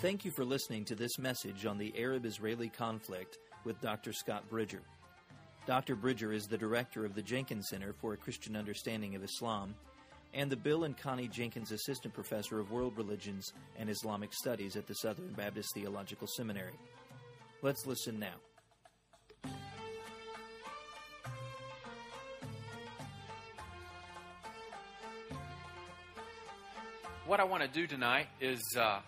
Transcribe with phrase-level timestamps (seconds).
[0.00, 4.12] Thank you for listening to this message on the Arab Israeli conflict with Dr.
[4.12, 4.82] Scott Bridger.
[5.66, 5.96] Dr.
[5.96, 9.74] Bridger is the director of the Jenkins Center for a Christian Understanding of Islam
[10.34, 14.86] and the Bill and Connie Jenkins Assistant Professor of World Religions and Islamic Studies at
[14.86, 16.74] the Southern Baptist Theological Seminary.
[17.62, 18.36] Let's listen now.
[27.26, 29.00] What I want to do tonight is uh,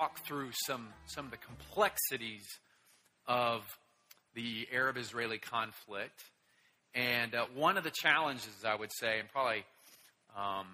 [0.00, 2.46] talk through some, some of the complexities
[3.26, 3.62] of
[4.34, 6.22] the Arab Israeli conflict.
[6.94, 9.64] And uh, one of the challenges, I would say, and probably
[10.36, 10.66] um,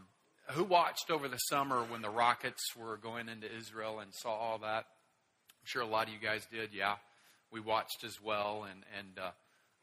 [0.51, 4.59] who watched over the summer when the rockets were going into Israel and saw all
[4.59, 4.85] that?
[4.87, 6.71] I'm sure a lot of you guys did.
[6.73, 6.95] Yeah,
[7.51, 8.65] we watched as well.
[8.71, 9.31] And, and uh,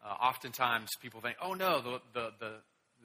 [0.07, 2.51] uh, oftentimes people think, oh no, the, the, the,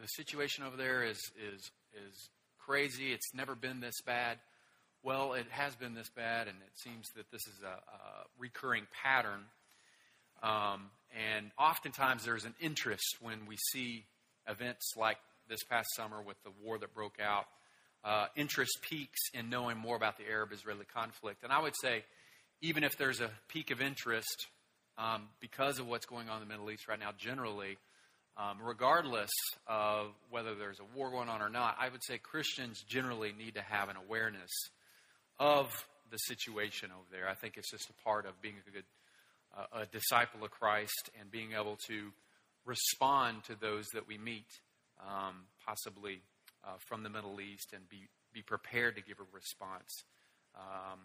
[0.01, 1.19] the situation over there is,
[1.53, 1.71] is,
[2.09, 3.13] is crazy.
[3.13, 4.39] It's never been this bad.
[5.05, 8.87] Well, it has been this bad, and it seems that this is a, a recurring
[9.05, 9.45] pattern.
[10.43, 10.91] Um,
[11.37, 14.05] and oftentimes there's an interest when we see
[14.49, 17.47] events like this past summer with the war that broke out.
[18.05, 21.43] Uh, interest peaks in knowing more about the Arab Israeli conflict.
[21.43, 22.05] And I would say,
[22.61, 24.47] even if there's a peak of interest
[24.97, 27.79] um, because of what's going on in the Middle East right now, generally,
[28.37, 29.31] um, regardless
[29.67, 33.55] of whether there's a war going on or not, I would say Christians generally need
[33.55, 34.51] to have an awareness
[35.39, 35.69] of
[36.11, 37.29] the situation over there.
[37.29, 38.85] I think it's just a part of being a good
[39.57, 42.13] uh, a disciple of Christ and being able to
[42.67, 44.47] respond to those that we meet,
[45.01, 46.21] um, possibly
[46.65, 50.05] uh, from the Middle East, and be be prepared to give a response
[50.57, 50.99] um,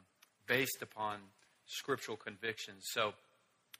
[0.45, 1.19] based upon
[1.65, 2.83] scriptural convictions.
[2.91, 3.13] So,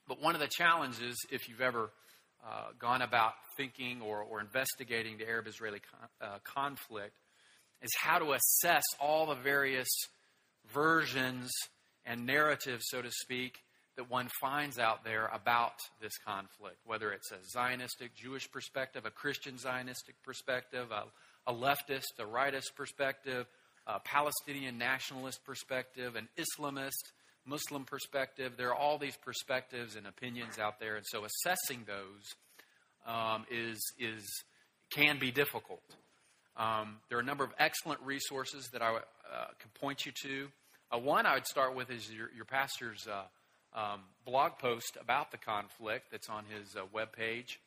[0.08, 1.92] but one of the challenges, if you've ever
[2.46, 7.16] uh, gone about thinking or, or investigating the Arab Israeli con- uh, conflict,
[7.82, 9.90] is how to assess all the various
[10.74, 11.52] versions
[12.06, 13.60] and narratives, so to speak,
[13.96, 19.12] that one finds out there about this conflict, whether it's a Zionistic Jewish perspective, a
[19.12, 23.46] Christian Zionistic perspective, a, a leftist, a rightist perspective,
[23.86, 27.12] a Palestinian nationalist perspective, an Islamist
[27.46, 28.54] Muslim perspective.
[28.58, 32.36] There are all these perspectives and opinions out there, and so assessing those
[33.06, 34.24] um, is is
[34.90, 35.84] can be difficult.
[36.56, 39.00] Um, there are a number of excellent resources that I uh,
[39.60, 40.48] can point you to.
[40.94, 43.24] Uh, one I would start with is your, your pastor's uh,
[43.78, 47.58] um, blog post about the conflict that's on his uh, webpage.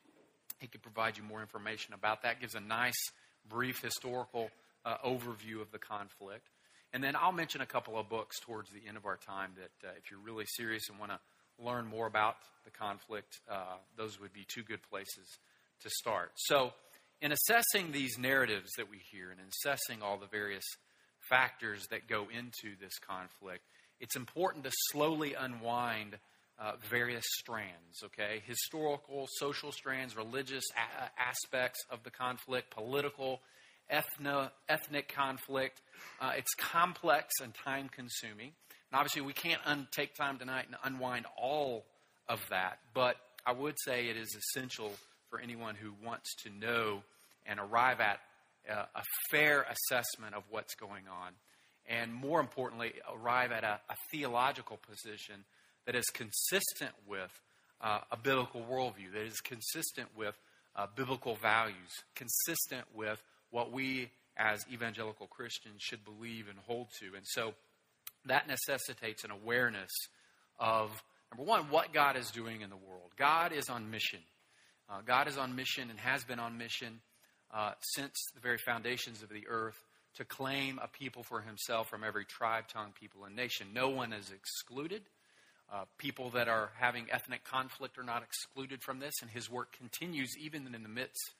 [0.60, 2.40] He could provide you more information about that.
[2.40, 3.00] Gives a nice,
[3.48, 4.50] brief historical
[4.84, 6.48] uh, overview of the conflict.
[6.92, 9.88] And then I'll mention a couple of books towards the end of our time that,
[9.88, 11.18] uh, if you're really serious and want to
[11.58, 15.26] learn more about the conflict, uh, those would be two good places
[15.82, 16.30] to start.
[16.36, 16.72] So,
[17.20, 20.64] in assessing these narratives that we hear and in assessing all the various
[21.28, 23.62] factors that go into this conflict,
[24.00, 26.16] it's important to slowly unwind
[26.58, 28.42] uh, various strands, okay?
[28.46, 33.40] Historical, social strands, religious a- aspects of the conflict, political,
[33.92, 35.80] ethno, ethnic conflict.
[36.20, 38.52] Uh, it's complex and time consuming.
[38.90, 41.84] And obviously, we can't un- take time tonight and unwind all
[42.28, 44.92] of that, but I would say it is essential
[45.30, 47.02] for anyone who wants to know
[47.46, 48.18] and arrive at
[48.68, 51.32] a fair assessment of what's going on
[51.88, 55.44] and more importantly, arrive at a, a theological position
[55.86, 57.30] that is consistent with
[57.80, 60.36] uh, a biblical worldview, that is consistent with
[60.74, 61.76] uh, biblical values,
[62.14, 67.14] consistent with what we as evangelical Christians should believe and hold to.
[67.16, 67.54] And so
[68.26, 69.90] that necessitates an awareness
[70.58, 70.90] of,
[71.30, 73.10] number one, what God is doing in the world.
[73.16, 74.20] God is on mission.
[74.90, 77.00] Uh, God is on mission and has been on mission
[77.56, 79.80] uh, since the very foundations of the earth
[80.16, 83.68] to claim a people for himself from every tribe, tongue, people, and nation.
[83.74, 85.02] No one is excluded.
[85.72, 89.74] Uh, people that are having ethnic conflict are not excluded from this, and his work
[89.76, 91.32] continues even in the midst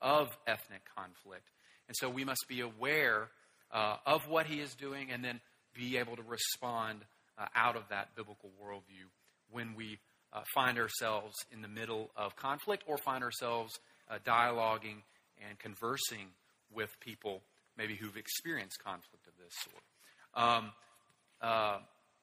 [0.00, 1.48] of ethnic conflict.
[1.88, 3.28] And so we must be aware
[3.72, 5.40] uh, of what he is doing and then
[5.74, 7.00] be able to respond
[7.36, 9.06] uh, out of that biblical worldview
[9.50, 9.98] when we
[10.32, 15.02] uh, find ourselves in the middle of conflict or find ourselves uh, dialoguing
[15.48, 16.28] and conversing
[16.72, 17.42] with people
[17.76, 19.82] maybe who've experienced conflict of this sort.
[20.34, 20.72] Um,
[21.40, 21.78] uh,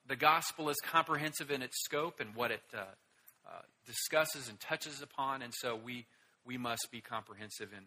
[0.08, 2.80] the gospel is comprehensive in its scope and what it uh,
[3.48, 6.06] uh, discusses and touches upon, and so we
[6.46, 7.84] we must be comprehensive in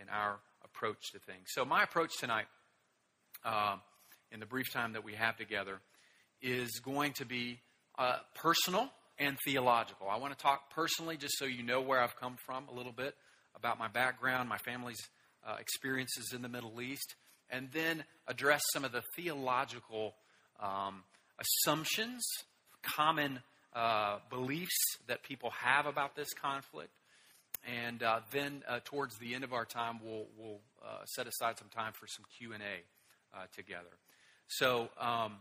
[0.00, 1.46] in our approach to things.
[1.48, 2.46] So my approach tonight,
[3.44, 3.80] um,
[4.32, 5.80] in the brief time that we have together,
[6.40, 7.60] is going to be
[7.98, 10.08] uh, personal and theological.
[10.08, 12.92] I want to talk personally, just so you know where I've come from a little
[12.92, 13.14] bit
[13.56, 15.00] about my background, my family's
[15.46, 17.14] uh, experiences in the Middle East,
[17.50, 20.14] and then address some of the theological
[20.60, 21.02] um,
[21.38, 22.22] assumptions,
[22.82, 23.40] common
[23.74, 26.90] uh, beliefs that people have about this conflict.
[27.66, 31.58] And uh, then uh, towards the end of our time, we'll, we'll uh, set aside
[31.58, 33.84] some time for some Q&A uh, together.
[34.48, 35.36] So um,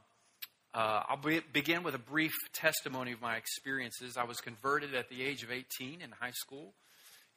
[0.74, 4.18] uh, I'll be, begin with a brief testimony of my experiences.
[4.18, 6.74] I was converted at the age of 18 in high school.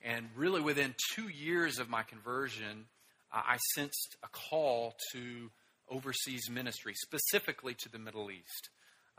[0.03, 2.87] And really within two years of my conversion,
[3.33, 5.51] I sensed a call to
[5.89, 8.71] overseas ministry, specifically to the Middle East.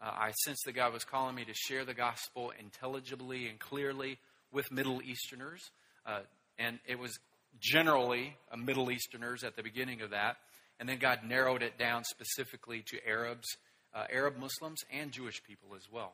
[0.01, 4.17] Uh, I sensed that God was calling me to share the gospel intelligibly and clearly
[4.51, 5.61] with Middle Easterners.
[6.05, 6.21] Uh,
[6.57, 7.17] and it was
[7.59, 10.37] generally Middle Easterners at the beginning of that.
[10.79, 13.47] And then God narrowed it down specifically to Arabs,
[13.93, 16.13] uh, Arab Muslims, and Jewish people as well.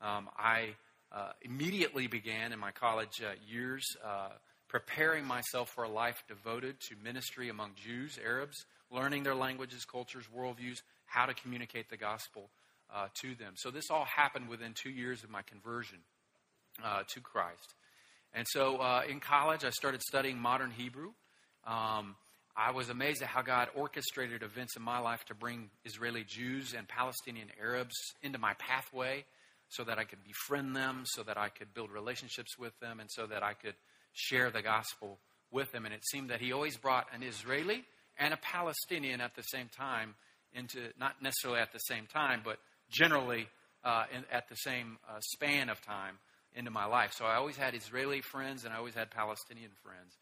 [0.00, 0.76] Um, I
[1.12, 4.28] uh, immediately began in my college uh, years uh,
[4.68, 10.24] preparing myself for a life devoted to ministry among Jews, Arabs, learning their languages, cultures,
[10.36, 12.50] worldviews, how to communicate the gospel
[12.94, 13.54] uh, to them.
[13.56, 15.98] So this all happened within two years of my conversion
[16.84, 17.74] uh, to Christ.
[18.34, 21.12] And so in college, I started studying modern Hebrew.
[21.66, 22.14] Um,
[22.54, 26.74] I was amazed at how God orchestrated events in my life to bring Israeli Jews
[26.76, 29.24] and Palestinian Arabs into my pathway
[29.68, 33.10] so that I could befriend them, so that I could build relationships with them, and
[33.10, 33.74] so that I could
[34.12, 35.18] share the gospel
[35.50, 35.84] with them.
[35.84, 37.84] And it seemed that he always brought an Israeli
[38.18, 40.14] and a Palestinian at the same time
[40.52, 42.58] into, not necessarily at the same time, but
[42.90, 43.48] generally
[43.84, 46.18] uh, in, at the same uh, span of time
[46.54, 47.12] into my life.
[47.12, 50.16] So I always had Israeli friends and I always had Palestinian friends.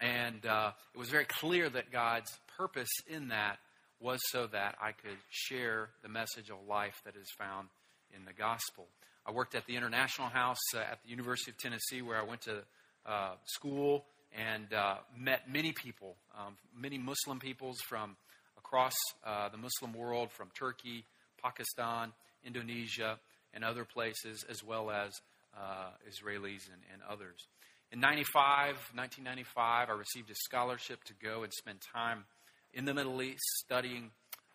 [0.00, 3.58] And uh, it was very clear that God's purpose in that
[4.00, 7.68] was so that I could share the message of life that is found
[8.16, 8.86] in the gospel.
[9.26, 12.42] I worked at the International House uh, at the University of Tennessee, where I went
[12.42, 12.62] to
[13.06, 14.04] uh, school
[14.36, 18.16] and uh, met many people, um, many Muslim peoples from
[18.58, 18.94] across
[19.24, 21.04] uh, the Muslim world, from Turkey,
[21.42, 22.12] Pakistan,
[22.44, 23.18] Indonesia,
[23.54, 25.12] and other places, as well as
[25.56, 27.46] uh, Israelis and, and, others.
[27.92, 32.24] In 95, 1995, I received a scholarship to go and spend time
[32.72, 34.10] in the Middle East studying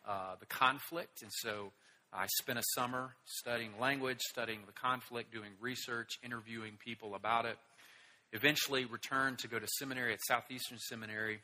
[0.07, 1.21] uh, the conflict.
[1.21, 1.71] And so
[2.13, 7.57] I spent a summer studying language, studying the conflict, doing research, interviewing people about it
[8.33, 11.39] eventually returned to go to seminary at Southeastern Seminary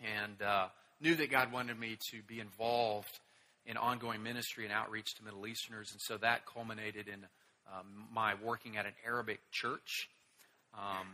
[0.00, 0.66] and uh,
[1.00, 3.20] knew that God wanted me to be involved
[3.66, 5.90] in ongoing ministry and outreach to Middle Easterners.
[5.92, 7.26] And so that culminated in
[7.72, 10.08] um, my working at an Arabic church
[10.74, 11.06] um,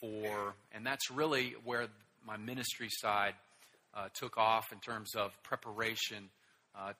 [0.00, 1.86] for, and that's really where
[2.26, 3.34] my ministry side
[3.94, 6.28] uh, took off in terms of preparation
[6.76, 6.92] uh,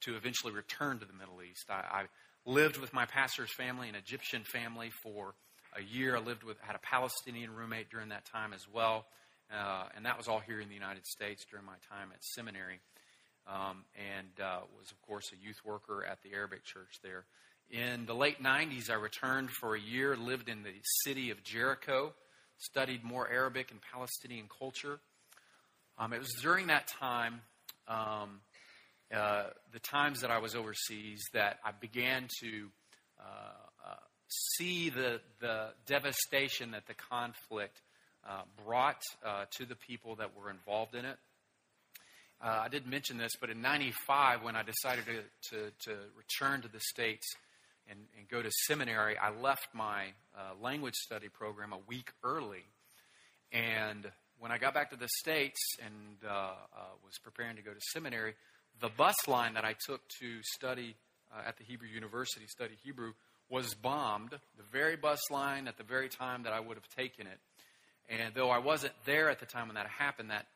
[0.00, 1.66] to eventually return to the Middle East.
[1.70, 2.04] I, I
[2.44, 5.34] lived with my pastor's family, an Egyptian family, for
[5.76, 6.16] a year.
[6.16, 9.06] I lived with, had a Palestinian roommate during that time as well.
[9.52, 12.80] Uh, and that was all here in the United States during my time at seminary.
[13.46, 17.24] Um, and uh, was, of course, a youth worker at the Arabic church there.
[17.70, 20.74] In the late 90s, I returned for a year, lived in the
[21.04, 22.12] city of Jericho,
[22.58, 25.00] studied more Arabic and Palestinian culture.
[25.98, 27.40] Um, it was during that time,
[27.88, 28.40] um,
[29.14, 32.68] uh, the times that I was overseas, that I began to
[33.20, 33.62] uh,
[34.56, 37.80] see the, the devastation that the conflict
[38.28, 41.16] uh, brought uh, to the people that were involved in it.
[42.42, 46.62] Uh, I didn't mention this, but in 95, when I decided to, to, to return
[46.62, 47.26] to the States
[47.88, 52.64] and, and, go to seminary, I left my uh, language study program a week early.
[53.52, 56.54] And when I got back to the States and uh, uh,
[57.04, 58.34] was preparing to go to seminary,
[58.80, 60.96] the bus line that I took to study
[61.46, 63.12] at the Hebrew University, study Hebrew,
[63.48, 67.26] was bombed, the very bus line at the very time that I would have taken
[67.26, 67.38] it.
[68.08, 70.46] And though I wasn't there at the time when that happened, that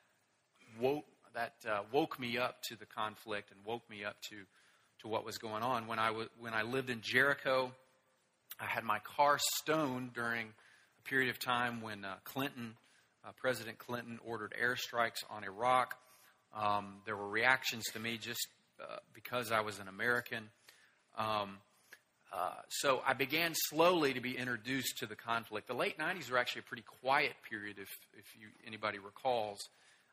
[0.80, 1.04] woke,
[1.34, 4.36] that, uh, woke me up to the conflict and woke me up to,
[5.02, 5.86] to what was going on.
[5.86, 7.72] When I, w- when I lived in Jericho,
[8.60, 12.74] I had my car stoned during a period of time when uh, Clinton,
[13.26, 15.96] uh, President Clinton, ordered airstrikes on Iraq.
[16.56, 18.48] Um, there were reactions to me just
[18.80, 20.48] uh, because I was an American.
[21.16, 21.58] Um,
[22.32, 25.68] uh, so I began slowly to be introduced to the conflict.
[25.68, 29.60] The late 90s were actually a pretty quiet period, if, if you, anybody recalls,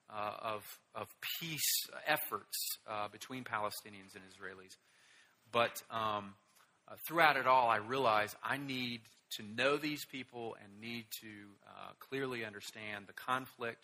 [0.10, 0.64] uh, of,
[0.96, 1.08] of
[1.40, 4.76] peace efforts uh, between Palestinians and Israelis.
[5.52, 6.36] But um,
[6.88, 9.02] uh, throughout it all, I realized I need
[9.38, 11.28] to know these people and need to
[11.68, 13.84] uh, clearly understand the conflict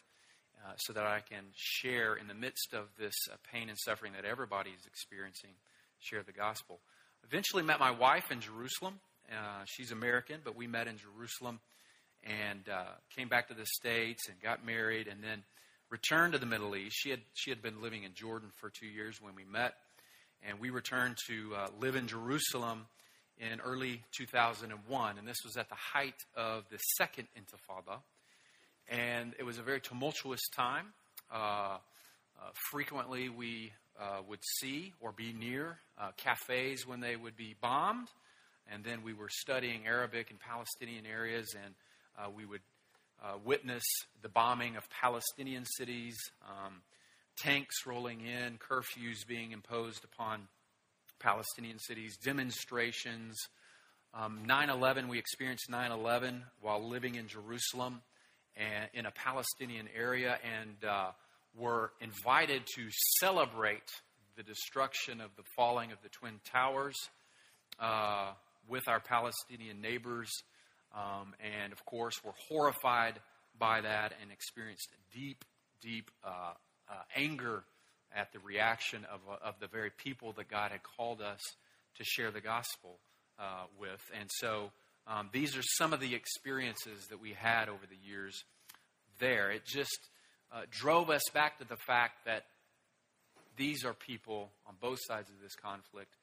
[0.77, 3.15] so that I can share in the midst of this
[3.51, 5.51] pain and suffering that everybody is experiencing,
[5.99, 6.79] share the gospel.
[7.23, 8.99] Eventually met my wife in Jerusalem.
[9.31, 11.59] Uh, she's American, but we met in Jerusalem
[12.23, 12.83] and uh,
[13.15, 15.43] came back to the States and got married and then
[15.89, 16.95] returned to the Middle East.
[16.97, 19.73] She had, she had been living in Jordan for two years when we met.
[20.47, 22.85] and we returned to uh, live in Jerusalem
[23.37, 27.99] in early 2001, and this was at the height of the second Intifada,
[28.89, 30.87] and it was a very tumultuous time.
[31.31, 31.77] Uh, uh,
[32.71, 38.07] frequently, we uh, would see or be near uh, cafes when they would be bombed,
[38.71, 41.73] and then we were studying Arabic and Palestinian areas, and
[42.35, 42.61] we would
[43.45, 43.83] witness
[44.21, 46.17] the bombing of Palestinian cities,
[46.47, 46.81] um,
[47.37, 50.47] tanks rolling in, curfews being imposed upon
[51.19, 53.37] Palestinian cities, demonstrations.
[54.13, 58.01] Um, 9 11, we experienced 9 11 while living in Jerusalem
[58.55, 61.11] and in a Palestinian area and uh,
[61.57, 62.87] were invited to
[63.19, 63.89] celebrate
[64.35, 66.95] the destruction of the falling of the Twin Towers
[67.79, 68.31] uh,
[68.67, 70.29] with our Palestinian neighbors.
[70.95, 73.19] Um, and of course, were horrified
[73.57, 75.43] by that and experienced deep,
[75.81, 76.53] deep uh,
[76.89, 77.63] uh, anger
[78.15, 81.41] at the reaction of, uh, of the very people that God had called us
[81.97, 82.97] to share the gospel
[83.37, 84.01] uh, with.
[84.19, 84.71] And so
[85.09, 88.43] um, these are some of the experiences that we had over the years
[89.19, 89.49] there.
[89.49, 89.97] It just
[90.51, 92.43] uh, drove us back to the fact that
[93.57, 96.15] these are people on both sides of this conflict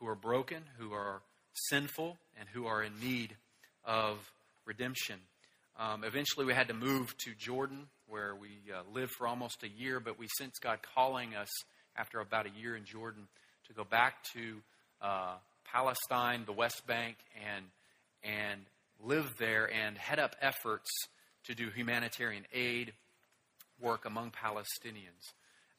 [0.00, 1.22] who are broken, who are
[1.70, 3.36] sinful, and who are in need
[3.84, 4.18] of
[4.66, 5.20] redemption.
[5.78, 9.68] Um, eventually, we had to move to Jordan, where we uh, lived for almost a
[9.68, 11.48] year, but we sensed God calling us
[11.96, 13.28] after about a year in Jordan
[13.68, 14.56] to go back to
[15.00, 15.34] uh,
[15.72, 17.16] Palestine, the West Bank,
[17.54, 17.64] and
[18.24, 18.60] and
[19.02, 20.90] live there and head up efforts
[21.44, 22.92] to do humanitarian aid
[23.80, 25.32] work among Palestinians.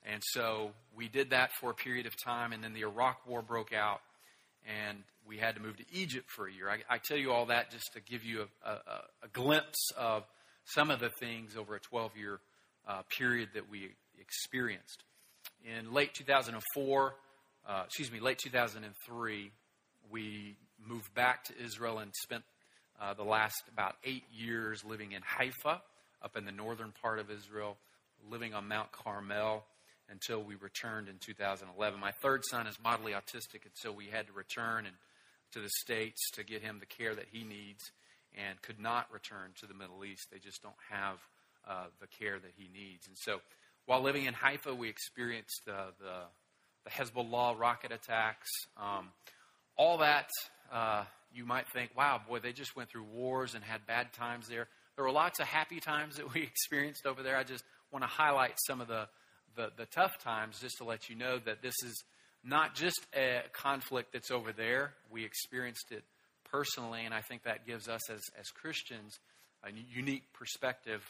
[0.05, 3.41] And so we did that for a period of time, and then the Iraq War
[3.41, 4.01] broke out,
[4.65, 6.69] and we had to move to Egypt for a year.
[6.69, 8.73] I, I tell you all that just to give you a, a,
[9.23, 10.23] a, glimpse of
[10.65, 12.39] some of the things over a 12 year
[12.87, 15.03] uh, period that we experienced.
[15.63, 17.15] In late 2004,
[17.67, 19.51] uh, excuse me, late 2003,
[20.11, 20.55] we
[20.87, 22.43] moved back to Israel and spent
[23.01, 25.81] uh, the last about eight years living in Haifa,
[26.21, 27.77] up in the northern part of Israel,
[28.29, 29.63] living on Mount Carmel
[30.09, 31.99] until we returned in 2011.
[31.99, 34.95] My third son is mildly autistic, and so we had to return and
[35.53, 37.91] to the States to get him the care that he needs
[38.35, 40.27] and could not return to the Middle East.
[40.31, 41.19] They just don't have
[41.67, 43.07] uh, the care that he needs.
[43.07, 43.39] And so
[43.85, 46.23] while living in Haifa, we experienced uh, the,
[46.83, 48.49] the Hezbollah rocket attacks.
[48.77, 49.09] Um,
[49.77, 50.29] all that,
[50.72, 51.03] uh,
[51.34, 54.67] you might think, wow, boy, they just went through wars and had bad times there.
[54.95, 57.38] There were lots of happy times that we experienced over there.
[57.38, 59.07] I just want to highlight some of the,
[59.55, 62.03] the, the tough times just to let you know that this is
[62.43, 64.93] not just a conflict that's over there.
[65.12, 66.03] We experienced it
[66.51, 69.19] personally, and I think that gives us as, as Christians
[69.63, 71.01] a unique perspective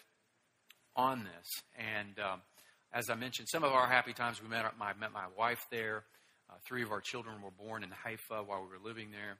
[0.95, 1.47] on this.
[1.77, 2.41] And um,
[2.93, 6.03] as I mentioned, some of our happy times, we met my, met my wife there.
[6.49, 9.37] Uh, three of our children were born in Haifa while we were living there.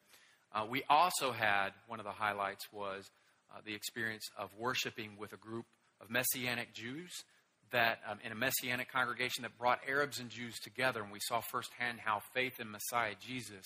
[0.53, 3.09] Uh, we also had one of the highlights was
[3.53, 5.65] uh, the experience of worshiping with a group
[6.01, 7.11] of Messianic Jews
[7.71, 11.41] that um, in a Messianic congregation that brought Arabs and Jews together, and we saw
[11.41, 13.65] firsthand how faith in Messiah Jesus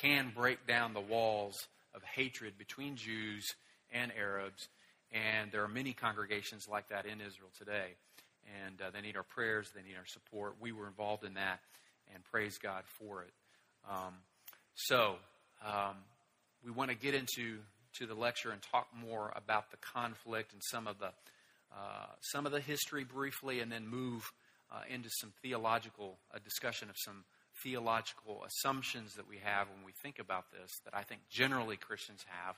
[0.00, 1.54] can break down the walls
[1.94, 3.44] of hatred between Jews
[3.92, 4.68] and Arabs.
[5.12, 7.96] And there are many congregations like that in Israel today.
[8.64, 10.56] And uh, they need our prayers, they need our support.
[10.60, 11.60] We were involved in that,
[12.14, 13.32] and praise God for it.
[13.88, 14.14] Um,
[14.74, 15.16] so,
[15.64, 15.96] um,
[16.64, 17.58] we want to get into
[17.98, 21.10] to the lecture and talk more about the conflict and some of the
[21.72, 24.24] uh, some of the history briefly, and then move
[24.72, 27.24] uh, into some theological discussion of some
[27.62, 32.24] theological assumptions that we have when we think about this that I think generally Christians
[32.26, 32.56] have,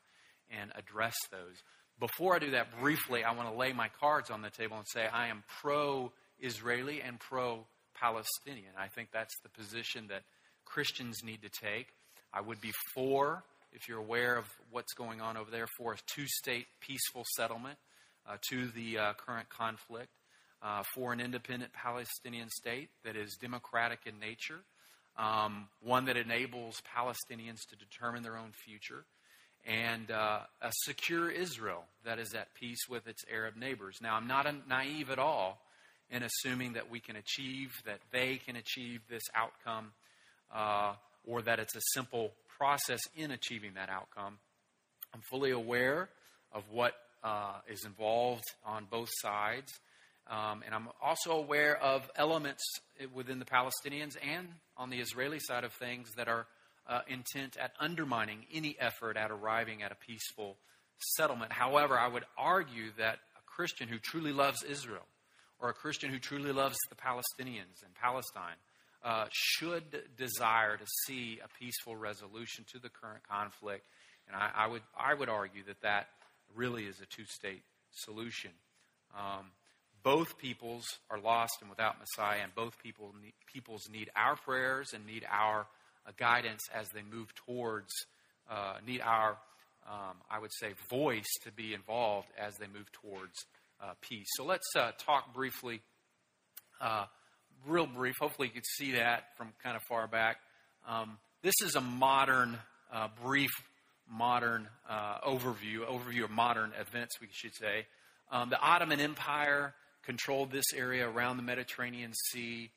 [0.50, 1.62] and address those.
[1.98, 4.86] Before I do that briefly, I want to lay my cards on the table and
[4.88, 7.66] say I am pro Israeli and pro
[8.00, 8.72] Palestinian.
[8.78, 10.22] I think that's the position that
[10.64, 11.86] Christians need to take.
[12.32, 13.42] I would be for,
[13.72, 17.78] if you're aware of what's going on over there, for a two state peaceful settlement
[18.28, 20.10] uh, to the uh, current conflict,
[20.62, 24.60] uh, for an independent Palestinian state that is democratic in nature,
[25.16, 29.04] um, one that enables Palestinians to determine their own future,
[29.66, 33.96] and uh, a secure Israel that is at peace with its Arab neighbors.
[34.02, 35.58] Now, I'm not naive at all
[36.10, 39.92] in assuming that we can achieve, that they can achieve this outcome,
[40.54, 40.94] uh,
[41.26, 44.38] or that it's a simple process in achieving that outcome.
[45.14, 46.08] I'm fully aware
[46.52, 49.72] of what uh, is involved on both sides.
[50.28, 52.62] Um, and I'm also aware of elements
[53.12, 56.46] within the Palestinians and on the Israeli side of things that are
[56.88, 60.56] uh, intent at undermining any effort at arriving at a peaceful
[61.16, 61.52] settlement.
[61.52, 65.06] However, I would argue that a Christian who truly loves Israel
[65.60, 68.56] or a Christian who truly loves the Palestinians and Palestine
[69.04, 73.86] uh, should desire to see a peaceful resolution to the current conflict.
[74.26, 76.08] And I, I would, I would argue that that
[76.54, 77.62] really is a two state
[77.92, 78.50] solution.
[79.16, 79.46] Um,
[80.02, 83.12] both peoples are lost and without Messiah, and both people
[83.52, 85.66] peoples need our prayers and need our
[86.06, 87.90] uh, guidance as they move towards,
[88.50, 89.36] uh, need our,
[89.86, 93.34] um, I would say, voice to be involved as they move towards
[93.82, 94.26] uh, peace.
[94.36, 95.80] So let's uh, talk briefly,
[96.80, 97.06] uh,
[97.66, 98.16] real brief.
[98.20, 100.36] Hopefully, you can see that from kind of far back.
[100.88, 102.58] Um, this is a modern,
[102.92, 103.50] uh, brief,
[104.10, 104.68] modern
[105.24, 107.86] overview, overview of modern events, we should say.
[108.30, 112.70] Um, the Ottoman Empire controlled this area around the Mediterranean Sea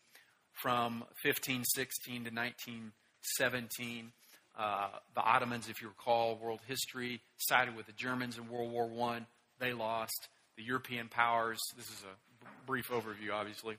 [0.61, 4.11] from 1516 to 1917.
[4.57, 8.89] Uh, the Ottomans, if you recall, world history, sided with the Germans in World War
[9.09, 9.21] I.
[9.59, 10.27] They lost.
[10.55, 13.77] The European powers, this is a brief overview, obviously,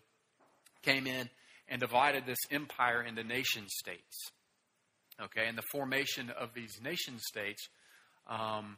[0.83, 1.29] came in
[1.69, 4.31] and divided this empire into nation states.
[5.23, 7.69] Okay, and the formation of these nation states
[8.27, 8.77] um,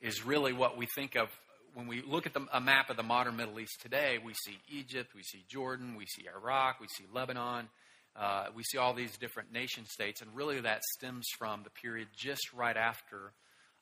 [0.00, 1.28] is really what we think of
[1.74, 4.58] when we look at the, a map of the modern Middle East today, we see
[4.68, 7.68] Egypt, we see Jordan, we see Iraq, we see Lebanon,
[8.16, 12.06] uh, we see all these different nation states, and really that stems from the period
[12.16, 13.32] just right after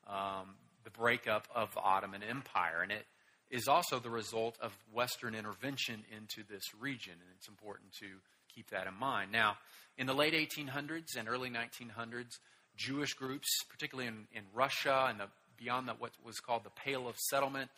[0.09, 0.54] um,
[0.85, 2.81] the breakup of the Ottoman Empire.
[2.83, 3.04] And it
[3.52, 8.06] is also the result of Western intervention into this region, and it's important to
[8.52, 9.30] keep that in mind.
[9.30, 9.56] Now,
[9.99, 12.38] in the late 1800s and early 1900s,
[12.76, 15.26] Jewish groups, particularly in, in Russia and the
[15.59, 17.71] beyond the, what was called the Pale of Settlement,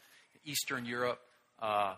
[0.44, 1.18] Eastern Europe,
[1.60, 1.94] uh,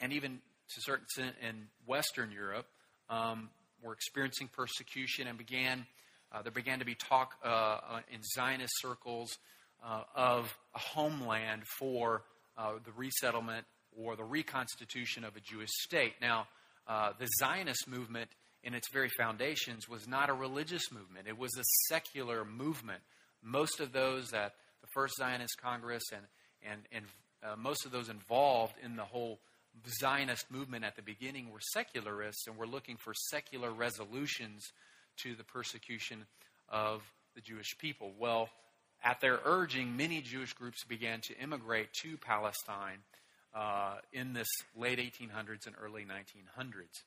[0.00, 0.32] and even
[0.68, 2.66] to a certain extent in Western Europe,
[3.10, 3.50] um,
[3.82, 5.84] were experiencing persecution and began.
[6.32, 9.36] Uh, there began to be talk uh, uh in Zionist circles
[9.84, 12.22] uh, of a homeland for
[12.56, 16.14] uh, the resettlement or the reconstitution of a Jewish state.
[16.20, 16.46] Now,
[16.86, 18.30] the Zionist movement,
[18.62, 23.00] in its very foundations, was not a religious movement; it was a secular movement.
[23.42, 26.22] Most of those that the First Zionist Congress and,
[26.62, 27.04] and, and
[27.42, 29.38] uh, most of those involved in the whole
[30.00, 34.62] Zionist movement at the beginning were secularists and were looking for secular resolutions
[35.18, 36.26] to the persecution
[36.68, 37.02] of
[37.34, 38.12] the Jewish people.
[38.18, 38.48] Well,
[39.06, 42.98] at their urging, many Jewish groups began to immigrate to Palestine
[43.54, 47.04] uh, in this late 1800s and early 1900s.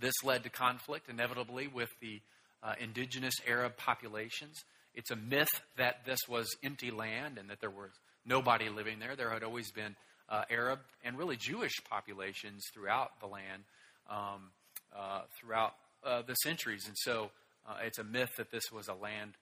[0.00, 2.20] This led to conflict, inevitably, with the
[2.60, 4.64] uh, indigenous Arab populations.
[4.94, 7.90] It's a myth that this was empty land and that there was
[8.26, 9.14] nobody living there.
[9.14, 9.94] There had always been
[10.28, 13.62] uh, Arab and really Jewish populations throughout the land
[14.10, 14.50] um,
[14.96, 16.84] uh, throughout uh, the centuries.
[16.88, 17.30] And so
[17.68, 19.34] uh, it's a myth that this was a land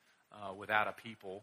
[0.56, 1.42] without a people.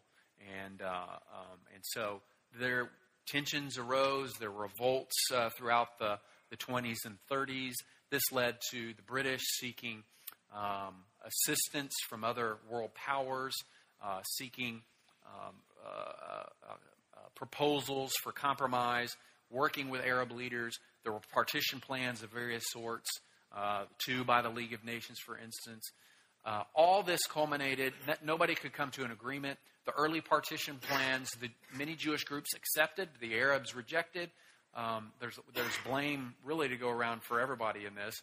[0.64, 2.22] And, uh, um, and so
[2.60, 2.90] there
[3.28, 5.16] tensions arose, there were revolts
[5.58, 6.20] throughout the,
[6.50, 7.74] the 20s and 30s.
[8.10, 10.04] This led to the British seeking
[10.56, 10.96] um,
[11.26, 13.54] assistance from other world powers
[14.04, 14.82] uh, seeking
[15.26, 19.16] um, uh, uh, uh, proposals for compromise,
[19.50, 20.78] working with Arab leaders.
[21.04, 23.10] There were partition plans of various sorts,
[24.06, 25.84] two by the League of Nations, for instance.
[26.46, 29.60] Uh, all this culminated, nobody could come to an agreement.
[29.88, 34.30] The early partition plans, the many Jewish groups accepted, the Arabs rejected.
[34.76, 38.14] Um, there's, there's blame really to go around for everybody in this.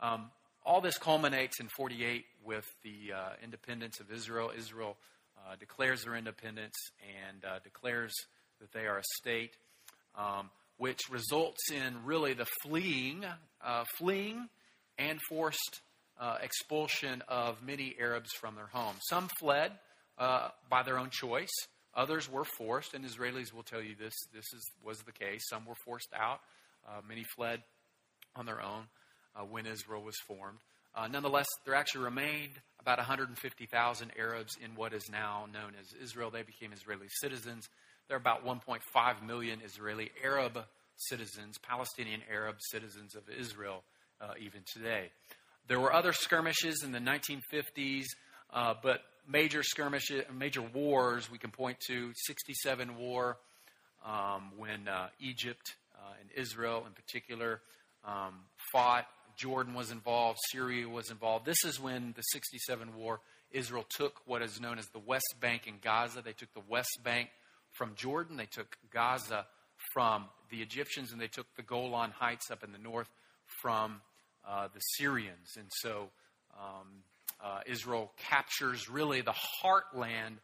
[0.00, 0.32] Um,
[0.66, 4.50] all this culminates in 48 with the uh, independence of Israel.
[4.56, 4.96] Israel
[5.38, 6.74] uh, declares their independence
[7.24, 8.12] and uh, declares
[8.60, 9.52] that they are a state,
[10.16, 13.24] um, which results in really the fleeing,
[13.64, 14.48] uh, fleeing
[14.98, 15.82] and forced
[16.20, 18.98] uh, expulsion of many Arabs from their homes.
[19.08, 19.70] Some fled
[20.18, 21.52] uh, by their own choice.
[21.94, 24.14] Others were forced, and Israelis will tell you this.
[24.34, 25.42] This is, was the case.
[25.48, 26.40] Some were forced out.
[26.86, 27.62] Uh, many fled
[28.34, 28.84] on their own
[29.50, 30.58] when Israel was formed.
[31.10, 36.30] nonetheless, there actually remained about 150,000 Arabs in what is now known as Israel.
[36.30, 37.68] They became Israeli citizens.
[38.08, 40.58] There are about 1.5 million Israeli Arab
[40.96, 43.84] citizens, Palestinian Arab citizens of Israel,
[44.20, 45.10] uh, even today.
[45.68, 48.06] There were other skirmishes in the 1950s,
[48.52, 53.38] uh, but major skirmishes, major wars we can point to 67 war
[54.04, 57.60] um, when uh, Egypt uh, and Israel in particular
[58.04, 58.34] um,
[58.72, 59.06] fought
[59.36, 61.46] Jordan was involved, Syria was involved.
[61.46, 65.66] This is when the 67 war, Israel took what is known as the West Bank
[65.66, 66.22] in Gaza.
[66.22, 67.30] They took the West Bank
[67.72, 69.46] from Jordan, they took Gaza
[69.94, 73.08] from the Egyptians, and they took the Golan Heights up in the north
[73.62, 74.00] from
[74.46, 75.56] uh, the Syrians.
[75.56, 76.10] And so
[76.58, 76.88] um,
[77.42, 80.36] uh, Israel captures really the heartland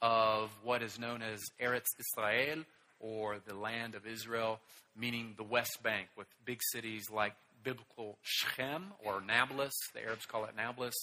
[0.00, 2.64] of what is known as Eretz Israel,
[3.00, 4.60] or the land of Israel,
[4.98, 9.74] meaning the West Bank, with big cities like biblical Shechem or Nablus.
[9.94, 10.94] The Arabs call it Nablus.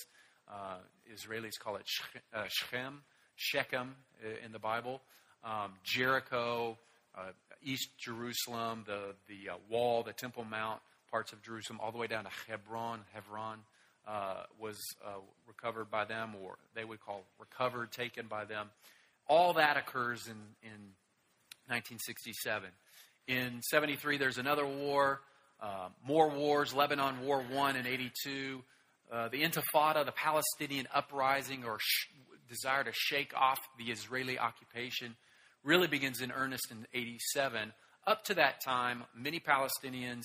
[0.48, 0.78] Uh,
[1.14, 1.86] Israelis call it
[2.34, 3.02] uh, Shechem,
[3.36, 3.96] Shechem
[4.44, 5.02] in the Bible.
[5.44, 6.78] Um, Jericho,
[7.18, 7.32] uh,
[7.64, 10.80] East Jerusalem, the the uh, wall, the Temple Mount,
[11.12, 13.02] parts of Jerusalem, all the way down to Hebron.
[13.14, 13.60] Hebron
[14.08, 15.12] uh, was uh,
[15.48, 18.70] recovered by them, or they would call recovered, taken by them.
[19.28, 20.94] All that occurs in in
[21.68, 22.70] 1967.
[23.28, 25.22] In 73, there's another war,
[25.62, 28.62] uh, more wars, Lebanon War 1 in 82,
[29.12, 32.08] uh, the Intifada, the Palestinian uprising or sh-
[32.50, 35.16] desire to shake off the Israeli occupation,
[35.64, 37.72] really begins in earnest in 87.
[38.06, 40.24] Up to that time, many Palestinians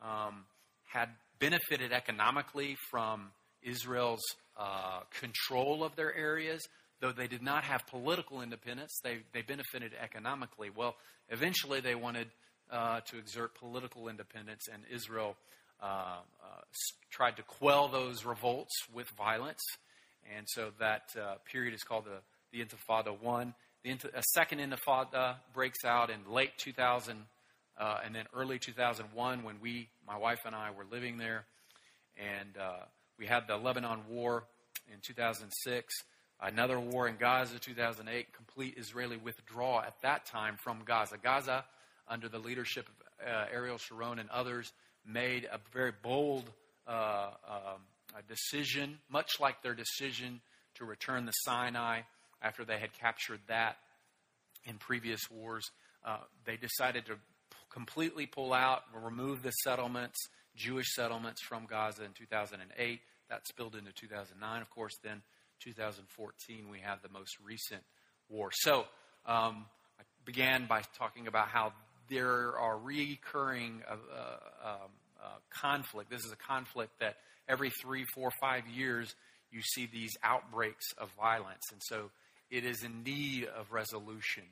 [0.00, 0.44] um,
[0.84, 3.30] had benefited economically from
[3.62, 4.22] Israel's
[4.58, 6.62] uh, control of their areas,
[7.00, 10.70] though they did not have political independence, they, they benefited economically.
[10.74, 10.96] Well,
[11.28, 12.28] eventually they wanted
[12.70, 15.36] uh, to exert political independence, and Israel
[15.82, 16.62] uh, uh,
[17.10, 19.60] tried to quell those revolts with violence.
[20.36, 22.20] And so that uh, period is called the,
[22.52, 23.54] the Intifada 1.
[23.84, 27.18] The a second Intifada breaks out in late 2000
[27.78, 31.44] uh, and then early 2001 when we, my wife and I, were living there.
[32.16, 32.54] And
[33.18, 34.44] we had the Lebanon War
[34.92, 35.94] in 2006
[36.40, 41.16] another war in Gaza, 2008, complete Israeli withdrawal at that time from Gaza.
[41.22, 41.64] Gaza,
[42.08, 44.72] under the leadership of uh, Ariel Sharon and others,
[45.06, 46.50] made a very bold
[46.86, 47.80] uh, um,
[48.28, 50.40] decision, much like their decision
[50.74, 52.00] to return the Sinai
[52.42, 53.76] after they had captured that
[54.64, 55.70] in previous wars.
[56.04, 57.14] Uh, they decided to
[57.76, 60.16] completely pull out, remove the settlements,
[60.56, 63.00] Jewish settlements from Gaza in 2008.
[63.28, 64.94] That spilled into 2009, of course.
[65.04, 65.20] Then
[65.62, 67.82] 2014, we have the most recent
[68.30, 68.48] war.
[68.50, 68.86] So
[69.26, 69.66] um,
[69.98, 71.74] I began by talking about how
[72.08, 74.90] there are recurring uh, uh, um,
[75.22, 76.08] uh, conflict.
[76.08, 79.14] This is a conflict that every three, four, five years
[79.52, 82.10] you see these outbreaks of violence, and so
[82.50, 84.44] it is in need of resolution.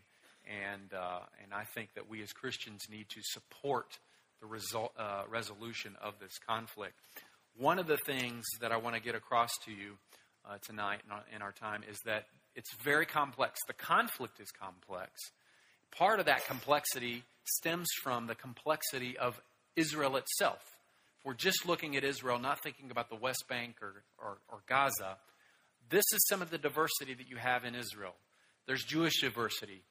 [0.46, 3.98] And uh, and I think that we as Christians need to support
[4.40, 6.94] the uh, resolution of this conflict.
[7.56, 9.96] One of the things that I want to get across to you
[10.44, 13.58] uh, tonight in our, in our time is that it's very complex.
[13.66, 15.12] The conflict is complex.
[15.96, 19.40] Part of that complexity stems from the complexity of
[19.76, 20.58] Israel itself.
[21.18, 24.58] If we're just looking at Israel, not thinking about the West Bank or, or, or
[24.68, 25.16] Gaza,
[25.90, 28.14] this is some of the diversity that you have in Israel.
[28.66, 29.82] There's Jewish diversity.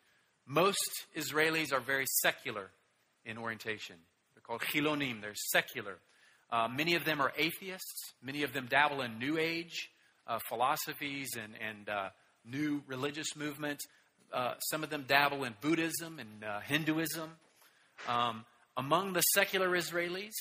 [0.45, 2.69] Most Israelis are very secular
[3.25, 3.95] in orientation.
[4.35, 5.97] They're called chilonim, they're secular.
[6.51, 8.13] Uh, many of them are atheists.
[8.21, 9.89] Many of them dabble in New Age
[10.27, 12.09] uh, philosophies and, and uh,
[12.45, 13.85] new religious movements.
[14.31, 17.31] Uh, some of them dabble in Buddhism and uh, Hinduism.
[18.07, 18.45] Um,
[18.77, 20.31] among the secular Israelis,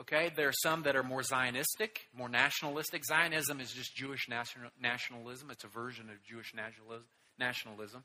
[0.00, 3.02] okay, there are some that are more Zionistic, more nationalistic.
[3.06, 7.04] Zionism is just Jewish national, nationalism, it's a version of Jewish nationalism.
[7.38, 8.04] nationalism.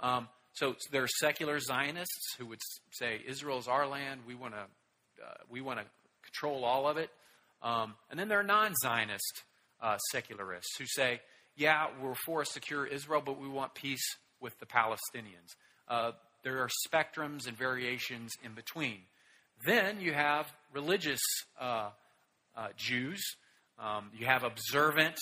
[0.00, 2.60] Um, so there are secular Zionists who would
[2.92, 4.22] say Israel is our land.
[4.26, 5.84] We want to uh, we want to
[6.22, 7.10] control all of it.
[7.62, 9.42] Um, and then there are non-Zionist
[9.80, 11.20] uh, secularists who say,
[11.56, 15.56] yeah, we're for a secure Israel, but we want peace with the Palestinians.
[15.88, 16.12] Uh,
[16.44, 19.00] there are spectrums and variations in between.
[19.66, 21.20] Then you have religious
[21.60, 21.90] uh,
[22.56, 23.20] uh, Jews.
[23.78, 25.16] Um, you have observant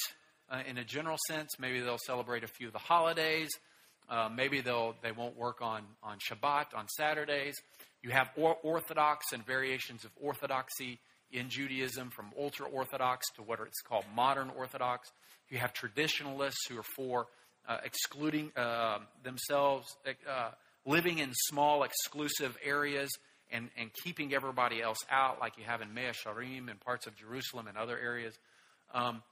[0.51, 1.59] uh, in a general sense.
[1.59, 3.49] Maybe they'll celebrate a few of the holidays.
[4.09, 7.57] Uh, maybe they'll they won't work on on Shabbat on Saturdays.
[8.03, 10.99] You have or- Orthodox and variations of Orthodoxy
[11.33, 15.11] in Judaism, from ultra Orthodox to what it's called modern Orthodox.
[15.51, 17.27] You have traditionalists who are for
[17.69, 20.51] uh, excluding uh, themselves, uh,
[20.85, 23.11] living in small exclusive areas
[23.51, 27.17] and, and keeping everybody else out, like you have in Mea Shearim and parts of
[27.17, 28.35] Jerusalem and other areas.
[28.95, 29.23] Um,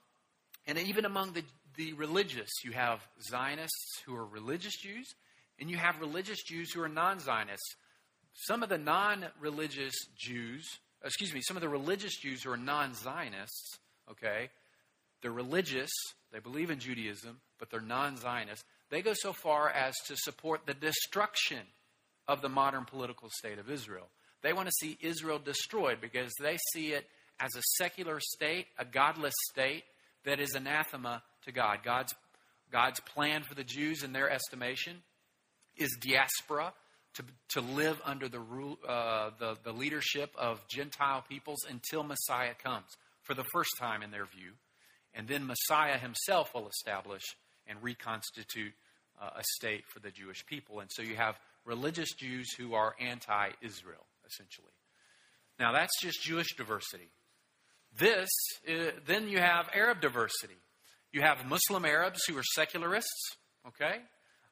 [0.66, 1.42] and even among the,
[1.76, 5.14] the religious, you have Zionists who are religious Jews,
[5.60, 7.76] and you have religious Jews who are non Zionists.
[8.46, 10.66] Some of the non religious Jews
[11.04, 13.78] excuse me, some of the religious Jews who are non Zionists,
[14.10, 14.50] okay,
[15.22, 15.90] they're religious,
[16.32, 18.64] they believe in Judaism, but they're non Zionists.
[18.90, 21.60] They go so far as to support the destruction
[22.26, 24.08] of the modern political state of Israel.
[24.42, 27.06] They want to see Israel destroyed because they see it
[27.40, 29.84] as a secular state, a godless state
[30.24, 31.78] that is anathema to God.
[31.84, 32.14] God's,
[32.70, 35.02] God's plan for the Jews, in their estimation,
[35.76, 36.72] is diaspora,
[37.14, 42.54] to, to live under the, rule, uh, the, the leadership of Gentile peoples until Messiah
[42.62, 42.88] comes
[43.22, 44.52] for the first time in their view.
[45.14, 47.22] And then Messiah himself will establish
[47.66, 48.72] and reconstitute
[49.20, 50.80] uh, a state for the Jewish people.
[50.80, 54.72] And so you have religious Jews who are anti Israel, essentially.
[55.58, 57.08] Now, that's just Jewish diversity.
[57.96, 58.28] This,
[58.68, 60.56] uh, then you have Arab diversity.
[61.14, 63.36] You have Muslim Arabs who are secularists,
[63.68, 63.98] okay?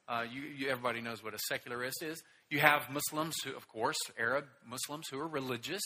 [0.08, 2.22] Uh, you, you, everybody knows what a secularist is.
[2.50, 5.82] You have Muslims who, of course, Arab Muslims who are religious.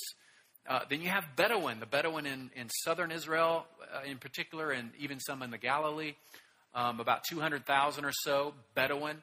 [0.69, 4.91] Uh, then you have Bedouin, the Bedouin in, in southern Israel uh, in particular, and
[4.99, 6.13] even some in the Galilee,
[6.75, 9.23] um, about 200,000 or so Bedouin,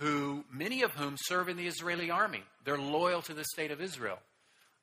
[0.00, 2.42] who many of whom serve in the Israeli army.
[2.66, 4.18] They're loyal to the state of Israel.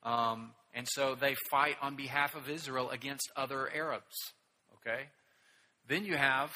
[0.02, 4.16] Um, and so they fight on behalf of Israel against other Arabs.
[4.80, 5.04] Okay?
[5.88, 6.50] Then you have,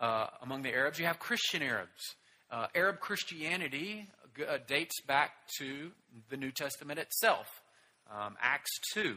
[0.00, 2.16] uh, among the Arabs, you have Christian Arabs.
[2.50, 4.08] Uh, Arab Christianity
[4.40, 5.90] uh, dates back to
[6.30, 7.46] the New Testament itself.
[8.10, 9.16] Um, Acts 2,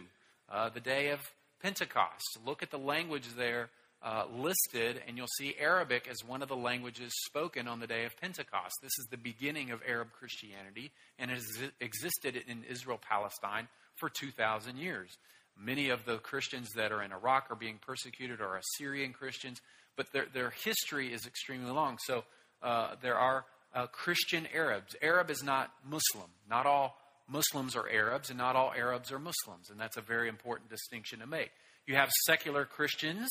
[0.51, 1.19] uh, the day of
[1.62, 2.38] Pentecost.
[2.45, 3.69] Look at the language there
[4.03, 8.03] uh, listed, and you'll see Arabic as one of the languages spoken on the day
[8.03, 8.73] of Pentecost.
[8.81, 14.09] This is the beginning of Arab Christianity, and it has existed in Israel Palestine for
[14.09, 15.17] 2,000 years.
[15.57, 19.61] Many of the Christians that are in Iraq are being persecuted are Assyrian Christians,
[19.95, 21.97] but their, their history is extremely long.
[22.05, 22.23] So
[22.61, 24.95] uh, there are uh, Christian Arabs.
[25.01, 26.29] Arab is not Muslim.
[26.49, 30.27] Not all Muslims are Arabs, and not all Arabs are Muslims, and that's a very
[30.27, 31.51] important distinction to make.
[31.85, 33.29] You have secular Christians.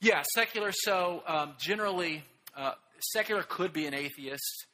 [0.00, 0.70] Yeah, secular.
[0.72, 2.24] So um, generally,
[2.56, 2.72] uh,
[3.12, 4.66] secular could be an atheist.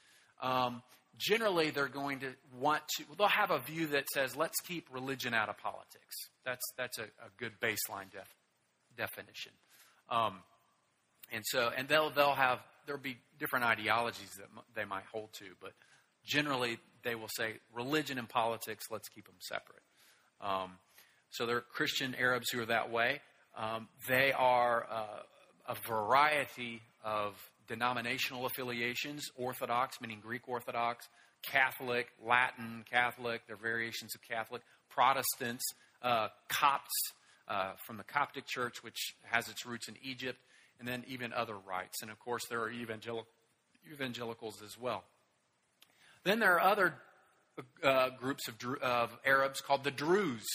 [0.43, 0.83] Um,
[1.21, 5.35] generally they're going to want to they'll have a view that says let's keep religion
[5.35, 6.17] out of politics.
[6.45, 8.29] That's that's a, a good baseline def,
[8.97, 9.53] definition.
[10.09, 10.39] Um,
[11.33, 15.45] and so and they'll they'll have there'll be different ideologies that they might hold to
[15.61, 15.73] but
[16.25, 19.83] generally they will say religion and politics let's keep them separate.
[20.41, 20.73] Um,
[21.31, 23.21] so there are christian arabs who are that way.
[23.57, 25.23] Um, they are uh,
[25.69, 27.35] a variety of
[27.71, 31.09] denominational affiliations Orthodox, meaning Greek Orthodox,
[31.43, 35.65] Catholic, Latin Catholic, they're variations of Catholic, Protestants,
[36.03, 37.13] uh, Copts
[37.49, 40.39] uh, from the Coptic Church, which has its roots in Egypt,
[40.81, 42.03] and then even other rites.
[42.03, 43.27] And of course, there are evangel-
[43.91, 45.05] evangelicals as well.
[46.25, 46.95] Then there are other
[47.85, 50.47] uh, groups of, of, Arabs called the Druze.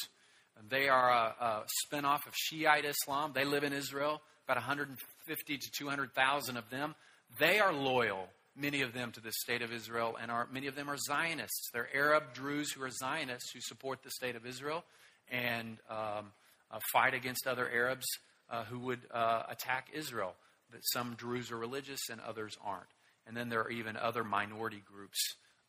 [0.70, 3.32] They are a, a spinoff of Shiite Islam.
[3.34, 6.96] They live in Israel, about 150 to 200,000 of them.
[7.40, 10.76] They are loyal, many of them, to the state of Israel, and are, many of
[10.76, 11.70] them are Zionists.
[11.74, 14.84] They're Arab Druze who are Zionists who support the state of Israel
[15.32, 16.32] and um,
[16.72, 18.06] uh, fight against other Arabs
[18.50, 20.34] uh, who would uh, attack Israel.
[20.72, 22.88] But some Druze are religious and others aren't.
[23.28, 25.18] And then there are even other minority groups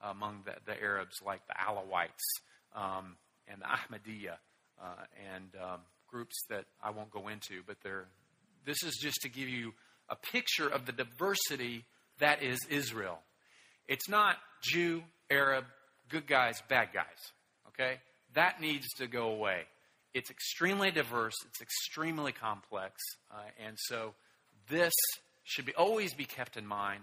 [0.03, 2.43] among the, the Arabs, like the Alawites
[2.75, 3.17] um,
[3.49, 4.37] and the Ahmadiyya,
[4.81, 8.07] uh, and um, groups that I won't go into, but they're,
[8.67, 9.73] this is just to give you
[10.11, 11.85] a picture of the diversity
[12.19, 13.19] that is Israel.
[13.89, 15.65] It's not Jew, Arab,
[16.09, 17.33] good guys, bad guys.
[17.69, 18.01] Okay?
[18.35, 19.63] That needs to go away.
[20.15, 22.95] It's extremely diverse, it's extremely complex,
[23.31, 24.15] uh, and so
[24.69, 24.95] this
[25.45, 27.03] should be, always be kept in mind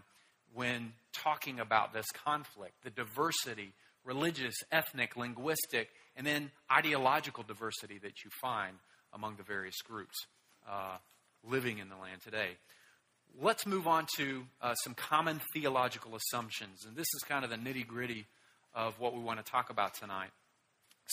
[0.54, 3.73] when talking about this conflict the diversity,
[4.04, 8.78] religious, ethnic, linguistic, and then ideological diversity that you find
[9.13, 10.26] among the various groups
[10.67, 10.97] uh,
[11.48, 12.58] living in the land today
[13.42, 16.86] let's move on to uh, some common theological assumptions.
[16.86, 18.26] And this is kind of the nitty gritty
[18.76, 20.30] of what we want to talk about tonight.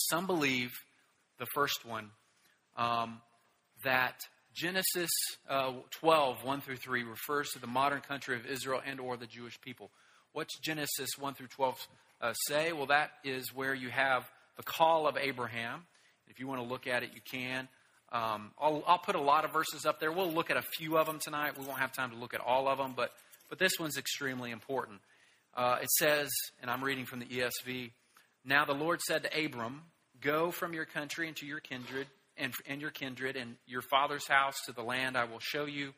[0.09, 0.71] Some believe,
[1.39, 2.09] the first one,
[2.77, 3.21] um,
[3.83, 4.15] that
[4.53, 5.09] Genesis
[5.49, 9.27] uh, 12, 1 through 3, refers to the modern country of Israel and or the
[9.27, 9.89] Jewish people.
[10.33, 11.87] What's Genesis 1 through 12
[12.21, 12.71] uh, say?
[12.71, 15.83] Well, that is where you have the call of Abraham.
[16.27, 17.67] If you want to look at it, you can.
[18.11, 20.11] Um, I'll, I'll, put a lot of verses up there.
[20.11, 21.57] We'll look at a few of them tonight.
[21.57, 23.11] We won't have time to look at all of them, but,
[23.49, 24.99] but this one's extremely important.
[25.55, 26.29] Uh, it says,
[26.61, 27.91] and I'm reading from the ESV
[28.43, 29.83] Now the Lord said to Abram,
[30.19, 34.55] Go from your country into your kindred and, and your kindred and your father's house
[34.65, 35.93] to the land I will show you,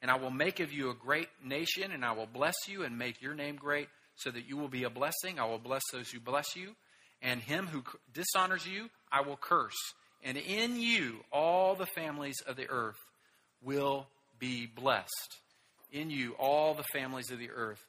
[0.00, 2.98] and I will make of you a great nation, and I will bless you and
[2.98, 5.38] make your name great, so that you will be a blessing.
[5.38, 6.74] I will bless those who bless you,
[7.20, 9.76] and him who dishonors you I will curse
[10.24, 12.98] and in you all the families of the earth
[13.62, 14.06] will
[14.38, 15.38] be blessed.
[15.92, 17.84] In you all the families of the earth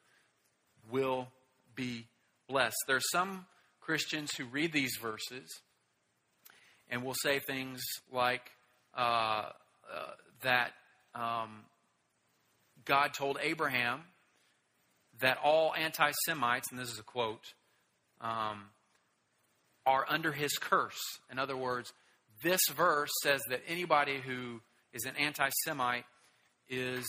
[0.91, 1.27] will
[1.75, 2.07] be
[2.47, 2.77] blessed.
[2.87, 3.45] There are some
[3.81, 5.49] Christians who read these verses
[6.89, 8.51] and will say things like
[8.95, 9.49] uh,
[9.93, 10.11] uh,
[10.41, 10.71] that
[11.13, 11.63] um,
[12.85, 14.01] God told Abraham
[15.21, 17.53] that all anti Semites, and this is a quote,
[18.21, 18.65] um,
[19.85, 20.99] are under his curse.
[21.31, 21.93] In other words,
[22.41, 24.61] this verse says that anybody who
[24.93, 26.05] is an anti Semite
[26.69, 27.05] is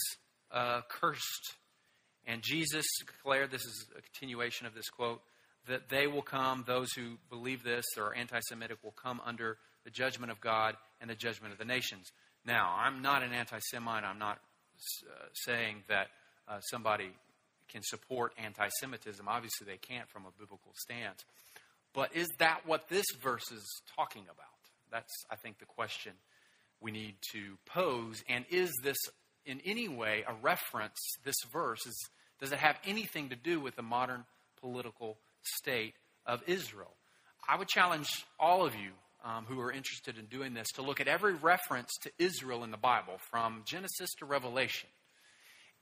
[0.51, 1.55] uh, cursed.
[2.25, 5.21] And Jesus declared this is a continuation of this quote
[5.67, 9.57] that they will come, those who believe this or are anti Semitic will come under
[9.83, 12.11] the judgment of God and the judgment of the nations.
[12.45, 14.03] Now, I'm not an anti Semite.
[14.03, 16.07] I'm not uh, saying that
[16.47, 17.11] uh, somebody
[17.69, 19.27] can support anti Semitism.
[19.27, 21.23] Obviously, they can't from a biblical stance.
[21.93, 24.60] But is that what this verse is talking about?
[24.91, 26.13] That's, I think, the question
[26.79, 28.23] we need to pose.
[28.27, 28.97] And is this
[29.45, 33.75] in any way a reference, this verse, is, does it have anything to do with
[33.75, 34.25] the modern
[34.59, 35.93] political state
[36.25, 36.91] of Israel?
[37.47, 38.91] I would challenge all of you
[39.23, 42.71] um, who are interested in doing this to look at every reference to Israel in
[42.71, 44.89] the Bible, from Genesis to Revelation,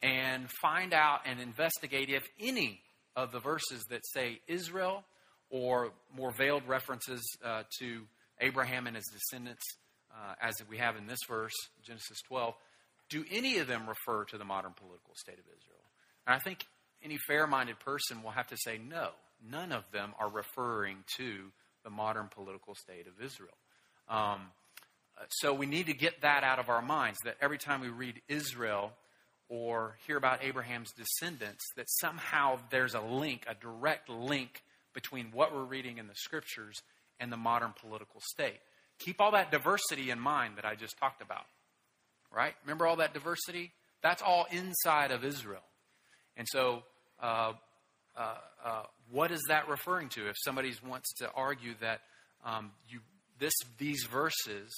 [0.02, 2.82] and find out and investigate if any
[3.16, 5.04] of the verses that say Israel
[5.50, 8.04] or more veiled references uh, to
[8.40, 9.64] Abraham and his descendants,
[10.12, 12.54] uh, as we have in this verse, Genesis 12,
[13.10, 15.84] do any of them refer to the modern political state of Israel?
[16.28, 16.66] And I think
[17.04, 19.10] any fair minded person will have to say no,
[19.50, 21.52] none of them are referring to
[21.84, 23.58] the modern political state of Israel.
[24.10, 24.42] Um,
[25.30, 28.22] so we need to get that out of our minds that every time we read
[28.28, 28.92] Israel
[29.50, 34.62] or hear about Abraham's descendants, that somehow there's a link, a direct link
[34.94, 36.82] between what we're reading in the scriptures
[37.20, 38.60] and the modern political state.
[39.00, 41.46] Keep all that diversity in mind that I just talked about.
[42.36, 42.54] Right?
[42.64, 43.72] Remember all that diversity?
[44.02, 45.64] That's all inside of Israel.
[46.38, 46.84] And so,
[47.22, 47.54] uh,
[48.18, 50.28] uh, uh, what is that referring to?
[50.28, 52.02] If somebody wants to argue that
[52.46, 53.00] um, you,
[53.40, 54.72] this, these verses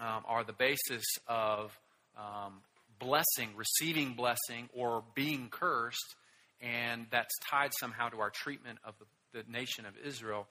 [0.00, 1.72] um, are the basis of
[2.16, 2.60] um,
[2.98, 6.14] blessing, receiving blessing, or being cursed,
[6.60, 10.46] and that's tied somehow to our treatment of the, the nation of Israel,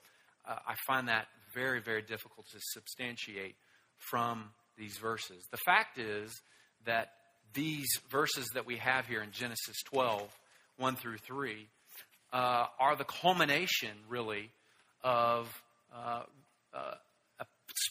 [0.48, 3.56] uh, I find that very, very difficult to substantiate
[4.10, 5.46] from these verses.
[5.50, 6.40] The fact is
[6.86, 7.12] that
[7.54, 10.22] these verses that we have here in Genesis 12,
[10.78, 11.66] 1 through 3,
[12.32, 14.50] uh, are the culmination, really,
[15.02, 15.48] of
[15.94, 16.22] uh,
[16.72, 16.94] uh,
[17.40, 17.46] a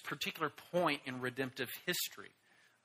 [0.06, 2.32] particular point in redemptive history.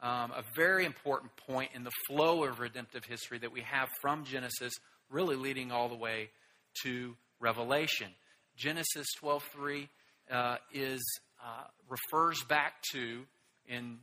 [0.03, 4.25] Um, a very important point in the flow of redemptive history that we have from
[4.25, 4.73] Genesis,
[5.09, 6.31] really leading all the way
[6.83, 8.09] to Revelation.
[8.57, 9.89] Genesis 12:3
[10.31, 11.03] uh, is
[11.43, 13.25] uh, refers back to,
[13.69, 13.99] and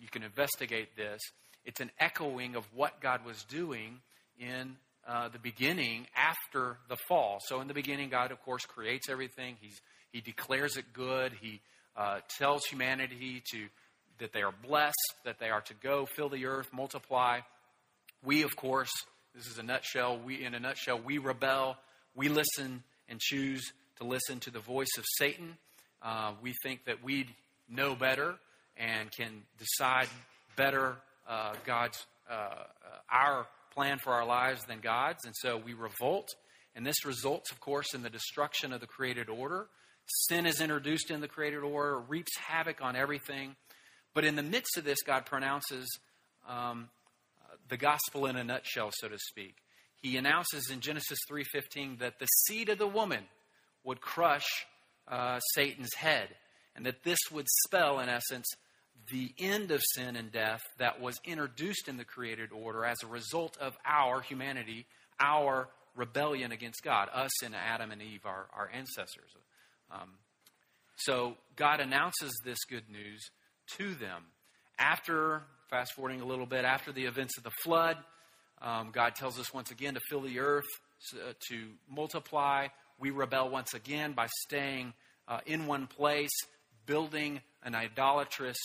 [0.00, 1.20] you can investigate this.
[1.64, 4.00] It's an echoing of what God was doing
[4.38, 7.38] in uh, the beginning after the fall.
[7.46, 9.56] So in the beginning, God, of course, creates everything.
[9.60, 9.80] He's,
[10.12, 11.32] he declares it good.
[11.40, 11.60] He
[11.96, 13.66] uh, tells humanity to
[14.18, 17.40] that they are blessed, that they are to go, fill the earth, multiply.
[18.24, 18.90] We, of course,
[19.34, 20.18] this is a nutshell.
[20.18, 21.76] We, in a nutshell, we rebel.
[22.14, 25.56] We listen and choose to listen to the voice of Satan.
[26.02, 27.26] Uh, we think that we
[27.68, 28.36] know better
[28.76, 30.08] and can decide
[30.56, 30.96] better
[31.28, 31.98] uh, God's
[32.30, 32.66] uh, uh,
[33.10, 36.28] our plan for our lives than God's, and so we revolt.
[36.74, 39.66] And this results, of course, in the destruction of the created order.
[40.28, 43.56] Sin is introduced in the created order, reaps havoc on everything.
[44.14, 45.86] But in the midst of this, God pronounces
[46.48, 46.88] um,
[47.68, 49.56] the gospel in a nutshell, so to speak.
[50.00, 53.24] He announces in Genesis 3:15 that the seed of the woman
[53.84, 54.46] would crush
[55.08, 56.28] uh, Satan's head,
[56.76, 58.46] and that this would spell, in essence,
[59.10, 63.06] the end of sin and death that was introduced in the created order as a
[63.06, 64.86] result of our humanity,
[65.18, 69.30] our rebellion against God, us and Adam and Eve, our, our ancestors.
[69.90, 70.10] Um,
[70.96, 73.30] so God announces this good news
[73.76, 74.24] to them.
[74.78, 77.96] After, fast forwarding a little bit, after the events of the flood,
[78.60, 80.66] um, God tells us once again to fill the earth,
[81.14, 82.68] uh, to multiply.
[82.98, 84.94] We rebel once again by staying
[85.28, 86.30] uh, in one place,
[86.86, 88.56] building an idolatrous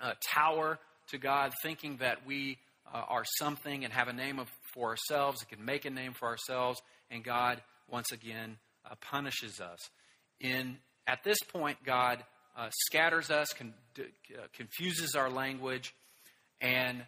[0.00, 2.58] uh, tower to God, thinking that we
[2.92, 6.12] uh, are something and have a name of, for ourselves, and can make a name
[6.12, 9.78] for ourselves, and God once again uh, punishes us.
[10.40, 12.22] In at this point, God
[12.86, 13.74] scatters us, con-
[14.52, 15.94] confuses our language,
[16.60, 17.02] and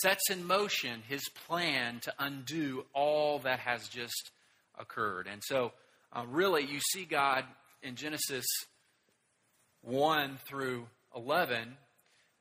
[0.00, 4.30] sets in motion his plan to undo all that has just
[4.78, 5.26] occurred.
[5.30, 5.72] And so,
[6.12, 7.44] uh, really, you see God
[7.82, 8.46] in Genesis
[9.82, 11.76] 1 through 11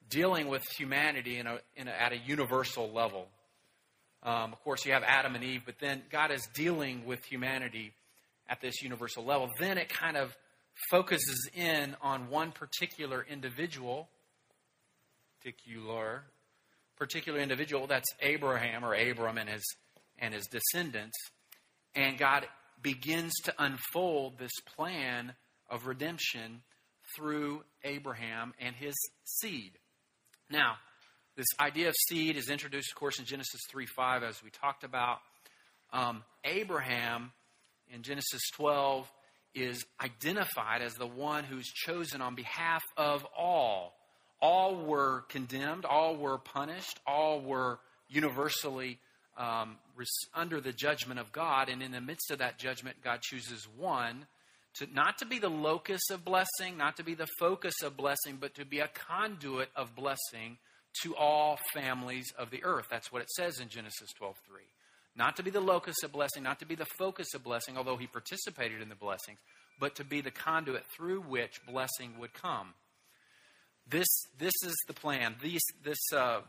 [0.10, 3.28] dealing with humanity in a, in a, at a universal level.
[4.24, 7.94] Um, of course, you have Adam and Eve, but then God is dealing with humanity
[8.50, 9.50] at this universal level.
[9.60, 10.36] Then it kind of
[10.90, 14.08] focuses in on one particular individual,
[15.40, 16.24] particular,
[16.98, 17.88] particular individual.
[17.88, 19.64] That's Abraham or Abram and his
[20.20, 21.16] and his descendants,
[21.96, 22.48] and God
[22.82, 25.34] begins to unfold this plan
[25.70, 26.62] of redemption
[27.16, 29.74] through Abraham and his seed.
[30.50, 30.76] Now,
[31.36, 34.84] this idea of seed is introduced, of course, in Genesis 3 5, as we talked
[34.84, 35.20] about.
[35.94, 37.32] Um, Abraham
[37.94, 39.10] in Genesis 12
[39.54, 43.97] is identified as the one who's chosen on behalf of all.
[44.42, 47.80] All were condemned, all were punished, all were
[48.10, 49.00] universally
[49.38, 49.78] um,
[50.34, 51.70] under the judgment of God.
[51.70, 54.28] And in the midst of that judgment, God chooses one
[54.76, 58.38] to not to be the locus of blessing, not to be the focus of blessing,
[58.40, 60.58] but to be a conduit of blessing
[61.04, 62.88] to all families of the earth.
[62.90, 64.68] That's what it says in Genesis 12:3.
[65.16, 67.98] Not to be the locus of blessing, not to be the focus of blessing, although
[67.98, 69.40] he participated in the blessings,
[69.80, 72.76] but to be the conduit through which blessing would come.
[73.90, 74.08] This,
[74.38, 75.36] this is the plan.
[75.42, 76.42] These, this uh,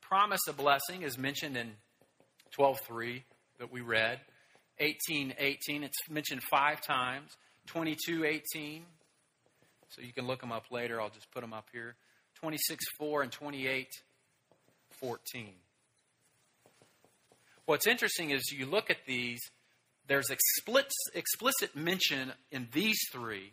[0.00, 1.74] promise of blessing is mentioned in
[2.58, 3.22] 12.3
[3.58, 4.18] that we read.
[4.80, 7.30] 18.18, it's mentioned five times.
[7.68, 8.80] 22.18,
[9.88, 11.00] so you can look them up later.
[11.00, 11.94] I'll just put them up here.
[12.42, 13.86] 26.4 and 28.14.
[17.66, 19.38] What's interesting is you look at these,
[20.08, 23.52] there's explicit mention in these three.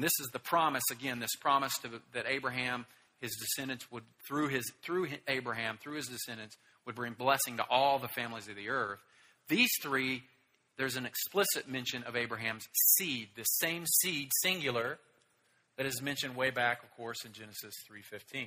[0.00, 2.86] And this is the promise, again, this promise to, that Abraham,
[3.20, 7.98] his descendants would, through, his, through Abraham, through his descendants, would bring blessing to all
[7.98, 9.00] the families of the earth.
[9.48, 10.22] These three,
[10.78, 14.98] there's an explicit mention of Abraham's seed, the same seed, singular,
[15.76, 18.46] that is mentioned way back, of course, in Genesis 3.15.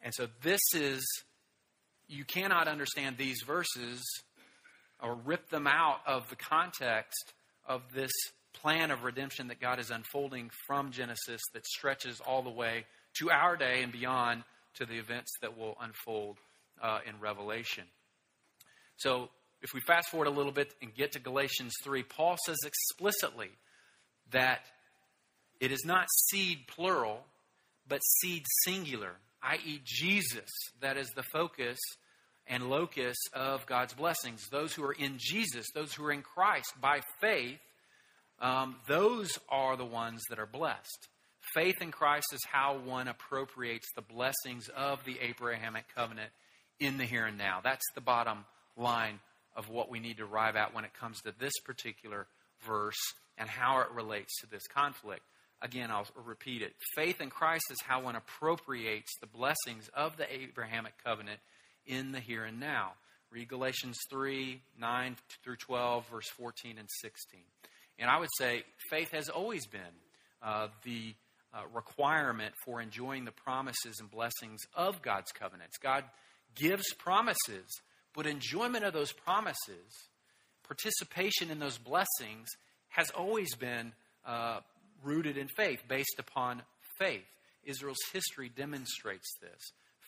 [0.00, 1.04] And so this is
[2.08, 4.02] you cannot understand these verses
[5.02, 7.34] or rip them out of the context
[7.68, 8.10] of this
[8.54, 12.84] plan of redemption that God is unfolding from Genesis that stretches all the way
[13.18, 14.44] to our day and beyond
[14.74, 16.38] to the events that will unfold
[16.82, 17.84] uh, in Revelation.
[18.96, 19.28] So,
[19.62, 23.50] if we fast forward a little bit and get to Galatians 3, Paul says explicitly
[24.32, 24.60] that
[25.60, 27.20] it is not seed plural,
[27.86, 30.50] but seed singular, i.e., Jesus,
[30.80, 31.78] that is the focus
[32.48, 34.48] and locus of God's blessings.
[34.50, 37.60] Those who are in Jesus, those who are in Christ by faith,
[38.42, 41.08] um, those are the ones that are blessed.
[41.54, 46.30] Faith in Christ is how one appropriates the blessings of the Abrahamic covenant
[46.80, 47.60] in the here and now.
[47.62, 48.44] That's the bottom
[48.76, 49.20] line
[49.54, 52.26] of what we need to arrive at when it comes to this particular
[52.66, 52.98] verse
[53.38, 55.22] and how it relates to this conflict.
[55.60, 56.74] Again, I'll repeat it.
[56.96, 61.38] Faith in Christ is how one appropriates the blessings of the Abrahamic covenant
[61.86, 62.92] in the here and now.
[63.30, 67.40] Read Galatians 3 9 through 12, verse 14 and 16.
[68.02, 69.80] And I would say faith has always been
[70.42, 71.14] uh, the
[71.54, 75.76] uh, requirement for enjoying the promises and blessings of God's covenants.
[75.78, 76.02] God
[76.56, 77.68] gives promises,
[78.12, 80.08] but enjoyment of those promises,
[80.66, 82.48] participation in those blessings,
[82.88, 83.92] has always been
[84.26, 84.60] uh,
[85.04, 86.62] rooted in faith, based upon
[86.98, 87.22] faith.
[87.64, 89.60] Israel's history demonstrates this.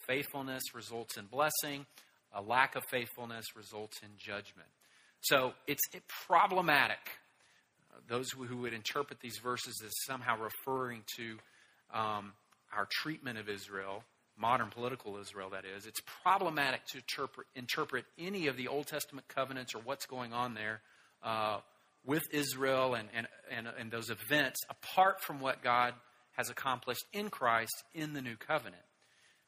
[0.08, 1.86] Faithfulness results in blessing,
[2.34, 4.68] a lack of faithfulness results in judgment.
[5.20, 5.82] So it's
[6.26, 6.98] problematic.
[8.08, 11.38] Those who would interpret these verses as somehow referring to
[11.92, 12.32] um,
[12.76, 14.02] our treatment of Israel,
[14.36, 19.26] modern political Israel, that is, it's problematic to interpret, interpret any of the Old Testament
[19.28, 20.80] covenants or what's going on there
[21.22, 21.58] uh,
[22.04, 25.94] with Israel and, and, and, and those events apart from what God
[26.36, 28.82] has accomplished in Christ in the new covenant.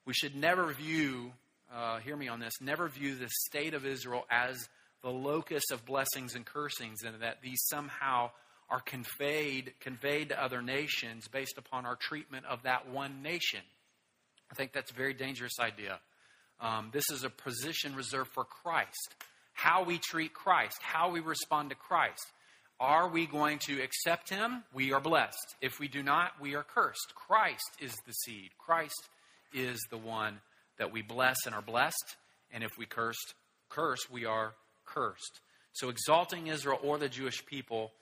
[0.07, 1.33] We should never view,
[1.75, 4.57] uh, hear me on this, never view the state of Israel as
[5.03, 8.31] the locus of blessings and cursings, and that these somehow
[8.69, 13.61] are conveyed, conveyed to other nations based upon our treatment of that one nation.
[14.51, 16.01] I think that's a very dangerous idea.
[16.61, 19.15] Um, this is a position reserved for Christ.
[19.53, 22.27] How we treat Christ, how we respond to Christ.
[22.79, 24.63] Are we going to accept him?
[24.75, 25.57] We are blessed.
[25.63, 27.15] If we do not, we are cursed.
[27.15, 28.51] Christ is the seed.
[28.59, 29.09] Christ
[29.55, 30.41] is the one
[30.79, 32.17] that we bless and are blessed,
[32.53, 33.35] and if we cursed,
[33.71, 34.53] curse, we are
[34.85, 35.41] cursed.
[35.73, 37.93] So exalting Israel or the Jewish people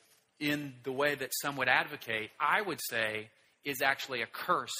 [0.40, 3.28] in the way that some would advocate, I would say,
[3.64, 4.74] is actually a curse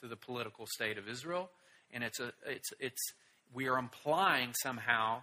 [0.00, 1.50] to the political state of Israel,
[1.92, 3.02] and it's a it's it's
[3.54, 5.22] we are implying somehow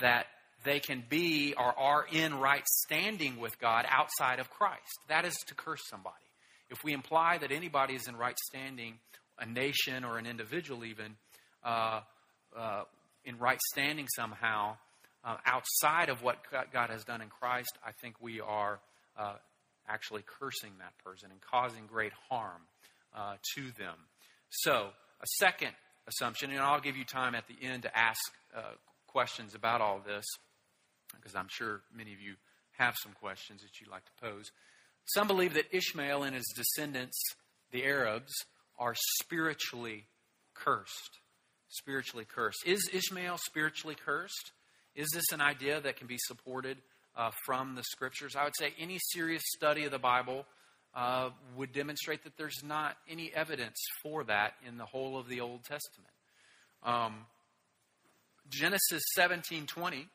[0.00, 0.26] that
[0.64, 4.98] they can be or are in right standing with God outside of Christ.
[5.08, 6.16] That is to curse somebody.
[6.70, 8.94] If we imply that anybody is in right standing
[9.38, 11.16] a nation or an individual even
[11.64, 12.00] uh,
[12.56, 12.84] uh,
[13.24, 14.76] in right standing somehow
[15.24, 16.38] uh, outside of what
[16.72, 18.80] God has done in Christ, I think we are
[19.18, 19.34] uh,
[19.88, 22.62] actually cursing that person and causing great harm
[23.16, 23.94] uh, to them.
[24.50, 24.90] So,
[25.20, 25.72] a second
[26.08, 28.20] assumption, and I'll give you time at the end to ask
[28.56, 28.62] uh,
[29.06, 30.24] questions about all this,
[31.14, 32.34] because I'm sure many of you
[32.78, 34.50] have some questions that you'd like to pose.
[35.04, 37.18] Some believe that Ishmael and his descendants,
[37.70, 38.32] the Arabs,
[38.78, 40.06] are spiritually
[40.54, 41.20] cursed.
[41.68, 42.66] Spiritually cursed.
[42.66, 44.52] Is Ishmael spiritually cursed?
[44.94, 46.78] Is this an idea that can be supported
[47.16, 48.34] uh, from the scriptures.
[48.36, 50.44] I would say any serious study of the Bible
[50.94, 55.40] uh, would demonstrate that there's not any evidence for that in the whole of the
[55.40, 56.12] Old Testament.
[56.82, 57.26] Um,
[58.48, 60.08] Genesis 17:20.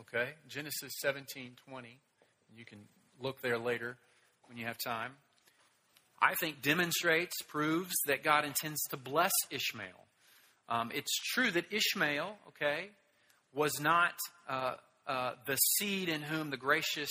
[0.00, 1.98] Okay, Genesis 17:20.
[2.56, 2.86] You can
[3.20, 3.96] look there later
[4.46, 5.16] when you have time.
[6.20, 10.06] I think demonstrates, proves that God intends to bless Ishmael.
[10.68, 12.90] Um, it's true that Ishmael, okay,
[13.52, 14.14] was not
[14.48, 14.74] uh,
[15.06, 17.10] uh, the seed in whom the gracious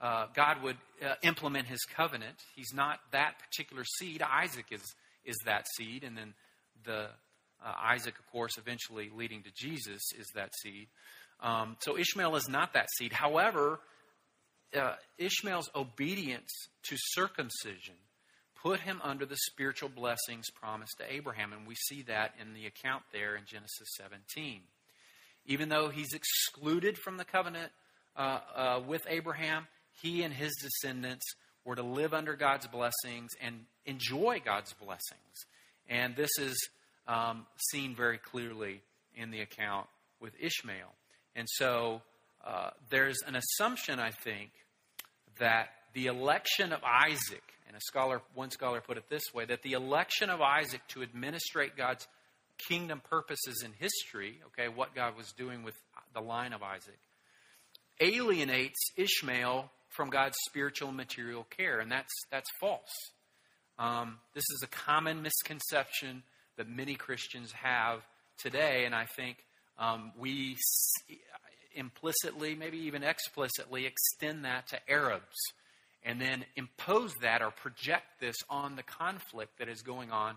[0.00, 2.36] uh, God would uh, implement his covenant.
[2.56, 4.22] He's not that particular seed.
[4.22, 4.82] Isaac is,
[5.24, 6.34] is that seed, and then
[6.84, 7.08] the
[7.64, 10.88] uh, Isaac, of course, eventually leading to Jesus, is that seed.
[11.40, 13.12] Um, so Ishmael is not that seed.
[13.12, 13.80] However,
[14.74, 16.50] uh, Ishmael's obedience
[16.84, 17.94] to circumcision
[18.62, 22.66] put him under the spiritual blessings promised to Abraham, and we see that in the
[22.66, 24.60] account there in Genesis 17.
[25.46, 27.72] Even though he's excluded from the covenant
[28.16, 29.66] uh, uh, with Abraham,
[30.02, 31.26] he and his descendants
[31.64, 35.46] were to live under God's blessings and enjoy God's blessings.
[35.88, 36.56] And this is
[37.06, 38.82] um, seen very clearly
[39.16, 39.88] in the account
[40.20, 40.94] with Ishmael.
[41.34, 42.02] And so
[42.44, 44.50] uh, there's an assumption, I think,
[45.38, 49.62] that the election of Isaac, and a scholar, one scholar put it this way, that
[49.62, 52.06] the election of Isaac to administrate God's
[52.68, 55.74] kingdom purposes in history, okay, what God was doing with
[56.14, 56.98] the line of Isaac,
[58.00, 62.94] alienates Ishmael from God's spiritual and material care, and that's that's false.
[63.78, 66.22] Um, this is a common misconception
[66.56, 68.02] that many Christians have
[68.38, 69.38] today, and I think
[69.78, 70.56] um, we
[71.74, 75.36] implicitly, maybe even explicitly, extend that to Arabs,
[76.02, 80.36] and then impose that or project this on the conflict that is going on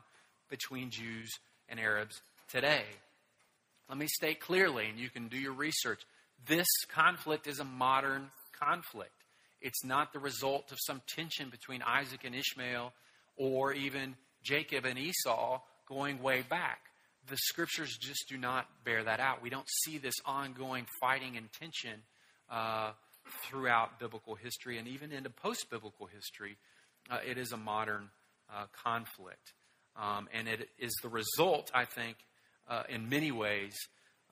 [0.49, 1.29] between Jews
[1.73, 2.83] and Arabs today.
[3.89, 6.01] Let me state clearly, and you can do your research.
[6.47, 9.11] This conflict is a modern conflict.
[9.59, 12.93] It's not the result of some tension between Isaac and Ishmael
[13.37, 16.79] or even Jacob and Esau going way back.
[17.27, 19.41] The scriptures just do not bear that out.
[19.41, 22.03] We don't see this ongoing fighting and tension
[22.51, 22.91] uh,
[23.49, 26.55] throughout biblical history and even into post biblical history.
[27.09, 28.09] Uh, it is a modern
[28.53, 29.53] uh, conflict.
[29.95, 32.17] Um, and it is the result, I think,
[32.67, 33.75] uh, in many ways,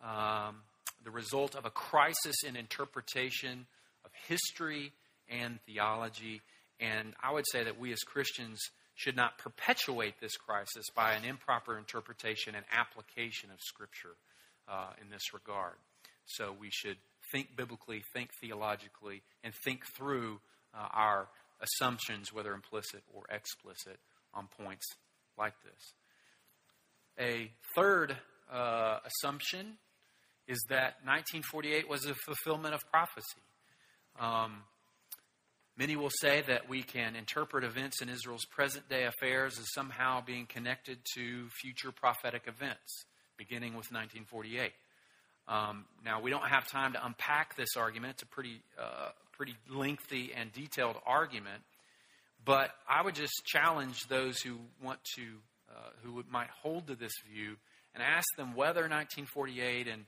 [0.03, 0.57] um,
[1.03, 3.65] the result of a crisis in interpretation
[4.03, 4.91] of history
[5.29, 6.41] and theology.
[6.79, 8.59] And I would say that we as Christians
[8.95, 14.15] should not perpetuate this crisis by an improper interpretation and application of Scripture
[14.67, 15.75] uh, in this regard.
[16.25, 16.97] So we should
[17.31, 20.39] think biblically, think theologically, and think through
[20.73, 21.27] uh, our
[21.61, 23.99] assumptions, whether implicit or explicit,
[24.33, 24.85] on points
[25.37, 25.93] like this.
[27.19, 28.15] A third
[28.51, 29.77] uh, assumption
[30.47, 33.41] is that 1948 was a fulfillment of prophecy.
[34.19, 34.63] Um,
[35.77, 40.21] Many will say that we can interpret events in Israel's present day affairs as somehow
[40.21, 43.05] being connected to future prophetic events,
[43.37, 44.73] beginning with 1948.
[45.47, 48.13] Um, now, we don't have time to unpack this argument.
[48.13, 51.63] It's a pretty, uh, pretty lengthy and detailed argument.
[52.43, 55.23] But I would just challenge those who want to,
[55.69, 57.55] uh, who might hold to this view,
[57.93, 60.05] and ask them whether 1948 and,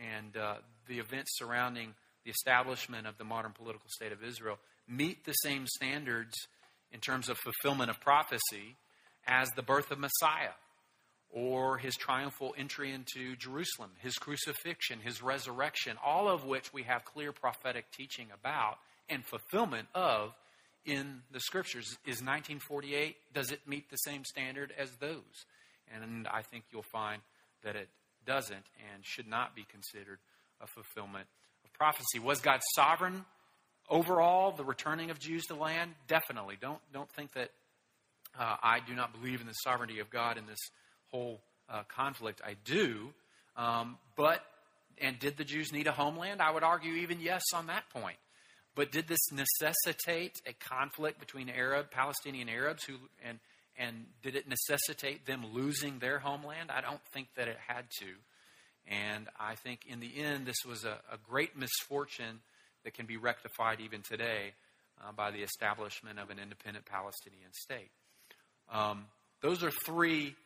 [0.00, 0.54] and uh,
[0.88, 4.58] the events surrounding the establishment of the modern political state of Israel
[4.88, 6.34] meet the same standards
[6.92, 8.76] in terms of fulfillment of prophecy
[9.26, 10.54] as the birth of Messiah
[11.30, 17.04] or his triumphal entry into Jerusalem, his crucifixion, his resurrection, all of which we have
[17.04, 18.78] clear prophetic teaching about
[19.08, 20.32] and fulfillment of
[20.86, 21.86] in the scriptures.
[22.04, 25.44] Is 1948, does it meet the same standard as those?
[25.94, 27.22] And I think you'll find
[27.62, 27.88] that it
[28.26, 30.18] doesn't and should not be considered
[30.60, 31.26] a fulfillment
[31.64, 32.18] of prophecy.
[32.18, 33.24] Was God sovereign
[33.88, 36.56] Overall, the returning of Jews to land, definitely.
[36.60, 37.50] Don't, don't think that
[38.38, 40.58] uh, I do not believe in the sovereignty of God in this
[41.10, 42.42] whole uh, conflict.
[42.44, 43.10] I do.
[43.56, 44.44] Um, but,
[45.00, 46.42] and did the Jews need a homeland?
[46.42, 48.16] I would argue even yes on that point.
[48.76, 53.40] But did this necessitate a conflict between Arab, Palestinian Arabs, who, and,
[53.78, 56.70] and did it necessitate them losing their homeland?
[56.70, 58.06] I don't think that it had to.
[58.86, 62.40] And I think in the end, this was a, a great misfortune
[62.84, 64.52] that can be rectified even today
[65.02, 67.90] uh, by the establishment of an independent Palestinian state.
[68.70, 69.06] Um,
[69.40, 70.36] those are three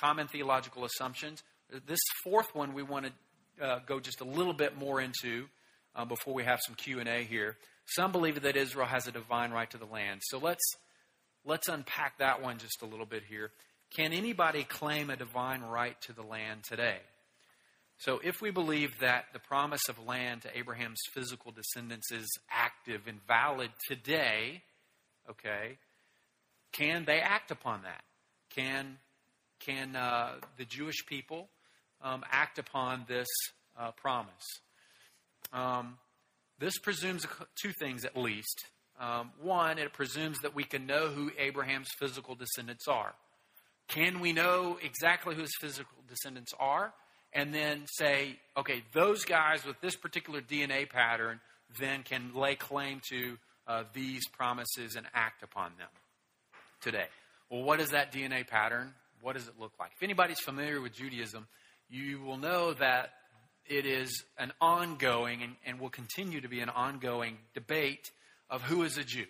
[0.00, 1.42] common theological assumptions.
[1.86, 5.46] This fourth one we want to uh, go just a little bit more into
[5.94, 7.56] uh, before we have some Q and A here.
[7.86, 10.20] Some believe that Israel has a divine right to the land.
[10.24, 10.64] So let's
[11.44, 13.50] let's unpack that one just a little bit here.
[13.94, 16.98] Can anybody claim a divine right to the land today?
[17.98, 23.02] So, if we believe that the promise of land to Abraham's physical descendants is active
[23.06, 24.62] and valid today,
[25.30, 25.78] okay,
[26.72, 28.02] can they act upon that?
[28.54, 28.98] Can,
[29.60, 31.48] can uh, the Jewish people
[32.02, 33.28] um, act upon this
[33.78, 34.60] uh, promise?
[35.52, 35.98] Um,
[36.64, 37.26] this presumes
[37.60, 38.64] two things at least.
[38.98, 43.14] Um, one, it presumes that we can know who Abraham's physical descendants are.
[43.88, 46.94] Can we know exactly who his physical descendants are?
[47.32, 51.40] And then say, okay, those guys with this particular DNA pattern
[51.78, 53.36] then can lay claim to
[53.66, 55.88] uh, these promises and act upon them
[56.80, 57.06] today.
[57.50, 58.94] Well, what is that DNA pattern?
[59.20, 59.90] What does it look like?
[59.96, 61.46] If anybody's familiar with Judaism,
[61.90, 63.10] you will know that
[63.66, 68.10] it is an ongoing and, and will continue to be an ongoing debate
[68.50, 69.26] of who is a Jew.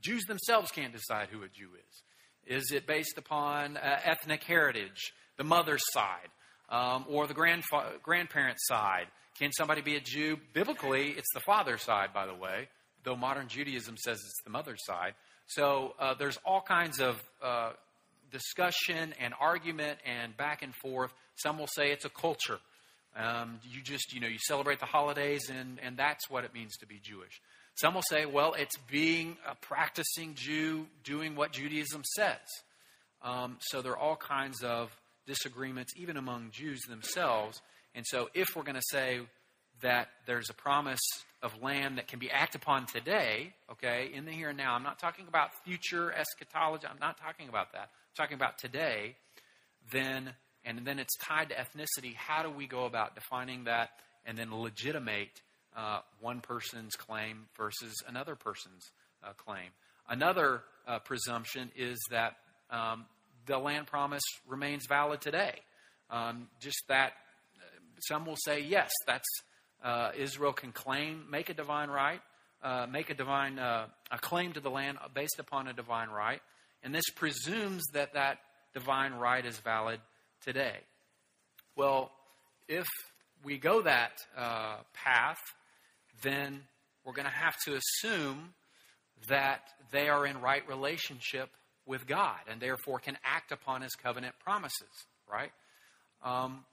[0.00, 2.02] Jews themselves can't decide who a Jew is.
[2.46, 6.28] Is it based upon uh, ethnic heritage, the mother's side,
[6.70, 9.06] um, or the grandfa- grandparent's side?
[9.38, 10.38] Can somebody be a Jew?
[10.54, 12.68] Biblically, it's the father's side, by the way,
[13.04, 15.14] though modern Judaism says it's the mother's side.
[15.46, 17.72] So uh, there's all kinds of uh,
[18.30, 21.12] discussion and argument and back and forth.
[21.36, 22.58] Some will say it's a culture.
[23.16, 26.76] Um, you just, you know, you celebrate the holidays and, and that's what it means
[26.78, 27.40] to be Jewish.
[27.74, 32.38] Some will say, well, it's being a practicing Jew doing what Judaism says.
[33.22, 34.90] Um, so there are all kinds of
[35.26, 37.60] disagreements, even among Jews themselves.
[37.94, 39.20] And so if we're going to say
[39.80, 41.00] that there's a promise
[41.42, 44.82] of land that can be acted upon today, okay, in the here and now, I'm
[44.82, 47.90] not talking about future eschatology, I'm not talking about that.
[47.90, 49.14] I'm talking about today,
[49.92, 50.30] then,
[50.68, 52.14] and then it's tied to ethnicity.
[52.14, 53.90] How do we go about defining that
[54.26, 55.40] and then legitimate
[55.74, 58.90] uh, one person's claim versus another person's
[59.24, 59.70] uh, claim.
[60.08, 62.36] Another uh, presumption is that
[62.70, 63.06] um,
[63.46, 65.54] the land promise remains valid today.
[66.10, 67.12] Um, just that
[67.56, 67.64] uh,
[68.08, 69.28] some will say, yes, that's
[69.82, 72.20] uh, Israel can claim, make a divine right,
[72.62, 73.88] uh, make a divine a
[74.20, 76.40] claim to the land based upon a divine right,
[76.82, 78.38] and this presumes that that
[78.74, 80.00] divine right is valid
[80.44, 80.76] today.
[81.76, 82.10] Well,
[82.68, 82.86] if
[83.44, 84.12] we go that
[84.94, 85.40] path,
[86.22, 86.62] then
[87.04, 88.54] we're going to have to assume
[89.28, 91.50] that they are in right relationship
[91.86, 95.50] with God and therefore can act upon his covenant promises, right?
[96.22, 96.64] Um,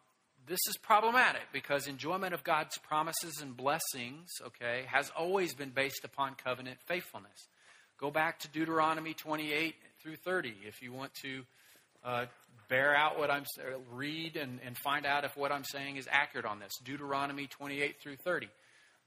[0.48, 6.04] this is problematic because enjoyment of God's promises and blessings, okay, has always been based
[6.04, 7.48] upon covenant faithfulness.
[7.98, 11.44] Go back to Deuteronomy 28 through 30 if you want to
[12.04, 12.26] uh,
[12.70, 13.46] bear out what I'm
[13.92, 16.72] read and, and find out if what I'm saying is accurate on this.
[16.84, 18.48] Deuteronomy 28 through 30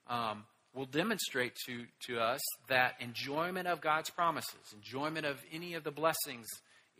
[0.08, 0.44] um,
[0.74, 5.90] will demonstrate to, to us that enjoyment of God's promises, enjoyment of any of the
[5.90, 6.46] blessings,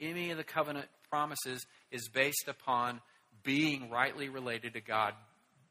[0.00, 3.00] any of the covenant promises, is based upon
[3.44, 5.14] being rightly related to God.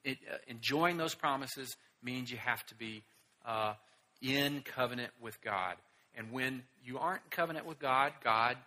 [0.03, 3.03] It, uh, enjoying those promises means you have to be
[3.45, 3.73] uh,
[4.21, 5.75] in covenant with God.
[6.15, 8.57] And when you aren't in covenant with God, God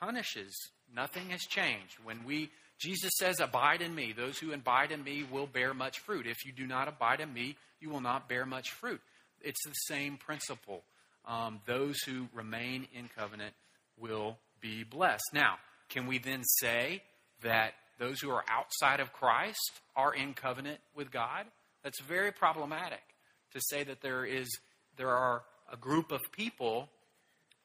[0.00, 0.70] punishes.
[0.94, 1.96] Nothing has changed.
[2.02, 4.12] When we Jesus says, Abide in me.
[4.16, 6.26] Those who abide in me will bear much fruit.
[6.26, 9.00] If you do not abide in me, you will not bear much fruit.
[9.42, 10.82] It's the same principle.
[11.26, 13.54] Um, those who remain in covenant
[13.98, 15.30] will be blessed.
[15.34, 15.56] Now,
[15.90, 17.02] can we then say
[17.42, 21.44] that those who are outside of Christ are in covenant with God?
[21.84, 23.02] That's very problematic
[23.52, 24.48] to say that there is
[24.96, 26.88] there are a group of people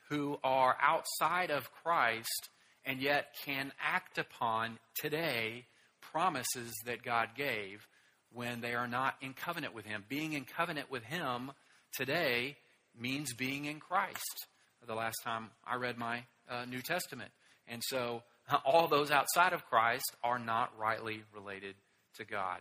[0.09, 2.49] who are outside of Christ
[2.85, 5.65] and yet can act upon today
[6.11, 7.87] promises that God gave
[8.33, 10.03] when they are not in covenant with Him.
[10.07, 11.51] Being in covenant with Him
[11.93, 12.57] today
[12.99, 14.47] means being in Christ.
[14.85, 17.31] The last time I read my uh, New Testament.
[17.67, 18.21] And so
[18.65, 21.75] all those outside of Christ are not rightly related
[22.17, 22.59] to God.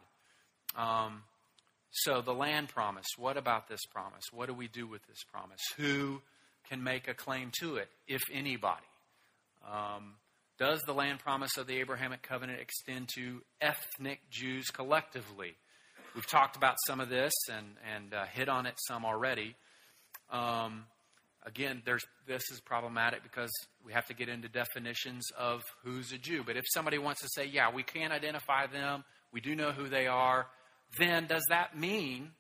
[0.77, 1.23] Um,
[1.91, 4.25] so the land promise, what about this promise?
[4.33, 5.61] What do we do with this promise?
[5.77, 6.23] Who
[6.69, 8.83] can make a claim to it, if anybody?
[9.71, 10.15] Um,
[10.59, 15.57] does the land promise of the Abrahamic covenant extend to ethnic Jews collectively?
[16.15, 19.57] We've talked about some of this and, and uh, hit on it some already.
[20.31, 20.85] Um,
[21.45, 23.51] again, this is problematic because
[23.85, 26.45] we have to get into definitions of who's a Jew.
[26.47, 29.89] But if somebody wants to say, yeah, we can identify them, we do know who
[29.89, 30.47] they are,
[30.99, 32.31] then does that mean,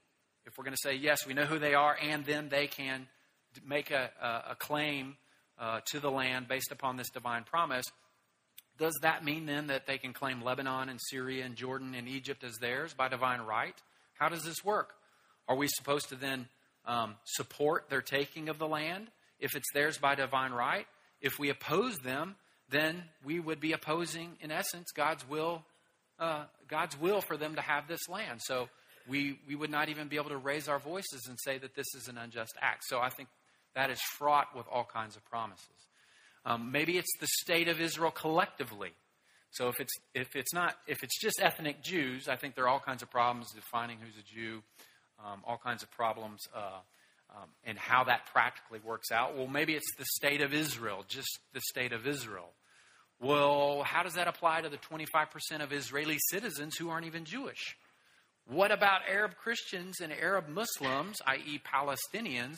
[0.46, 3.08] if we're going to say, yes, we know who they are, and then they can
[3.66, 5.16] make a, a, a claim
[5.58, 7.84] uh, to the land based upon this divine promise,
[8.78, 12.42] does that mean then that they can claim Lebanon and Syria and Jordan and Egypt
[12.42, 13.74] as theirs by divine right?
[14.14, 14.94] How does this work?
[15.46, 16.48] Are we supposed to then
[16.86, 20.86] um, support their taking of the land if it's theirs by divine right?
[21.20, 22.34] If we oppose them,
[22.68, 25.64] then we would be opposing, in essence, God's will
[26.18, 28.40] uh, God's will for them to have this land.
[28.44, 28.68] So
[29.08, 31.86] we, we would not even be able to raise our voices and say that this
[31.96, 32.82] is an unjust act.
[32.86, 33.28] So I think
[33.74, 35.68] that is fraught with all kinds of promises.
[36.46, 38.92] Um, maybe it's the state of Israel collectively.
[39.50, 42.68] So if it's if it's not if it's just ethnic Jews, I think there are
[42.68, 44.62] all kinds of problems defining who's a Jew,
[45.24, 46.80] um, all kinds of problems, uh,
[47.30, 49.36] um, and how that practically works out.
[49.36, 52.50] Well, maybe it's the state of Israel, just the state of Israel.
[53.20, 57.76] Well, how does that apply to the 25% of Israeli citizens who aren't even Jewish?
[58.46, 62.56] What about Arab Christians and Arab Muslims, i.e., Palestinians,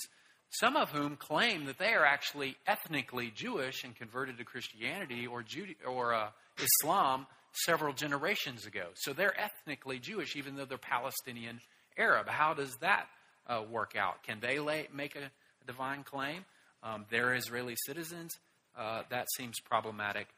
[0.60, 5.42] some of whom claim that they are actually ethnically Jewish and converted to Christianity or,
[5.42, 6.28] Jude- or uh,
[6.58, 7.26] Islam
[7.64, 8.86] several generations ago?
[8.94, 11.60] So they're ethnically Jewish, even though they're Palestinian
[11.98, 12.28] Arab.
[12.28, 13.06] How does that
[13.46, 14.22] uh, work out?
[14.22, 15.30] Can they lay, make a,
[15.66, 16.44] divine claim?
[16.82, 18.32] Um, they're Israeli citizens.
[18.78, 20.28] Uh, that seems problematic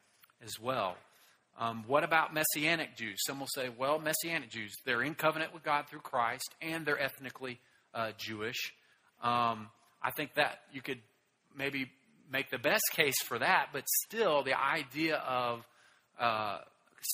[0.42, 0.96] as well.
[1.58, 3.18] Um, what about Messianic Jews?
[3.26, 7.00] Some will say, well, Messianic Jews, they're in covenant with God through Christ and they're
[7.00, 7.58] ethnically
[7.94, 8.72] uh, Jewish.
[9.22, 9.68] Um,
[10.03, 11.01] I think that you could
[11.57, 11.90] maybe
[12.30, 15.66] make the best case for that, but still, the idea of
[16.18, 16.59] uh,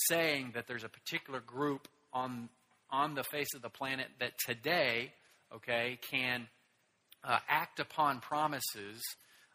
[0.07, 2.49] saying that there's a particular group on
[2.91, 5.11] on the face of the planet that today,
[5.53, 6.47] okay, can
[7.23, 9.01] uh, act upon promises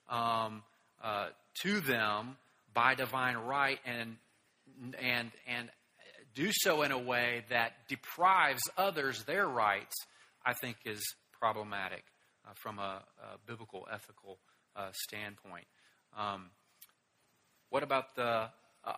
[0.08, 0.62] um,
[1.02, 1.28] uh,
[1.62, 2.36] to them
[2.74, 4.16] by divine right and
[5.00, 5.68] and and
[6.34, 9.94] do so in a way that deprives others their rights,
[10.44, 11.02] I think is
[11.38, 12.04] problematic
[12.50, 14.38] uh, from a, a, biblical ethical
[14.76, 15.66] uh, standpoint.
[16.16, 16.50] Um,
[17.70, 18.48] what about the uh,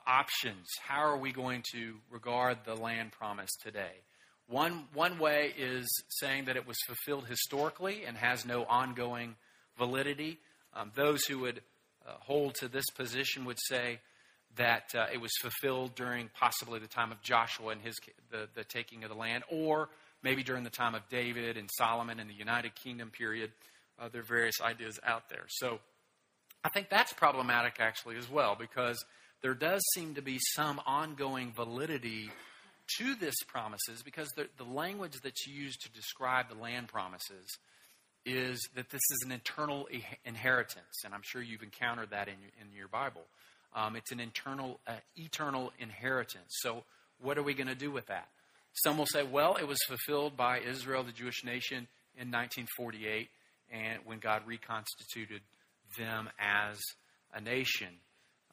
[0.06, 0.66] options?
[0.82, 4.02] How are we going to regard the land promise today?
[4.48, 5.86] One, one way is
[6.20, 9.36] saying that it was fulfilled historically and has no ongoing
[9.78, 10.38] validity.
[10.74, 11.62] Um, those who would
[12.06, 14.00] uh, hold to this position would say
[14.56, 17.96] that uh, it was fulfilled during possibly the time of Joshua and his
[18.30, 19.88] the, the taking of the land, or
[20.22, 23.50] maybe during the time of David and Solomon and the United Kingdom period.
[23.98, 25.44] Uh, there are various ideas out there.
[25.48, 25.78] So
[26.64, 29.04] I think that's problematic actually as well because
[29.42, 32.30] there does seem to be some ongoing validity
[32.98, 37.46] to this promises because the, the language that's used to describe the land promises
[38.24, 39.88] is that this is an eternal
[40.24, 43.22] inheritance, and I'm sure you've encountered that in your, in your Bible.
[43.74, 46.58] Um, it's an internal, uh, eternal inheritance.
[46.60, 46.84] So,
[47.20, 48.28] what are we going to do with that?
[48.74, 53.28] Some will say, well, it was fulfilled by Israel, the Jewish nation, in 1948,
[53.70, 55.40] and when God reconstituted
[55.98, 56.78] them as
[57.34, 57.88] a nation.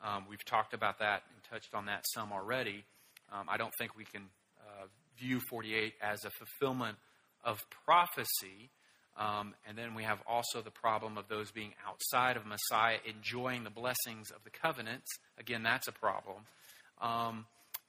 [0.01, 2.83] Um, we've talked about that and touched on that some already.
[3.31, 4.23] Um, I don't think we can
[4.61, 4.85] uh,
[5.17, 6.97] view 48 as a fulfillment
[7.43, 8.69] of prophecy.
[9.17, 13.65] Um, and then we have also the problem of those being outside of Messiah enjoying
[13.65, 15.07] the blessings of the covenants.
[15.37, 16.43] Again, that's a problem.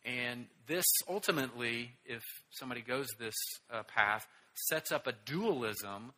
[0.05, 3.34] And this ultimately, if somebody goes this
[3.70, 6.12] uh, path, sets up a dualism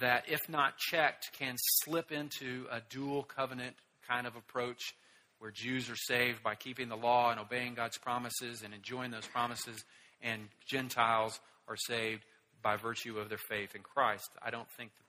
[0.00, 3.76] that, if not checked, can slip into a dual covenant
[4.06, 4.94] kind of approach
[5.38, 9.26] where Jews are saved by keeping the law and obeying God's promises and enjoying those
[9.26, 9.82] promises,
[10.22, 12.22] and Gentiles are saved
[12.62, 14.30] by virtue of their faith in Christ.
[14.40, 15.04] I don't think that,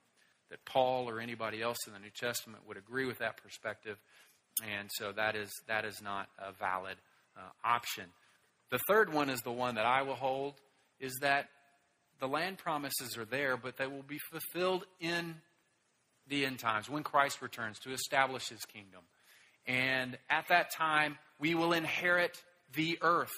[0.50, 3.98] that Paul or anybody else in the New Testament would agree with that perspective,
[4.64, 6.98] and so that is, that is not a valid
[7.38, 8.06] uh, option.
[8.72, 10.56] The third one is the one that I will hold
[11.00, 11.50] is that
[12.20, 15.36] the land promises are there, but they will be fulfilled in
[16.28, 19.02] the end times when Christ returns to establish his kingdom.
[19.68, 22.42] And at that time, we will inherit
[22.74, 23.34] the earth,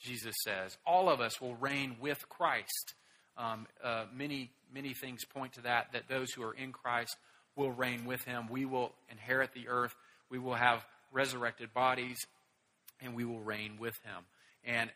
[0.00, 0.76] Jesus says.
[0.86, 2.94] All of us will reign with Christ.
[3.36, 7.16] Um, uh, many, many things point to that, that those who are in Christ
[7.56, 8.48] will reign with him.
[8.50, 9.94] We will inherit the earth.
[10.30, 12.16] We will have resurrected bodies,
[13.02, 14.24] and we will reign with him.
[14.64, 14.90] And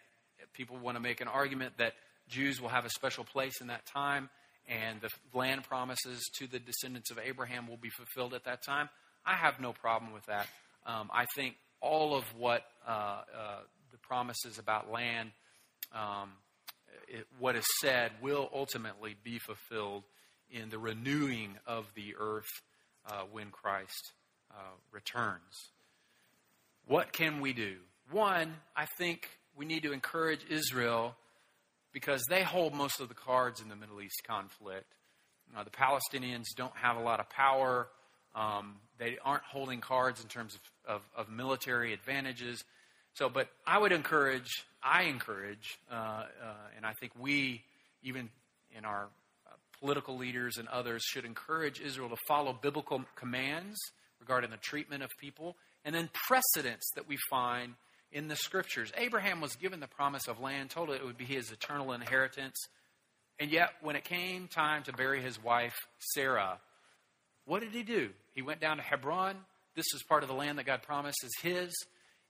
[0.54, 1.94] people want to make an argument that
[2.28, 4.28] Jews will have a special place in that time,
[4.68, 8.88] and the land promises to the descendants of Abraham will be fulfilled at that time.
[9.24, 10.46] I have no problem with that.
[10.86, 13.22] Um, I think all of what uh, uh,
[13.92, 15.30] the promises about land,
[15.94, 16.30] um,
[17.08, 20.04] it, what is said, will ultimately be fulfilled
[20.50, 22.62] in the renewing of the earth
[23.08, 24.12] uh, when Christ
[24.50, 25.70] uh, returns.
[26.86, 27.76] What can we do?
[28.10, 31.16] One, I think we need to encourage Israel
[31.92, 34.92] because they hold most of the cards in the Middle East conflict.
[35.56, 37.88] Uh, the Palestinians don't have a lot of power.
[38.34, 42.62] Um, they aren't holding cards in terms of, of, of, military advantages.
[43.14, 44.50] So, but I would encourage,
[44.82, 46.26] I encourage, uh, uh,
[46.76, 47.64] and I think we,
[48.02, 48.28] even
[48.76, 49.04] in our
[49.46, 49.50] uh,
[49.80, 53.78] political leaders and others, should encourage Israel to follow biblical commands
[54.20, 57.74] regarding the treatment of people and then precedents that we find
[58.16, 58.90] in the scriptures.
[58.96, 62.56] Abraham was given the promise of land, told it would be his eternal inheritance.
[63.38, 66.58] And yet, when it came time to bury his wife, Sarah,
[67.44, 68.08] what did he do?
[68.34, 69.36] He went down to Hebron.
[69.74, 71.74] This is part of the land that God promised is his.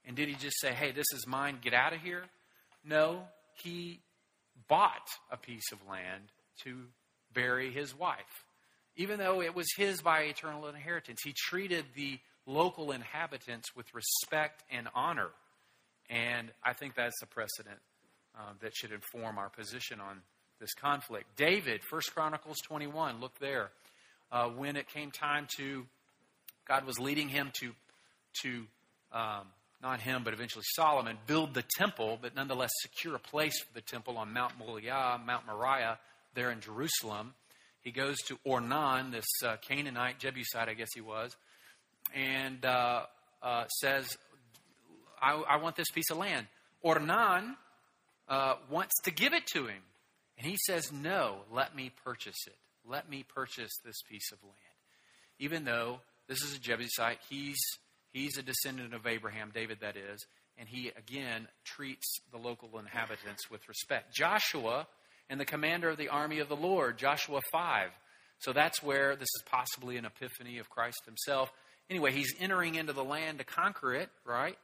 [0.05, 2.25] And did he just say, hey, this is mine, get out of here?
[2.83, 3.21] No,
[3.63, 4.01] he
[4.67, 6.23] bought a piece of land
[6.63, 6.75] to
[7.33, 8.43] bury his wife.
[8.97, 14.63] Even though it was his by eternal inheritance, he treated the local inhabitants with respect
[14.69, 15.29] and honor.
[16.09, 17.79] And I think that's a precedent
[18.37, 20.21] uh, that should inform our position on
[20.59, 21.25] this conflict.
[21.35, 23.69] David, 1 Chronicles 21, look there.
[24.31, 25.85] Uh, when it came time to,
[26.67, 27.71] God was leading him to,
[28.41, 28.65] to
[29.11, 29.47] um,
[29.81, 33.81] not him, but eventually Solomon, build the temple, but nonetheless secure a place for the
[33.81, 35.99] temple on Mount Moriah, Mount Moriah,
[36.33, 37.33] there in Jerusalem.
[37.81, 41.35] He goes to Ornan, this uh, Canaanite, Jebusite, I guess he was,
[42.13, 43.03] and uh,
[43.41, 44.17] uh, says,
[45.21, 46.47] I, I, want this piece of land.
[46.83, 47.55] Ornan
[48.27, 49.81] uh, wants to give it to him.
[50.37, 52.57] And he says, No, let me purchase it.
[52.85, 54.55] Let me purchase this piece of land.
[55.39, 57.59] Even though this is a Jebusite, he's,
[58.11, 60.25] he's a descendant of Abraham, David that is,
[60.57, 64.13] and he again treats the local inhabitants with respect.
[64.13, 64.87] Joshua
[65.29, 67.89] and the commander of the army of the Lord, Joshua 5.
[68.39, 71.51] So that's where this is possibly an epiphany of Christ himself.
[71.89, 74.57] Anyway, he's entering into the land to conquer it, right?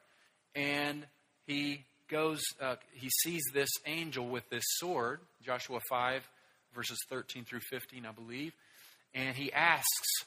[0.55, 1.05] And
[1.47, 6.27] he goes, uh, he sees this angel with this sword, Joshua 5,
[6.75, 8.53] verses 13 through 15, I believe.
[9.13, 10.25] And he asks,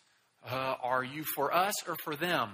[0.49, 2.51] uh, Are you for us or for them?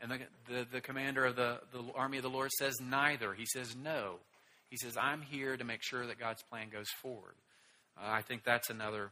[0.00, 3.32] And the, the, the, commander of the, the army of the Lord says, Neither.
[3.34, 4.16] He says, No.
[4.70, 7.34] He says, I'm here to make sure that God's plan goes forward.
[7.96, 9.10] Uh, I think that's another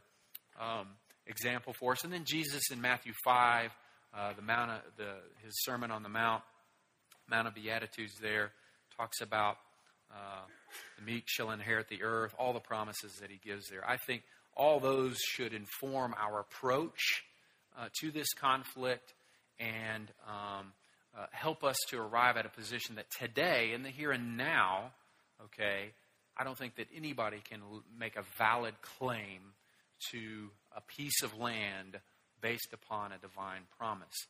[0.59, 0.87] um,
[1.27, 2.03] example for us.
[2.03, 3.71] And then Jesus in Matthew 5,
[4.13, 6.43] uh, the Mount of, the, his Sermon on the Mount,
[7.29, 8.51] Mount of Beatitudes there,
[8.97, 9.57] talks about
[10.11, 10.45] uh,
[10.97, 13.83] the meek shall inherit the earth, all the promises that he gives there.
[13.87, 14.23] I think
[14.55, 17.23] all those should inform our approach
[17.77, 19.13] uh, to this conflict
[19.59, 20.73] and um,
[21.17, 24.91] uh, help us to arrive at a position that today, in the here and now,
[25.45, 25.91] okay,
[26.37, 27.59] I don't think that anybody can
[27.97, 29.41] make a valid claim
[30.11, 31.99] to a piece of land
[32.41, 34.27] based upon a divine promise.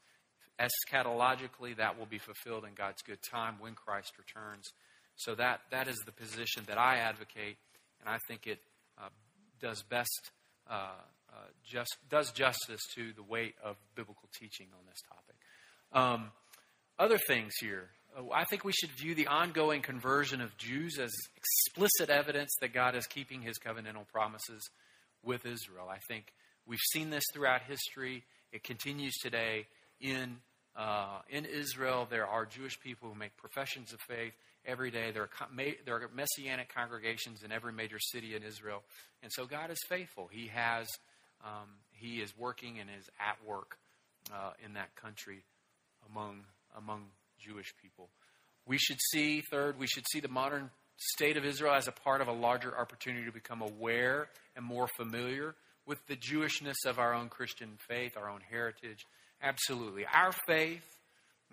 [0.60, 4.72] Eschatologically, that will be fulfilled in God's good time when Christ returns.
[5.18, 7.58] So that, that is the position that I advocate,
[8.00, 8.60] and I think it
[8.98, 9.10] uh,
[9.62, 10.32] does best,
[10.70, 10.92] uh,
[11.30, 11.36] uh,
[11.66, 15.36] just, does justice to the weight of biblical teaching on this topic.
[15.94, 16.32] Um,
[16.98, 17.90] other things here.
[18.34, 22.96] I think we should view the ongoing conversion of Jews as explicit evidence that God
[22.96, 24.70] is keeping his covenantal promises
[25.22, 25.90] with Israel.
[25.90, 26.32] I think
[26.66, 28.24] we've seen this throughout history.
[28.54, 29.68] It continues today
[30.00, 30.38] in,
[30.76, 32.08] uh, in Israel.
[32.10, 34.34] There are Jewish people who make professions of faith
[34.66, 35.12] every day.
[35.12, 35.30] There are,
[35.86, 38.84] there are messianic congregations in every major city in Israel.
[39.24, 40.30] And so God is faithful.
[40.32, 40.88] He has,
[41.44, 43.78] um, He is working and is at work
[44.34, 45.44] uh, in that country
[46.10, 46.42] among,
[46.78, 47.06] among
[47.40, 48.10] Jewish people.
[48.66, 52.22] We should see, third, we should see the modern state of Israel as a part
[52.22, 57.14] of a larger opportunity to become aware and more familiar with the Jewishness of our
[57.14, 59.06] own Christian faith, our own heritage.
[59.42, 60.06] Absolutely.
[60.06, 60.86] Our faith,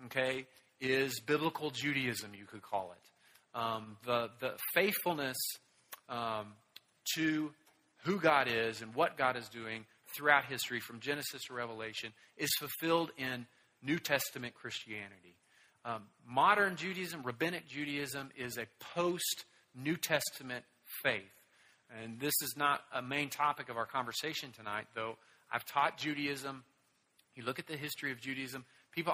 [0.05, 0.45] okay,
[0.81, 3.57] is biblical Judaism, you could call it.
[3.57, 5.37] Um, the, the faithfulness
[6.09, 6.47] um,
[7.15, 7.51] to
[8.03, 12.49] who God is and what God is doing throughout history, from Genesis to Revelation, is
[12.59, 13.45] fulfilled in
[13.81, 15.35] New Testament Christianity.
[15.85, 18.65] Um, modern Judaism, rabbinic Judaism, is a
[18.95, 20.63] post New Testament
[21.03, 21.23] faith.
[22.01, 25.17] And this is not a main topic of our conversation tonight, though.
[25.51, 26.63] I've taught Judaism.
[27.35, 29.13] You look at the history of Judaism, people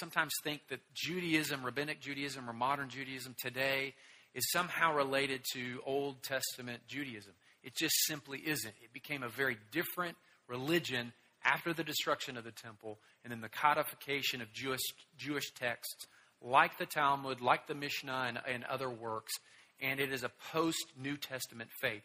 [0.00, 3.94] sometimes think that Judaism, rabbinic Judaism, or modern Judaism today
[4.34, 7.32] is somehow related to Old Testament Judaism.
[7.62, 8.74] It just simply isn't.
[8.82, 10.16] It became a very different
[10.48, 11.12] religion
[11.44, 14.80] after the destruction of the temple and in the codification of Jewish,
[15.16, 16.06] Jewish texts,
[16.40, 19.32] like the Talmud, like the Mishnah, and, and other works.
[19.80, 22.02] And it is a post New Testament faith.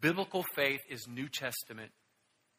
[0.00, 1.90] Biblical faith is New Testament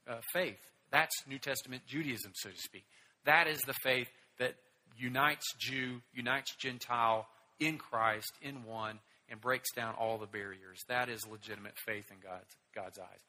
[0.08, 0.60] uh, faith.
[0.92, 2.84] That's New Testament Judaism, so to speak.
[3.26, 4.56] That is the faith that
[4.98, 7.28] unites Jew, unites Gentile
[7.60, 10.80] in Christ, in one, and breaks down all the barriers.
[10.90, 13.20] That is legitimate faith in God's, God's eyes.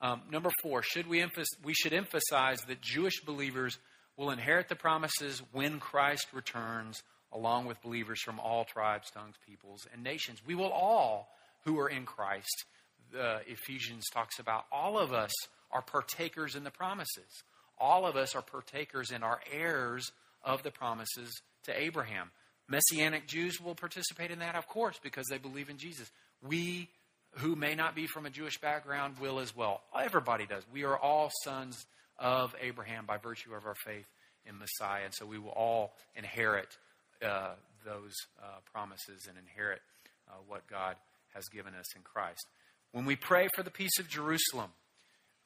[0.00, 3.78] Um, number four, should we, emph- we should emphasize that Jewish believers
[4.16, 7.02] will inherit the promises when Christ returns,
[7.32, 10.40] along with believers from all tribes, tongues, peoples, and nations.
[10.46, 11.28] We will all,
[11.64, 12.64] who are in Christ,
[13.18, 15.32] uh, Ephesians talks about, all of us
[15.72, 17.42] are partakers in the promises
[17.80, 20.12] all of us are partakers and are heirs
[20.44, 22.30] of the promises to Abraham.
[22.68, 26.10] Messianic Jews will participate in that, of course, because they believe in Jesus.
[26.46, 26.88] We
[27.34, 29.82] who may not be from a Jewish background will as well.
[29.98, 30.64] Everybody does.
[30.72, 31.86] We are all sons
[32.18, 34.06] of Abraham by virtue of our faith
[34.46, 36.76] in Messiah, and so we will all inherit
[37.24, 37.52] uh,
[37.84, 39.80] those uh, promises and inherit
[40.28, 40.96] uh, what God
[41.34, 42.44] has given us in Christ.
[42.90, 44.70] When we pray for the peace of Jerusalem,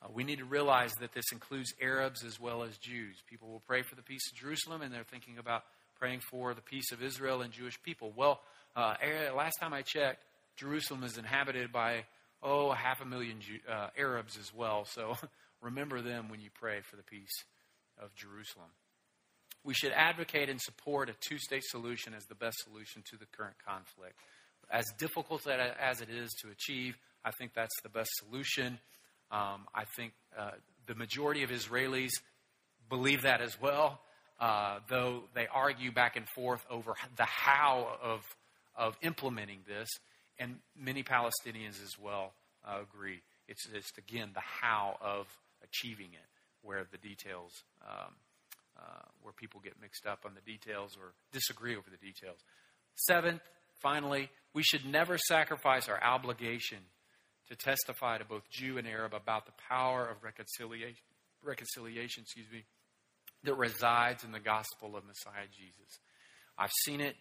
[0.05, 3.17] uh, we need to realize that this includes Arabs as well as Jews.
[3.29, 5.65] People will pray for the peace of Jerusalem, and they're thinking about
[5.99, 8.13] praying for the peace of Israel and Jewish people.
[8.15, 8.41] Well,
[8.77, 8.95] uh,
[9.37, 10.25] last time I checked,
[10.57, 12.05] Jerusalem is inhabited by,
[12.43, 13.39] oh, half a million
[13.71, 14.85] uh, Arabs as well.
[14.85, 15.17] So
[15.63, 17.45] remember them when you pray for the peace
[18.03, 18.69] of Jerusalem.
[19.65, 23.27] We should advocate and support a two state solution as the best solution to the
[23.27, 24.19] current conflict.
[24.71, 28.79] As difficult as it is to achieve, I think that's the best solution.
[29.31, 30.51] Um, I think uh,
[30.87, 32.11] the majority of Israelis
[32.89, 34.01] believe that as well,
[34.41, 38.21] uh, though they argue back and forth over the how of,
[38.77, 39.89] of implementing this.
[40.39, 42.33] And many Palestinians as well
[42.67, 43.23] uh, agree.
[43.49, 45.27] It's, it's, again, the how of
[45.63, 46.29] achieving it
[46.63, 47.53] where the details,
[47.87, 48.15] um,
[48.77, 52.39] uh, where people get mixed up on the details or disagree over the details.
[52.97, 53.43] Seventh,
[53.83, 56.79] finally, we should never sacrifice our obligation
[57.49, 61.03] to testify to both Jew and Arab about the power of reconciliation,
[61.43, 62.65] reconciliation excuse me,
[63.45, 65.99] that resides in the gospel of Messiah Jesus.
[66.59, 67.17] I've seen it.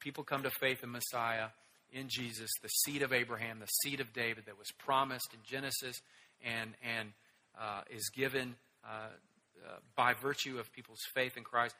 [0.00, 1.48] People come to faith in Messiah
[1.92, 5.96] in Jesus, the seed of Abraham, the seed of David that was promised in Genesis
[6.44, 7.10] and, and
[7.58, 9.08] uh, is given uh,
[9.64, 11.74] uh, by virtue of people's faith in Christ.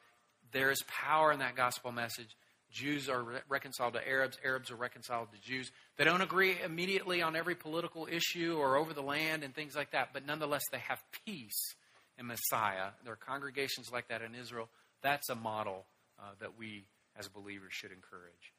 [0.53, 2.29] There is power in that gospel message.
[2.75, 5.71] Jews are re- reconciled to Arabs, Arabs are reconciled to Jews.
[5.97, 9.93] They don't agree immediately on every political issue or over the land and things like
[9.93, 11.75] that, but nonetheless, they have peace
[12.19, 12.89] in Messiah.
[13.05, 14.69] There are congregations like that in Israel.
[15.03, 15.87] That's a model
[16.19, 16.85] uh, that we
[17.17, 18.53] as believers should encourage.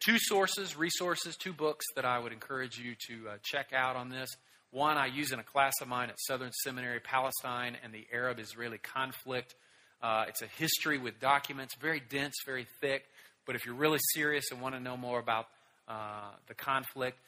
[0.00, 4.08] Two sources, resources, two books that I would encourage you to uh, check out on
[4.08, 4.28] this.
[4.72, 8.38] One I use in a class of mine at Southern Seminary, Palestine and the Arab
[8.38, 9.54] Israeli conflict.
[10.02, 13.04] Uh, it's a history with documents, very dense, very thick.
[13.46, 15.46] But if you're really serious and want to know more about
[15.88, 17.18] uh, the conflict,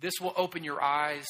[0.00, 1.26] this will open your eyes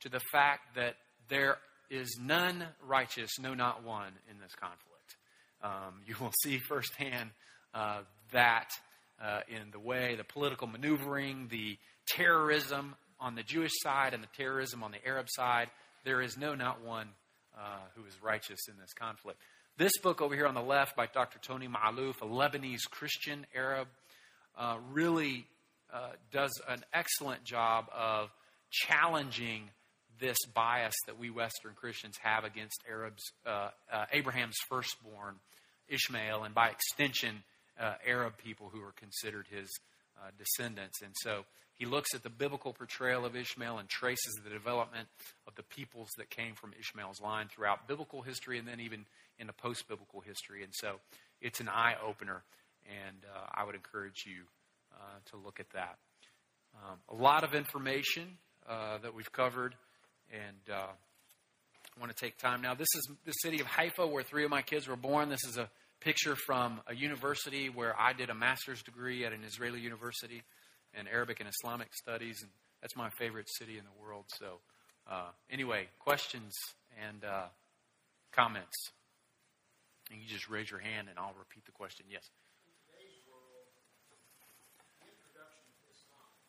[0.00, 0.94] to the fact that
[1.28, 1.58] there
[1.90, 5.16] is none righteous, no, not one, in this conflict.
[5.62, 7.30] Um, you will see firsthand
[7.74, 8.00] uh,
[8.32, 8.68] that
[9.22, 11.76] uh, in the way, the political maneuvering, the
[12.08, 15.68] terrorism on the Jewish side and the terrorism on the Arab side.
[16.04, 17.08] There is no, not one
[17.56, 19.38] uh, who is righteous in this conflict.
[19.80, 21.38] This book over here on the left by Dr.
[21.38, 23.88] Tony Maalouf, a Lebanese Christian Arab,
[24.58, 25.46] uh, really
[25.90, 28.28] uh, does an excellent job of
[28.70, 29.70] challenging
[30.20, 35.36] this bias that we Western Christians have against Arabs, uh, uh, Abraham's firstborn,
[35.88, 37.42] Ishmael, and by extension,
[37.80, 39.70] uh, Arab people who are considered his
[40.18, 41.00] uh, descendants.
[41.00, 41.46] And so
[41.78, 45.08] he looks at the biblical portrayal of Ishmael and traces the development
[45.48, 49.06] of the peoples that came from Ishmael's line throughout biblical history and then even
[49.40, 50.62] in the post biblical history.
[50.62, 50.96] And so
[51.40, 52.42] it's an eye opener,
[52.86, 54.42] and uh, I would encourage you
[54.94, 55.96] uh, to look at that.
[56.74, 58.36] Um, a lot of information
[58.68, 59.74] uh, that we've covered,
[60.30, 60.92] and uh,
[61.96, 62.74] I want to take time now.
[62.74, 65.28] This is the city of Haifa where three of my kids were born.
[65.28, 65.68] This is a
[66.00, 70.42] picture from a university where I did a master's degree at an Israeli university
[70.98, 74.24] in Arabic and Islamic studies, and that's my favorite city in the world.
[74.38, 74.60] So,
[75.10, 76.52] uh, anyway, questions
[77.06, 77.46] and uh,
[78.32, 78.92] comments?
[80.10, 82.06] And you just raise your hand, and I'll repeat the question.
[82.10, 82.28] Yes.
[83.30, 83.54] World,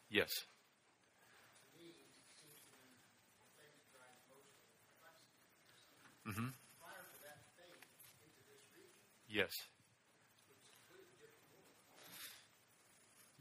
[0.10, 0.46] yes.
[6.28, 6.48] Mm-hmm.
[9.28, 9.62] Yes.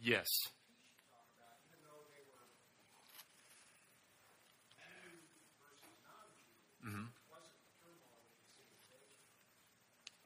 [0.02, 0.28] Yes.
[6.86, 7.04] Mm-hmm.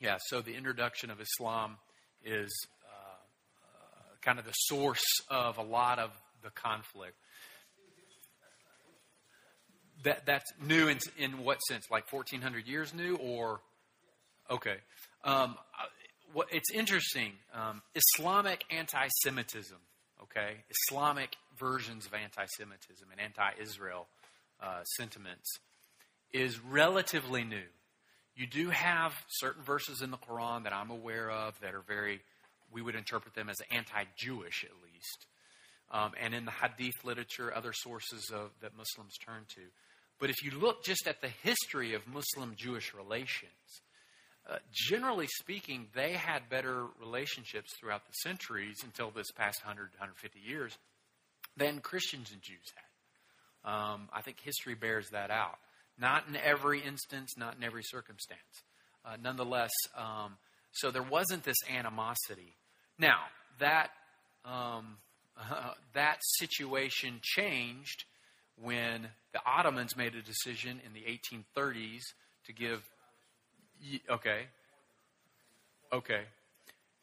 [0.04, 1.78] Yeah, so the introduction of Islam
[2.22, 3.14] is uh,
[3.64, 6.10] uh, kind of the source of a lot of
[6.42, 7.14] the conflict.
[10.02, 11.86] That that's new in, in what sense?
[11.90, 13.62] Like 1400 years new, or
[14.50, 14.76] okay?
[15.24, 15.56] Um,
[16.34, 17.32] what, it's interesting.
[17.54, 19.78] Um, Islamic anti Semitism,
[20.24, 20.56] okay?
[20.90, 24.06] Islamic versions of anti Semitism and anti Israel
[24.62, 25.50] uh, sentiments
[26.34, 27.64] is relatively new.
[28.36, 32.20] You do have certain verses in the Quran that I'm aware of that are very,
[32.72, 35.26] we would interpret them as anti Jewish at least.
[35.90, 39.60] Um, and in the Hadith literature, other sources of, that Muslims turn to.
[40.18, 43.82] But if you look just at the history of Muslim Jewish relations,
[44.48, 50.40] uh, generally speaking, they had better relationships throughout the centuries until this past 100, 150
[50.40, 50.76] years
[51.56, 53.70] than Christians and Jews had.
[53.72, 55.58] Um, I think history bears that out.
[55.98, 58.40] Not in every instance, not in every circumstance.
[59.04, 60.36] Uh, nonetheless, um,
[60.72, 62.56] so there wasn't this animosity.
[62.98, 63.20] Now,
[63.60, 63.90] that,
[64.44, 64.96] um,
[65.38, 68.04] uh, that situation changed
[68.60, 72.02] when the Ottomans made a decision in the 1830s
[72.46, 72.82] to give.
[74.10, 74.46] Okay.
[75.92, 76.22] Okay.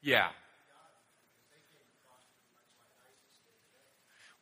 [0.01, 0.29] Yeah.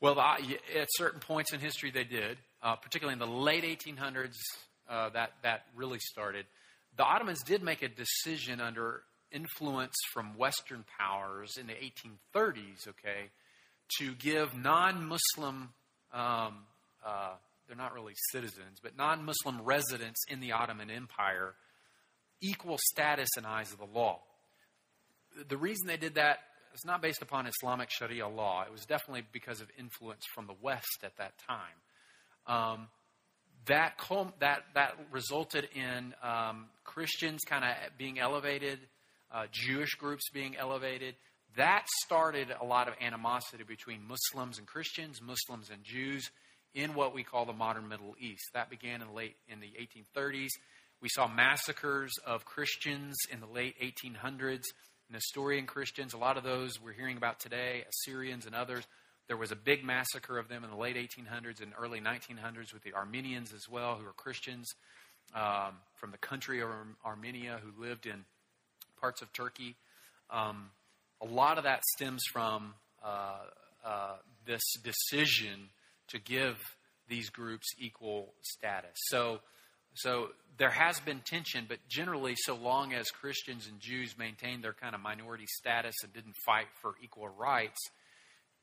[0.01, 4.35] Well, at certain points in history, they did, uh, particularly in the late 1800s.
[4.89, 6.45] Uh, that that really started.
[6.97, 12.87] The Ottomans did make a decision under influence from Western powers in the 1830s.
[12.87, 13.29] Okay,
[13.99, 15.69] to give non-Muslim,
[16.11, 16.53] um,
[17.05, 17.33] uh,
[17.67, 21.53] they're not really citizens, but non-Muslim residents in the Ottoman Empire
[22.41, 24.19] equal status in eyes of the law.
[25.47, 26.39] The reason they did that
[26.73, 28.63] is not based upon Islamic Sharia law.
[28.63, 31.77] It was definitely because of influence from the West at that time.
[32.49, 32.87] Um,
[33.67, 33.93] that,
[34.39, 38.79] that, that resulted in um, Christians kind of being elevated,
[39.31, 41.13] uh, Jewish groups being elevated.
[41.55, 46.31] That started a lot of animosity between Muslims and Christians, Muslims and Jews
[46.73, 48.43] in what we call the modern Middle East.
[48.53, 50.49] That began in late in the 1830s.
[51.01, 54.63] We saw massacres of Christians in the late 1800s,
[55.11, 56.13] Nestorian Christians.
[56.13, 58.85] A lot of those we're hearing about today, Assyrians and others.
[59.29, 62.81] There was a big massacre of them in the late 1800s and early 1900s with
[62.83, 64.67] the Armenians as well, who were Christians
[65.35, 66.69] um, from the country of
[67.05, 68.25] Armenia who lived in
[68.99, 69.75] parts of Turkey.
[70.31, 70.71] Um,
[71.21, 72.73] a lot of that stems from
[73.05, 73.37] uh,
[73.85, 74.15] uh,
[74.47, 75.69] this decision
[76.07, 76.57] to give
[77.07, 78.95] these groups equal status.
[78.95, 79.41] So,
[79.93, 84.73] so there has been tension, but generally, so long as Christians and Jews maintained their
[84.73, 87.77] kind of minority status and didn't fight for equal rights,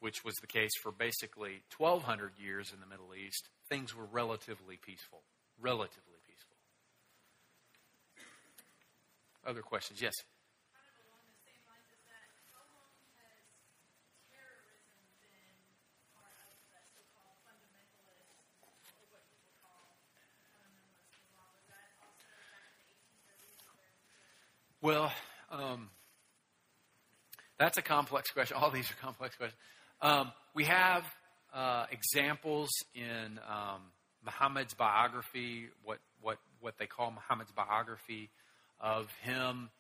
[0.01, 4.79] which was the case for basically 1,200 years in the Middle East, things were relatively
[4.85, 5.23] peaceful.
[5.61, 6.57] Relatively peaceful.
[9.47, 10.03] Other questions?
[10.03, 10.13] Yes?
[24.83, 25.11] Well,
[25.51, 25.91] um,
[27.59, 28.57] that's a complex question.
[28.57, 29.59] All these are complex questions.
[30.03, 31.05] Um, we have
[31.55, 33.81] uh, examples in um,
[34.25, 38.29] Muhammad's biography, what, what, what they call Muhammad's biography
[38.79, 39.71] of him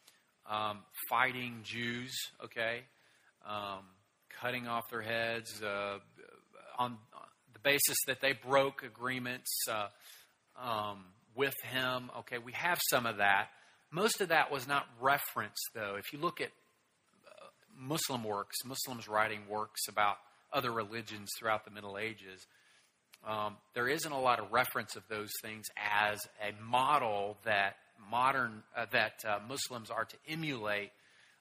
[0.50, 0.78] um,
[1.10, 2.14] fighting Jews,
[2.44, 2.80] okay,
[3.46, 3.84] um,
[4.40, 5.98] cutting off their heads uh,
[6.78, 6.96] on
[7.52, 9.88] the basis that they broke agreements uh,
[10.58, 11.04] um,
[11.34, 12.10] with him.
[12.20, 13.48] Okay, we have some of that.
[13.90, 15.96] Most of that was not referenced, though.
[15.98, 16.50] If you look at
[17.78, 20.16] Muslim works, Muslims writing works about
[20.52, 22.46] other religions throughout the Middle Ages,
[23.26, 27.76] um, there isn't a lot of reference of those things as a model that
[28.10, 30.92] modern uh, that uh, Muslims are to emulate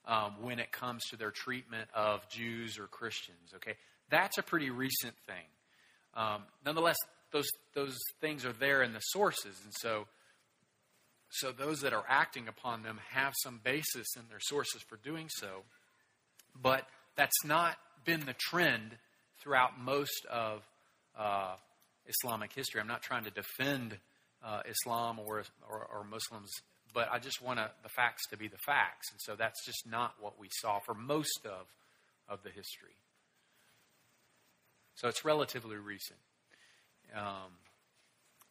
[0.08, 3.54] um, when it comes to their treatment of Jews or Christians.
[3.56, 3.76] Okay,
[4.10, 5.46] that's a pretty recent thing.
[6.16, 6.98] Um, nonetheless,
[7.32, 10.08] those those things are there in the sources, and so
[11.30, 15.28] so those that are acting upon them have some basis in their sources for doing
[15.30, 15.64] so.
[16.62, 18.98] But that's not been the trend
[19.41, 20.61] throughout most of
[21.18, 21.56] uh,
[22.07, 22.82] Islamic history.
[22.82, 23.98] I'm not trying to defend
[24.44, 26.52] uh, Islam or, or, or, Muslims,
[26.94, 29.11] but I just want the facts to be the facts.
[29.11, 31.65] And so that's just not what we saw for most of,
[32.30, 32.95] of the history.
[34.95, 36.19] So it's relatively recent,
[37.15, 37.52] um,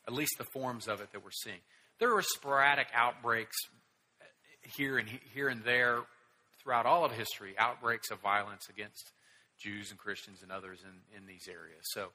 [0.07, 1.61] at least the forms of it that we're seeing.
[2.01, 3.57] There were sporadic outbreaks
[4.77, 6.01] here and here and there
[6.65, 9.13] throughout all of history, outbreaks of violence against
[9.59, 11.85] Jews and Christians and others in, in these areas.
[11.93, 12.09] So,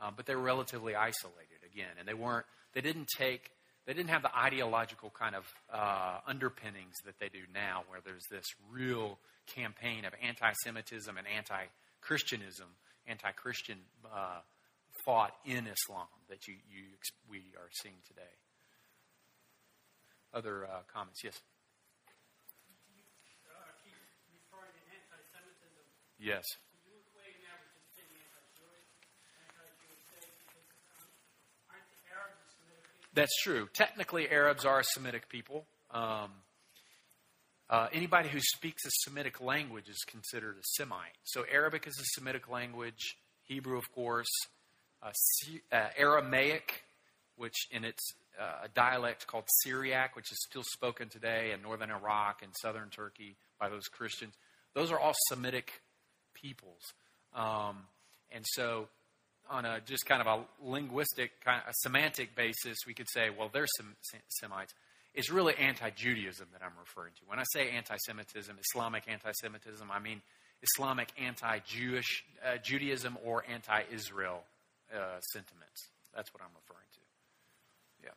[0.00, 2.46] um, but they were relatively isolated again, and they weren't.
[2.72, 3.50] They didn't take.
[3.86, 8.24] They didn't have the ideological kind of uh, underpinnings that they do now, where there's
[8.30, 9.18] this real
[9.54, 12.66] campaign of anti-Semitism and anti-Christianism,
[13.06, 14.40] anti-Christian uh,
[15.04, 16.82] thought in Islam that you, you
[17.30, 18.22] we are seeing today
[20.34, 21.22] other uh, comments.
[21.24, 21.40] Yes.
[26.18, 26.44] Yes.
[33.14, 33.68] That's true.
[33.72, 35.64] Technically, Arabs are a Semitic people.
[35.90, 36.30] Um,
[37.70, 41.16] uh, anybody who speaks a Semitic language is considered a Semite.
[41.24, 43.16] So, Arabic is a Semitic language.
[43.44, 44.28] Hebrew, of course.
[45.02, 45.12] Uh,
[45.72, 46.84] uh, Aramaic
[47.36, 51.90] which in its uh, a dialect called Syriac, which is still spoken today in northern
[51.90, 54.34] Iraq and southern Turkey by those Christians.
[54.74, 55.80] Those are all Semitic
[56.40, 56.82] peoples.
[57.34, 57.84] Um,
[58.30, 58.88] and so,
[59.48, 63.30] on a just kind of a linguistic, kind of a semantic basis, we could say,
[63.30, 63.96] well, they're Sem-
[64.28, 64.74] Semites.
[65.14, 67.22] It's really anti Judaism that I'm referring to.
[67.26, 70.20] When I say anti Semitism, Islamic anti Semitism, I mean
[70.62, 74.42] Islamic anti Jewish uh, Judaism or anti Israel
[74.92, 75.88] uh, sentiments.
[76.14, 77.00] That's what I'm referring to.
[78.04, 78.10] Yeah.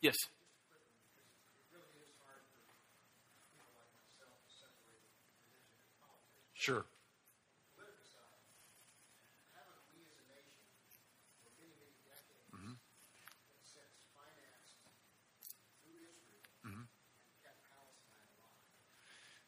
[0.00, 0.16] Yes.
[6.68, 6.84] Sure.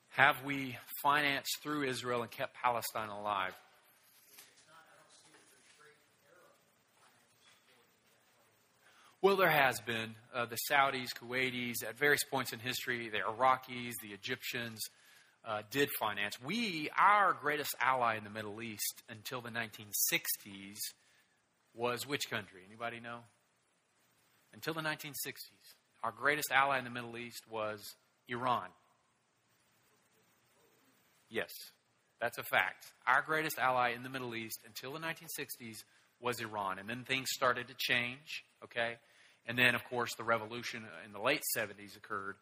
[0.08, 3.52] Have we financed through Israel and kept Palestine alive?
[9.20, 10.14] Well, there has been.
[10.34, 14.80] Uh, the Saudis, Kuwaitis, at various points in history, the Iraqis, the Egyptians
[15.44, 16.36] uh, did finance.
[16.44, 20.78] We, our greatest ally in the Middle East until the 1960s
[21.74, 22.60] was which country?
[22.66, 23.20] Anybody know?
[24.52, 27.94] Until the 1960s, our greatest ally in the Middle East was
[28.28, 28.68] Iran.
[31.28, 31.50] Yes,
[32.20, 32.86] that's a fact.
[33.06, 35.84] Our greatest ally in the Middle East until the 1960s
[36.20, 36.78] was Iran.
[36.78, 38.96] And then things started to change, okay?
[39.46, 42.36] And then, of course, the revolution in the late 70s occurred,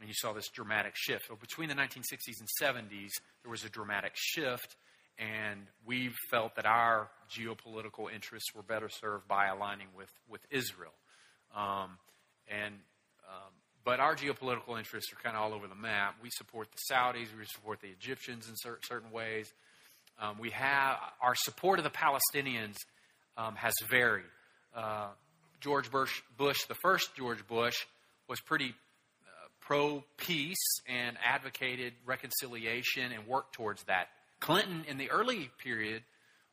[0.00, 1.26] and you saw this dramatic shift.
[1.28, 3.10] So between the 1960s and 70s,
[3.42, 4.76] there was a dramatic shift,
[5.18, 10.92] and we felt that our geopolitical interests were better served by aligning with, with Israel.
[11.56, 11.98] Um,
[12.48, 12.74] and
[13.28, 13.52] um,
[13.84, 16.16] but our geopolitical interests are kind of all over the map.
[16.22, 19.52] We support the Saudis, we support the Egyptians in cer- certain ways.
[20.20, 22.76] Um, we have our support of the Palestinians
[23.36, 24.26] um, has varied.
[24.74, 25.08] Uh,
[25.60, 27.76] George Bush, Bush, the first George Bush,
[28.28, 28.74] was pretty
[29.68, 34.08] pro peace and advocated reconciliation and worked towards that.
[34.40, 36.02] Clinton, in the early period,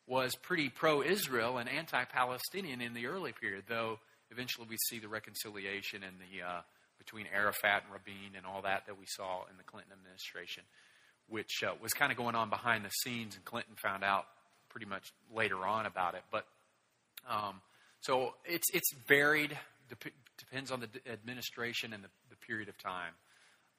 [0.06, 4.00] was pretty pro Israel and anti Palestinian in the early period, though
[4.32, 6.62] eventually we see the reconciliation and the uh,
[6.98, 10.64] between Arafat and Rabin and all that that we saw in the Clinton administration,
[11.30, 14.26] which uh, was kind of going on behind the scenes, and Clinton found out
[14.70, 16.24] pretty much later on about it.
[16.32, 16.46] But
[17.30, 17.62] um,
[18.02, 19.58] so it's it's varied,
[19.90, 23.14] dep- depends on the d- administration and the, the, period of time.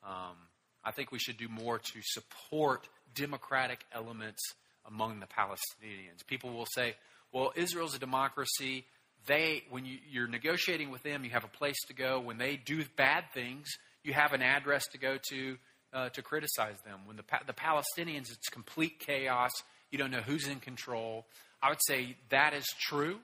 [0.05, 0.37] Um,
[0.85, 4.43] I think we should do more to support democratic elements
[4.87, 6.27] among the Palestinians.
[6.27, 6.95] People will say,
[7.33, 8.85] well, Israel's a democracy
[9.27, 12.21] they, when you, you're negotiating with them, you have a place to go.
[12.21, 13.67] When they do bad things,
[14.03, 15.57] you have an address to go to
[15.93, 17.01] uh, to criticize them.
[17.07, 19.53] When the, the Palestinians, it's complete chaos.
[19.91, 21.27] You don't know who's in control.
[21.63, 23.19] I would say that is true.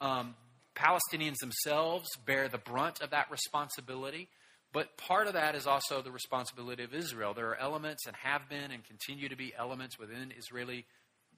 [0.00, 0.34] Um,
[0.78, 4.28] Palestinians themselves bear the brunt of that responsibility.
[4.72, 7.32] But part of that is also the responsibility of Israel.
[7.34, 10.84] There are elements and have been and continue to be elements within Israeli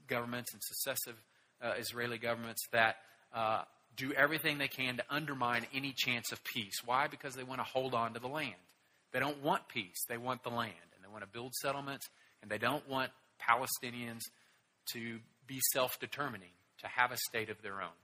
[0.08, 1.14] governments and successive
[1.62, 2.96] uh, Israeli governments that
[3.32, 3.62] uh,
[3.96, 6.74] do everything they can to undermine any chance of peace.
[6.84, 7.06] Why?
[7.06, 8.54] Because they want to hold on to the land.
[9.12, 10.74] They don't want peace, they want the land.
[10.94, 12.06] And they want to build settlements,
[12.42, 13.10] and they don't want
[13.40, 14.20] Palestinians
[14.92, 16.50] to be self determining,
[16.80, 17.98] to have a state of their own.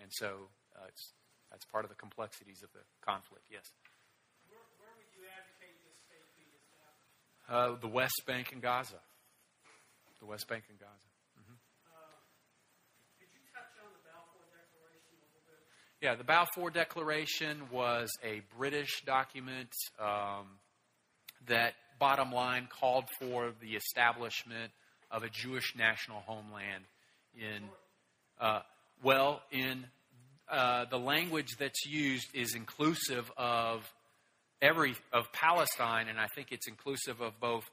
[0.00, 0.48] And so
[0.86, 3.64] uh, that's part of the complexities of the conflict, yes.
[4.46, 7.10] Where, where would you advocate this state be established?
[7.48, 9.00] Uh, the West Bank and Gaza.
[10.20, 11.10] The West Bank and Gaza.
[13.20, 15.60] Did you touch on the Balfour Declaration a little bit?
[16.00, 20.58] Yeah, the Balfour Declaration was a British document um,
[21.46, 24.72] that, bottom line, called for the establishment
[25.10, 26.84] of a Jewish national homeland
[27.34, 27.62] in,
[28.40, 28.60] uh,
[29.02, 29.84] well, in
[30.50, 33.82] uh, the language that's used is inclusive of
[34.62, 37.64] every of Palestine, and I think it's inclusive of both.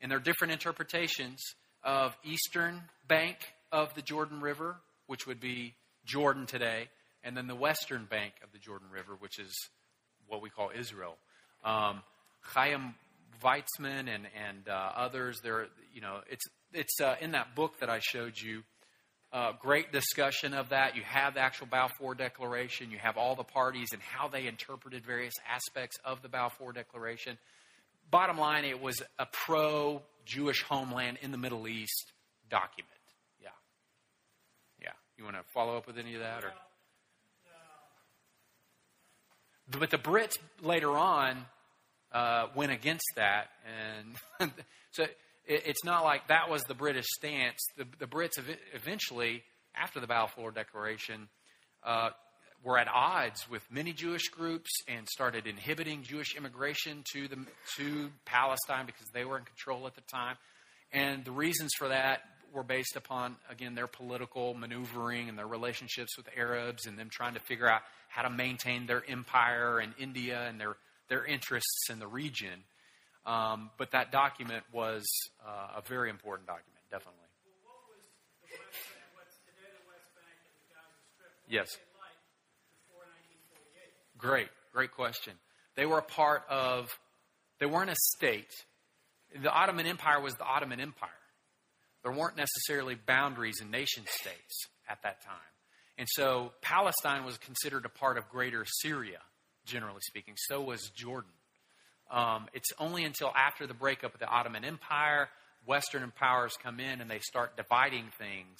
[0.00, 1.40] And there are different interpretations
[1.82, 3.36] of eastern bank
[3.72, 4.76] of the Jordan River,
[5.06, 5.74] which would be
[6.04, 6.88] Jordan today,
[7.24, 9.52] and then the western bank of the Jordan River, which is
[10.26, 11.16] what we call Israel.
[11.64, 12.02] Um,
[12.40, 12.94] Chaim
[13.42, 17.88] Weizmann and and uh, others, there, you know, it's it's uh, in that book that
[17.90, 18.62] I showed you.
[19.32, 20.96] Uh, great discussion of that.
[20.96, 22.90] You have the actual Balfour Declaration.
[22.90, 27.36] You have all the parties and how they interpreted various aspects of the Balfour Declaration.
[28.10, 32.12] Bottom line, it was a pro Jewish homeland in the Middle East
[32.48, 32.90] document.
[33.42, 33.48] Yeah.
[34.80, 34.92] Yeah.
[35.18, 36.44] You want to follow up with any of that?
[36.44, 36.52] or?
[39.68, 41.44] But the Brits later on
[42.12, 43.48] uh, went against that,
[44.38, 44.52] and
[44.92, 45.06] so
[45.46, 47.60] it, it's not like that was the British stance.
[47.76, 49.42] The, the Brits ev- eventually,
[49.74, 51.28] after the Balfour Declaration,
[51.84, 52.10] uh,
[52.64, 57.38] were at odds with many Jewish groups and started inhibiting Jewish immigration to the
[57.76, 60.36] to Palestine because they were in control at the time.
[60.92, 62.20] And the reasons for that
[62.52, 67.34] were based upon again their political maneuvering and their relationships with Arabs and them trying
[67.34, 70.76] to figure out how to maintain their empire in India and their
[71.08, 72.64] their interests in the region.
[73.26, 75.04] Um, but that document was
[75.44, 77.18] uh, a very important document, definitely.
[77.66, 77.74] Well,
[80.14, 80.38] Bank,
[81.48, 81.66] and Yes.
[81.98, 82.14] like
[82.86, 84.18] before 1948?
[84.18, 85.34] Great, great question.
[85.74, 86.88] They were a part of,
[87.58, 88.50] they weren't a state.
[89.42, 91.10] The Ottoman Empire was the Ottoman Empire.
[92.02, 95.34] There weren't necessarily boundaries in nation states at that time.
[95.98, 99.18] And so Palestine was considered a part of greater Syria,
[99.64, 100.34] generally speaking.
[100.36, 101.30] So was Jordan.
[102.10, 105.28] Um, it's only until after the breakup of the Ottoman Empire,
[105.66, 108.58] Western powers come in and they start dividing things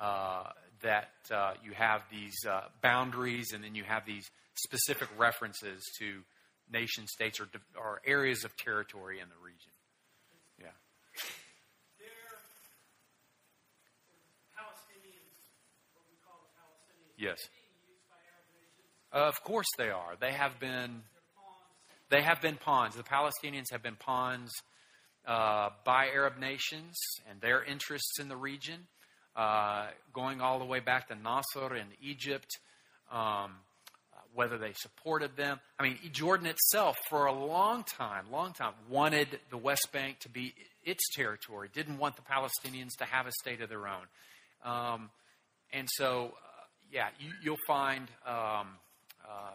[0.00, 0.44] uh,
[0.82, 4.24] that uh, you have these uh, boundaries and then you have these
[4.54, 6.22] specific references to
[6.72, 9.72] nation states or, or areas of territory in the region.
[10.58, 10.66] Yeah.
[11.98, 12.08] There,
[14.56, 15.36] Palestinians,
[15.92, 17.38] what we call the Palestinians, Yes.
[17.52, 20.16] being used by Arab nations, Uh, of course they are.
[20.18, 21.02] They have been.
[22.10, 22.94] They have been pawns.
[22.96, 24.52] The Palestinians have been pawns
[25.26, 26.96] uh, by Arab nations
[27.28, 28.86] and their interests in the region,
[29.36, 32.48] uh, going all the way back to Nasser in Egypt,
[33.12, 33.52] um,
[34.34, 35.60] whether they supported them.
[35.78, 40.30] I mean, Jordan itself, for a long time, long time, wanted the West Bank to
[40.30, 40.54] be
[40.84, 44.06] its territory, didn't want the Palestinians to have a state of their own.
[44.64, 45.10] Um,
[45.74, 48.08] and so, uh, yeah, you, you'll find.
[48.26, 48.68] Um,
[49.28, 49.50] uh,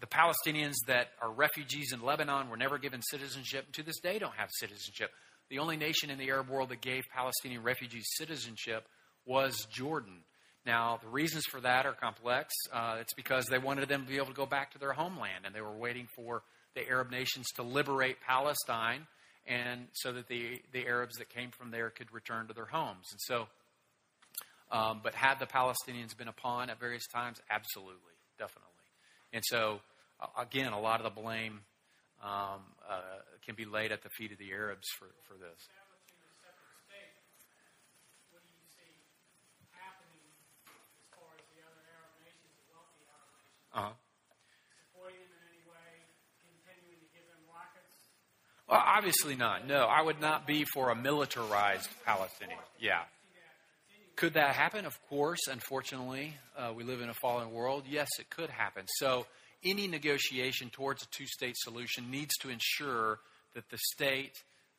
[0.00, 4.18] the Palestinians that are refugees in Lebanon were never given citizenship, and to this day
[4.18, 5.10] don't have citizenship.
[5.50, 8.86] The only nation in the Arab world that gave Palestinian refugees citizenship
[9.26, 10.20] was Jordan.
[10.66, 12.52] Now, the reasons for that are complex.
[12.72, 15.46] Uh, it's because they wanted them to be able to go back to their homeland,
[15.46, 16.42] and they were waiting for
[16.74, 19.06] the Arab nations to liberate Palestine,
[19.46, 23.06] and so that the, the Arabs that came from there could return to their homes.
[23.10, 23.48] And so,
[24.70, 27.38] um, but had the Palestinians been a pawn at various times?
[27.50, 28.67] Absolutely, definitely.
[29.32, 29.80] And so,
[30.38, 31.60] again, a lot of the blame
[32.24, 33.00] um, uh,
[33.44, 35.54] can be laid at the feet of the Arabs for, for this.
[35.60, 37.14] establishing a separate state,
[38.32, 38.90] what do you see
[39.70, 40.18] happening
[40.66, 43.94] as far as the other Arab nations, the wealthy Arab nations, Uh-huh.
[44.90, 45.90] supporting them in any way,
[46.42, 47.94] continuing to give them rockets?
[48.66, 49.68] Well, obviously not.
[49.68, 52.58] No, I would not be for a militarized Palestinian.
[52.80, 53.04] Yeah.
[54.18, 54.84] Could that happen?
[54.84, 55.46] Of course.
[55.48, 57.84] Unfortunately, uh, we live in a fallen world.
[57.88, 58.84] Yes, it could happen.
[58.96, 59.26] So,
[59.62, 63.20] any negotiation towards a two state solution needs to ensure
[63.54, 64.32] that the state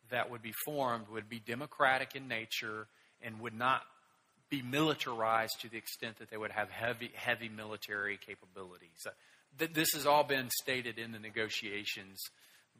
[0.09, 2.87] that would be formed would be democratic in nature
[3.21, 3.83] and would not
[4.49, 9.05] be militarized to the extent that they would have heavy, heavy military capabilities.
[9.05, 9.11] Uh,
[9.57, 12.19] th- this has all been stated in the negotiations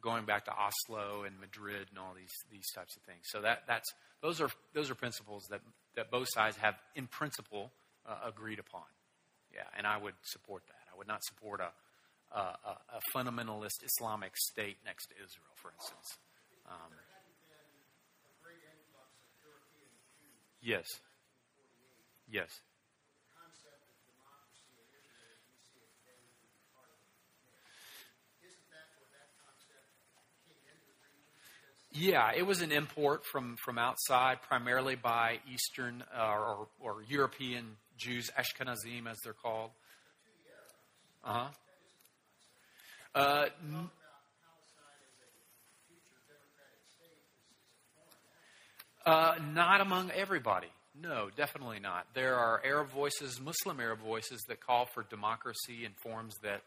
[0.02, 3.22] going back to Oslo and Madrid and all these these types of things.
[3.24, 5.60] So that that's those are those are principles that
[5.96, 7.72] that both sides have in principle
[8.06, 8.84] uh, agreed upon.
[9.52, 10.92] Yeah, and I would support that.
[10.92, 11.70] I would not support a
[12.32, 16.18] a, a, fundamentalist Islamic state next to Israel, for instance.
[16.66, 16.92] Um,
[20.62, 20.86] yes.
[22.30, 22.48] Yes.
[31.92, 37.76] Yeah, it was an import from, from outside, primarily by Eastern uh, or, or European
[37.98, 39.70] Jews, Ashkenazim as they're called.
[41.24, 41.48] Uh-huh.
[43.14, 43.90] Uh n-
[49.06, 50.68] Uh, not among everybody.
[51.00, 52.06] No, definitely not.
[52.14, 56.60] There are Arab voices, Muslim Arab voices, that call for democracy in forms that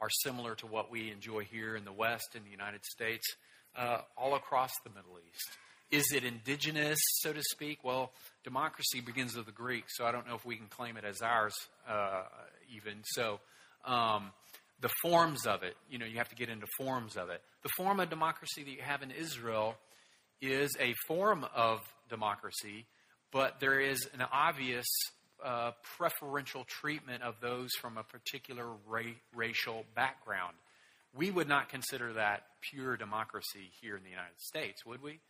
[0.00, 3.24] are similar to what we enjoy here in the West, in the United States,
[3.76, 5.48] uh, all across the Middle East.
[5.90, 7.82] Is it indigenous, so to speak?
[7.82, 8.12] Well,
[8.44, 11.22] democracy begins with the Greeks, so I don't know if we can claim it as
[11.22, 11.54] ours,
[11.88, 12.24] uh,
[12.74, 12.98] even.
[13.04, 13.40] So,
[13.86, 14.32] um,
[14.80, 17.40] the forms of it, you know, you have to get into forms of it.
[17.62, 19.76] The form of democracy that you have in Israel
[20.40, 21.80] is a form of
[22.10, 22.84] democracy,
[23.32, 24.86] but there is an obvious
[25.44, 29.02] uh, preferential treatment of those from a particular ra-
[29.34, 30.54] racial background.
[31.16, 35.20] We would not consider that pure democracy here in the United States, would we?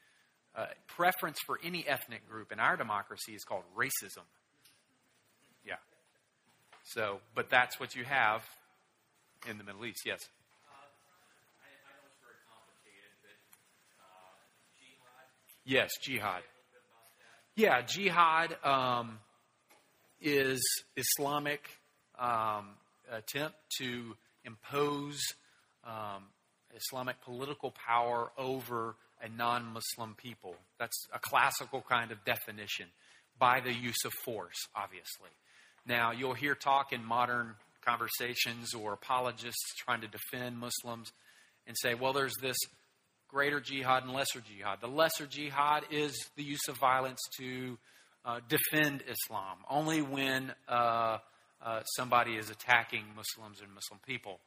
[0.57, 4.25] Uh, preference for any ethnic group in our democracy is called racism.
[5.65, 5.75] Yeah.
[6.85, 8.43] So, but that's what you have
[9.49, 10.21] in the Middle East, yes.
[15.65, 16.43] Yes, jihad.
[17.55, 19.19] Yeah, jihad um,
[20.19, 20.63] is
[20.97, 21.61] Islamic
[22.19, 22.71] um,
[23.13, 24.15] attempt to
[24.45, 25.21] impose
[25.85, 26.25] um,
[26.77, 30.55] Islamic political power over a non Muslim people.
[30.79, 32.87] That's a classical kind of definition
[33.39, 35.31] by the use of force, obviously.
[35.87, 37.55] Now, you'll hear talk in modern
[37.85, 41.13] conversations or apologists trying to defend Muslims
[41.67, 42.57] and say, well, there's this
[43.29, 44.81] greater jihad and lesser jihad.
[44.81, 47.79] The lesser jihad is the use of violence to
[48.25, 51.19] uh, defend Islam, only when uh,
[51.65, 54.41] uh, somebody is attacking Muslims and Muslim people.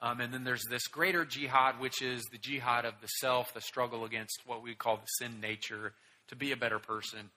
[0.00, 3.60] Um, and then there's this greater jihad, which is the jihad of the self, the
[3.60, 5.92] struggle against what we call the sin nature,
[6.28, 7.30] to be a better person.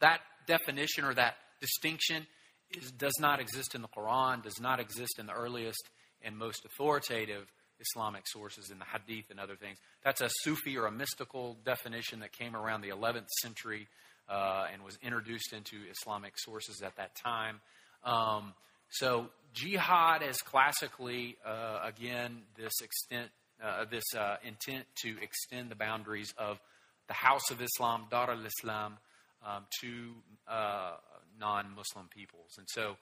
[0.00, 2.26] That definition or that distinction
[2.70, 5.82] is, does not exist in the Quran, does not exist in the earliest
[6.22, 7.46] and most authoritative
[7.80, 9.78] Islamic sources in the Hadith and other things.
[10.02, 13.86] That's a Sufi or a mystical definition that came around the 11th century
[14.28, 17.60] uh, and was introduced into Islamic sources at that time.
[18.04, 18.54] Um,
[18.90, 23.30] so jihad is classically, uh, again, this extent,
[23.64, 26.60] uh, this uh, intent to extend the boundaries of
[27.08, 28.98] the House of Islam, Dar al-Islam,
[29.44, 30.12] um, to
[30.46, 30.92] uh,
[31.40, 32.50] non-Muslim peoples.
[32.58, 32.96] And so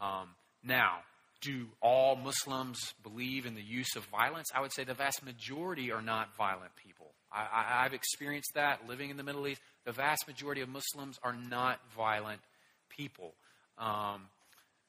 [0.00, 0.28] um,
[0.64, 0.98] now,
[1.40, 4.48] do all Muslims believe in the use of violence?
[4.54, 7.12] I would say the vast majority are not violent people.
[7.32, 9.60] I, have experienced that living in the Middle East.
[9.84, 12.40] The vast majority of Muslims are not violent
[12.88, 13.34] people.
[13.76, 14.28] Um,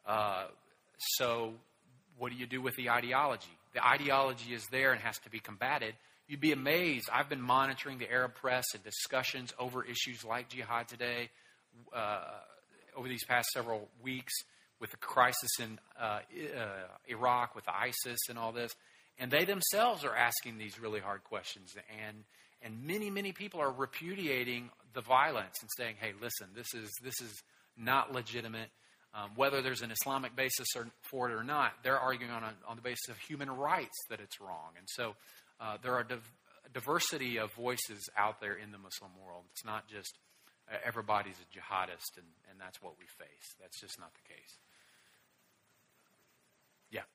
[0.05, 0.45] uh,
[0.97, 1.53] so,
[2.17, 3.45] what do you do with the ideology?
[3.73, 5.93] The ideology is there and has to be combated.
[6.27, 7.09] You'd be amazed.
[7.11, 11.29] I've been monitoring the Arab press and discussions over issues like jihad today
[11.95, 12.21] uh,
[12.95, 14.33] over these past several weeks
[14.79, 16.67] with the crisis in uh, uh,
[17.07, 18.71] Iraq with ISIS and all this.
[19.19, 21.75] And they themselves are asking these really hard questions.
[22.07, 22.23] And,
[22.61, 27.19] and many, many people are repudiating the violence and saying, hey, listen, this is, this
[27.21, 27.41] is
[27.77, 28.69] not legitimate.
[29.13, 32.53] Um, whether there's an Islamic basis or, for it or not, they're arguing on, a,
[32.67, 34.75] on the basis of human rights that it's wrong.
[34.77, 35.15] And so
[35.59, 36.31] uh, there are div-
[36.73, 39.45] diversity of voices out there in the Muslim world.
[39.51, 40.19] It's not just
[40.69, 43.47] uh, everybody's a jihadist and, and that's what we face.
[43.59, 44.53] That's just not the case.
[46.91, 47.07] Yeah.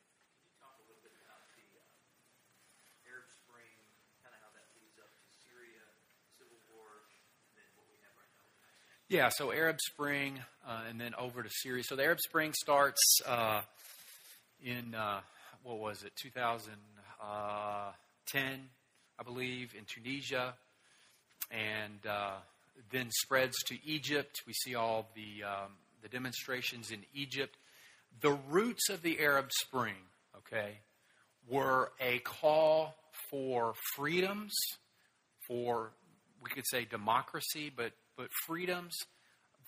[9.12, 11.84] Yeah, so Arab Spring uh, and then over to Syria.
[11.84, 13.60] So the Arab Spring starts uh,
[14.64, 15.20] in, uh,
[15.64, 16.72] what was it, 2010,
[17.22, 20.54] uh, I believe, in Tunisia,
[21.50, 22.36] and uh,
[22.90, 24.40] then spreads to Egypt.
[24.46, 27.54] We see all the, um, the demonstrations in Egypt.
[28.22, 29.96] The roots of the Arab Spring,
[30.38, 30.78] okay,
[31.50, 32.94] were a call
[33.28, 34.54] for freedoms,
[35.46, 35.90] for,
[36.42, 38.96] we could say democracy, but but freedoms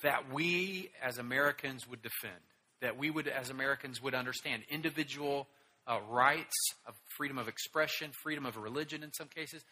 [0.03, 2.41] that we as Americans would defend,
[2.81, 4.63] that we would as Americans would understand.
[4.69, 5.49] Individual
[5.87, 6.55] uh, rights
[6.87, 9.63] of freedom of expression, freedom of religion in some cases.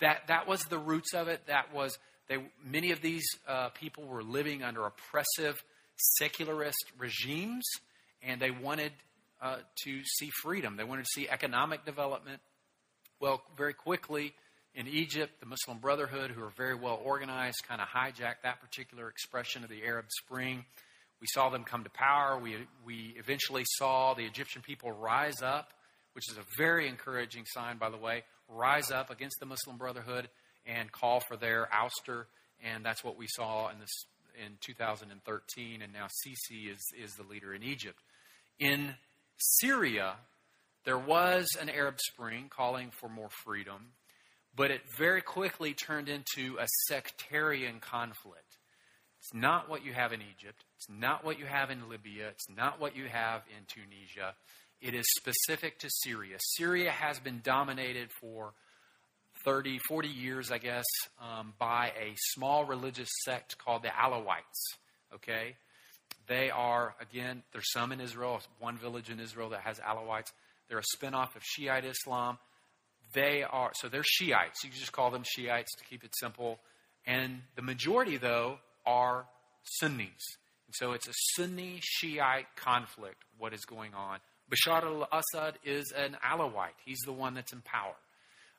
[0.00, 1.46] That, that was the roots of it.
[1.46, 1.98] That was,
[2.28, 5.62] they, many of these uh, people were living under oppressive,
[6.18, 7.66] secularist regimes,
[8.22, 8.92] and they wanted
[9.42, 10.76] uh, to see freedom.
[10.76, 12.40] They wanted to see economic development.
[13.20, 14.34] Well, very quickly,
[14.74, 19.08] in Egypt, the Muslim Brotherhood, who are very well organized, kind of hijacked that particular
[19.08, 20.64] expression of the Arab Spring.
[21.20, 22.38] We saw them come to power.
[22.38, 25.70] We, we eventually saw the Egyptian people rise up,
[26.14, 30.28] which is a very encouraging sign, by the way, rise up against the Muslim Brotherhood
[30.66, 32.24] and call for their ouster.
[32.64, 34.04] And that's what we saw in, this,
[34.44, 35.82] in 2013.
[35.82, 37.98] And now Sisi is, is the leader in Egypt.
[38.58, 38.94] In
[39.36, 40.14] Syria,
[40.84, 43.92] there was an Arab Spring calling for more freedom.
[44.60, 48.58] But it very quickly turned into a sectarian conflict.
[49.18, 50.64] It's not what you have in Egypt.
[50.76, 52.28] It's not what you have in Libya.
[52.28, 54.34] It's not what you have in Tunisia.
[54.82, 56.36] It is specific to Syria.
[56.58, 58.52] Syria has been dominated for
[59.46, 60.84] 30, 40 years, I guess,
[61.22, 64.76] um, by a small religious sect called the Alawites.
[65.14, 65.56] Okay?
[66.26, 70.32] They are, again, there's some in Israel, one village in Israel that has Alawites.
[70.68, 72.36] They're a spinoff of Shiite Islam.
[73.12, 74.62] They are, so they're Shiites.
[74.62, 76.60] You can just call them Shiites to keep it simple.
[77.06, 79.26] And the majority, though, are
[79.62, 80.36] Sunnis.
[80.66, 84.18] And so it's a Sunni Shiite conflict, what is going on.
[84.50, 86.78] Bashar al Assad is an Alawite.
[86.84, 87.94] He's the one that's in power.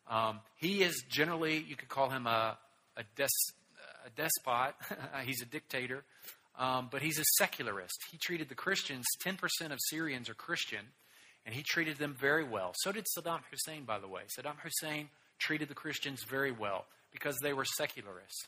[0.09, 2.57] Um, he is generally, you could call him a,
[2.97, 3.27] a, des,
[4.05, 4.73] a despot.
[5.25, 6.03] he's a dictator.
[6.57, 7.97] Um, but he's a secularist.
[8.11, 9.37] He treated the Christians, 10%
[9.71, 10.85] of Syrians are Christian
[11.45, 12.73] and he treated them very well.
[12.77, 14.21] So did Saddam Hussein, by the way.
[14.37, 15.09] Saddam Hussein
[15.39, 18.47] treated the Christians very well because they were secularists.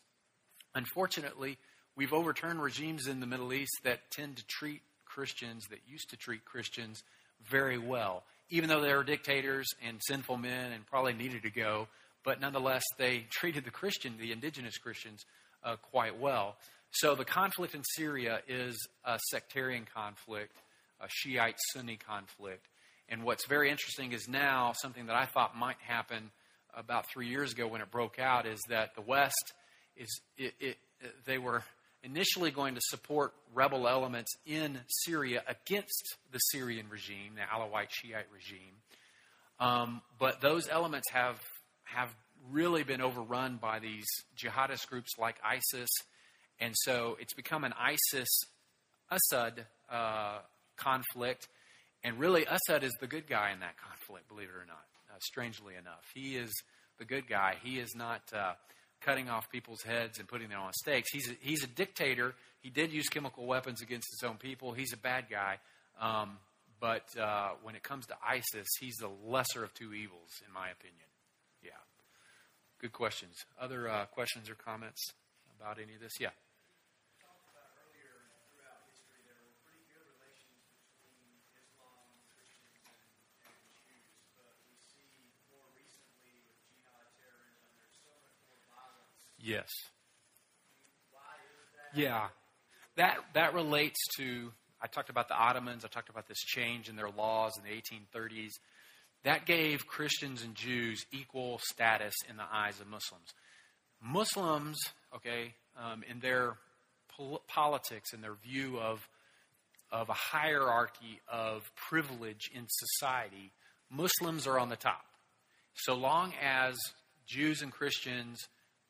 [0.75, 1.57] Unfortunately,
[1.95, 6.17] we've overturned regimes in the Middle East that tend to treat Christians that used to
[6.17, 7.03] treat Christians
[7.49, 11.87] very well, even though they were dictators and sinful men and probably needed to go.
[12.23, 15.25] But nonetheless, they treated the Christian, the indigenous Christians,
[15.63, 16.55] uh, quite well.
[16.91, 20.55] So the conflict in Syria is a sectarian conflict,
[21.01, 22.67] a Shiite Sunni conflict.
[23.13, 26.31] And what's very interesting is now something that I thought might happen
[26.75, 29.53] about three years ago when it broke out is that the West
[29.95, 30.77] is it, it,
[31.23, 31.63] they were
[32.01, 38.25] initially going to support rebel elements in Syria against the Syrian regime, the Alawite Shiite
[38.33, 38.73] regime.
[39.59, 41.39] Um, but those elements have
[41.83, 42.09] have
[42.49, 45.89] really been overrun by these jihadist groups like ISIS,
[46.59, 48.29] and so it's become an ISIS
[49.11, 50.39] Assad uh,
[50.77, 51.47] conflict.
[52.03, 54.85] And really, Assad is the good guy in that conflict, believe it or not.
[55.09, 56.51] Uh, strangely enough, he is
[56.99, 57.55] the good guy.
[57.63, 58.53] He is not uh,
[59.01, 61.09] cutting off people's heads and putting them on stakes.
[61.11, 62.35] He's a, he's a dictator.
[62.61, 64.73] He did use chemical weapons against his own people.
[64.73, 65.59] He's a bad guy.
[65.99, 66.37] Um,
[66.79, 70.69] but uh, when it comes to ISIS, he's the lesser of two evils, in my
[70.69, 71.07] opinion.
[71.63, 71.71] Yeah.
[72.79, 73.35] Good questions.
[73.59, 75.13] Other uh, questions or comments
[75.57, 76.13] about any of this?
[76.19, 76.29] Yeah.
[89.43, 89.67] Yes.
[91.93, 92.27] Yeah.
[92.95, 94.51] That that relates to
[94.81, 97.69] I talked about the Ottomans, I talked about this change in their laws in the
[97.69, 98.51] 1830s.
[99.23, 103.27] That gave Christians and Jews equal status in the eyes of Muslims.
[104.01, 104.77] Muslims,
[105.15, 106.57] okay, um, in their
[107.15, 109.07] pol- politics and their view of
[109.91, 113.51] of a hierarchy of privilege in society,
[113.91, 115.05] Muslims are on the top.
[115.75, 116.75] So long as
[117.27, 118.47] Jews and Christians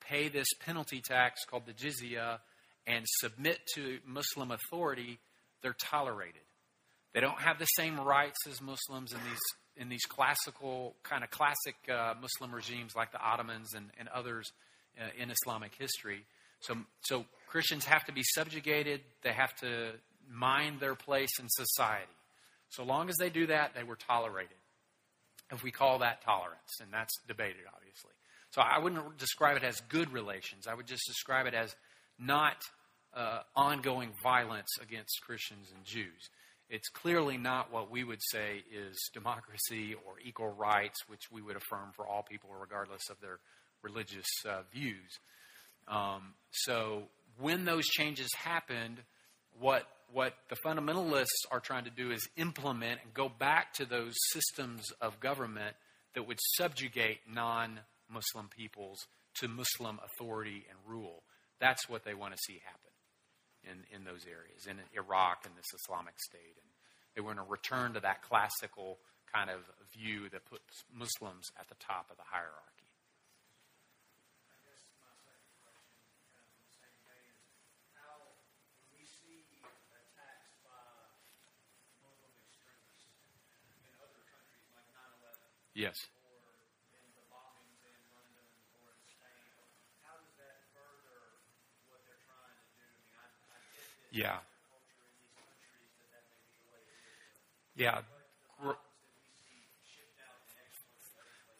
[0.08, 2.40] pay this penalty tax called the jizya
[2.86, 5.20] and submit to Muslim authority,
[5.62, 6.42] they're tolerated.
[7.14, 9.40] They don't have the same rights as Muslims in these
[9.76, 14.52] in these classical kind of classic uh, Muslim regimes like the Ottomans and, and others
[15.00, 16.26] uh, in Islamic history.
[16.60, 19.02] So, so Christians have to be subjugated.
[19.24, 19.94] They have to
[20.32, 22.06] mind their place in society.
[22.70, 24.58] So long as they do that, they were tolerated.
[25.52, 28.12] If we call that tolerance, and that's debated, obviously.
[28.54, 30.68] So I wouldn't describe it as good relations.
[30.68, 31.76] I would just describe it as
[32.20, 32.58] not
[33.16, 36.30] uh, ongoing violence against Christians and Jews.
[36.70, 41.56] It's clearly not what we would say is democracy or equal rights, which we would
[41.56, 43.40] affirm for all people, regardless of their
[43.82, 45.20] religious uh, views.
[45.88, 47.04] Um, so
[47.40, 49.00] when those changes happened,
[49.60, 54.14] what what the fundamentalists are trying to do is implement and go back to those
[54.32, 55.76] systems of government
[56.14, 59.00] that would subjugate non Muslim peoples
[59.36, 61.24] to Muslim authority and rule.
[61.60, 62.94] That's what they want to see happen
[63.64, 66.58] in, in those areas, in Iraq and this Islamic State.
[66.60, 66.70] And
[67.16, 69.00] they want to return to that classical
[69.34, 69.62] kind of
[69.92, 72.84] view that puts Muslims at the top of the hierarchy.
[85.76, 85.98] Yes.
[94.14, 94.38] Yeah.
[97.76, 98.02] Yeah.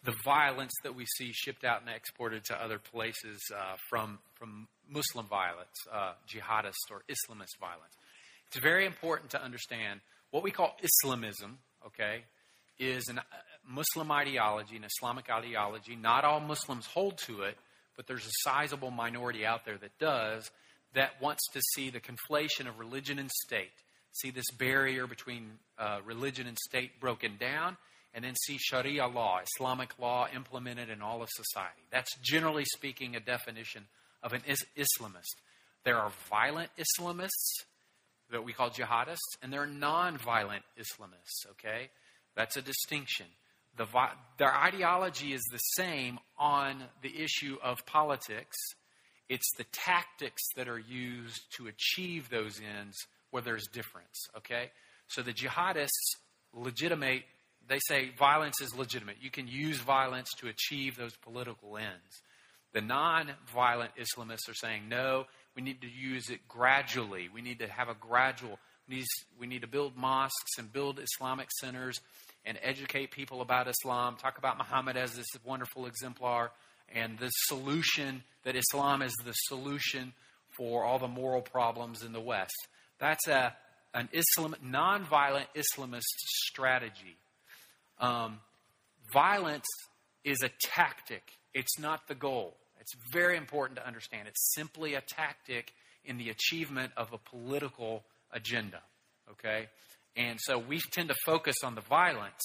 [0.06, 4.68] The violence that we see shipped out and exported to other places uh, from from
[4.90, 7.96] Muslim violence, uh, jihadist or Islamist violence.
[8.48, 11.58] It's very important to understand what we call Islamism.
[11.88, 12.26] Okay,
[12.78, 13.24] is a uh,
[13.68, 15.96] Muslim ideology, an Islamic ideology.
[15.96, 17.58] Not all Muslims hold to it,
[17.96, 20.52] but there's a sizable minority out there that does
[20.94, 23.72] that wants to see the conflation of religion and state,
[24.12, 27.78] see this barrier between uh, religion and state broken down,
[28.14, 31.82] and then see Sharia law, Islamic law, implemented in all of society.
[31.92, 33.86] That's generally speaking a definition
[34.22, 35.42] of an is- Islamist.
[35.84, 37.66] There are violent Islamists
[38.32, 41.90] that we call jihadists, and there are non violent Islamists, okay?
[42.36, 43.26] That's a distinction.
[43.78, 48.56] The vi- their ideology is the same on the issue of politics
[49.30, 52.98] it's the tactics that are used to achieve those ends
[53.32, 54.72] where there's difference, okay?
[55.08, 55.90] So the jihadists
[56.54, 57.24] legitimate,
[57.68, 59.18] they say violence is legitimate.
[59.22, 62.22] You can use violence to achieve those political ends.
[62.74, 65.26] The non violent Islamists are saying, no,
[65.56, 67.30] we need to use it gradually.
[67.34, 68.60] We need to have a gradual,
[69.40, 72.02] we need to build mosques and build Islamic centers
[72.46, 76.52] and educate people about Islam, talk about Muhammad as this wonderful exemplar
[76.94, 80.14] and the solution that Islam is the solution
[80.50, 82.68] for all the moral problems in the West.
[83.00, 83.56] That's a
[83.94, 86.02] an Islam, nonviolent Islamist
[86.48, 87.16] strategy.
[88.00, 88.40] Um,
[89.14, 89.68] violence
[90.24, 92.56] is a tactic, it's not the goal.
[92.80, 94.28] It's very important to understand.
[94.28, 95.72] It's simply a tactic
[96.04, 98.82] in the achievement of a political agenda.
[99.32, 99.68] Okay?
[100.18, 102.42] And so we tend to focus on the violence,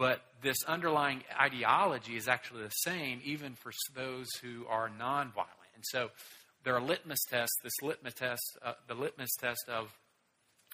[0.00, 5.74] but this underlying ideology is actually the same even for those who are nonviolent.
[5.74, 6.08] And so
[6.64, 9.92] there are litmus tests, this litmus test, uh, the litmus test of,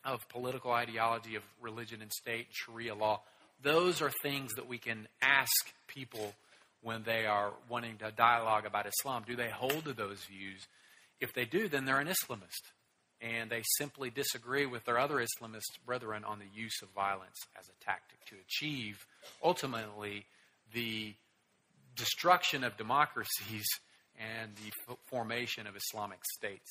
[0.05, 3.21] of political ideology, of religion and state, Sharia law.
[3.65, 6.33] Those are things that we can ask people
[6.83, 9.25] when they are wanting to dialogue about Islam.
[9.27, 10.69] Do they hold to those views?
[11.21, 12.71] If they do, then they're an Islamist.
[13.21, 17.67] And they simply disagree with their other Islamist brethren on the use of violence as
[17.69, 19.07] a tactic to achieve,
[19.43, 20.27] ultimately,
[20.75, 21.15] the
[21.95, 23.67] destruction of democracies
[24.19, 26.71] and the formation of Islamic states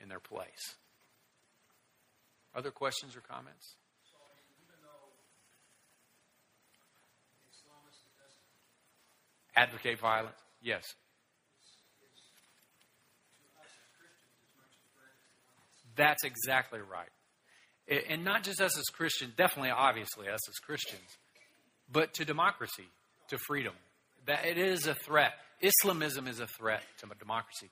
[0.00, 0.76] in their place.
[2.54, 3.74] Other questions or comments?
[9.56, 10.36] advocate violence?
[10.62, 10.94] Yes.
[15.96, 17.08] That's exactly right.
[18.08, 21.18] And not just us as Christians, definitely, obviously, us as Christians,
[21.90, 22.86] but to democracy,
[23.28, 23.74] to freedom.
[24.26, 25.32] That it is a threat.
[25.60, 27.70] Islamism is a threat to democracy.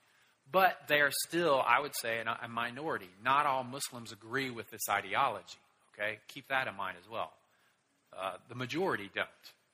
[0.52, 3.08] But they are still, I would say, a minority.
[3.24, 5.58] Not all Muslims agree with this ideology.
[5.94, 6.18] Okay?
[6.28, 7.32] Keep that in mind as well.
[8.16, 9.28] Uh, the majority don't,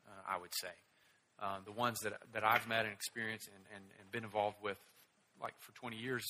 [0.07, 0.69] uh, I would say.
[1.41, 4.77] Uh, the ones that, that I've met and experienced and, and, and been involved with,
[5.41, 6.25] like for 20 years,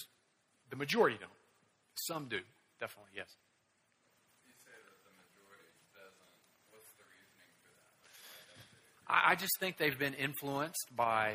[0.71, 1.31] the majority don't.
[1.97, 2.41] Some do,
[2.81, 3.29] definitely, yes.
[9.09, 11.35] I just think they've been influenced by,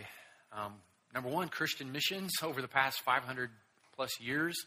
[0.52, 0.74] um,
[1.14, 3.50] number one, Christian missions over the past 500
[3.96, 4.58] plus years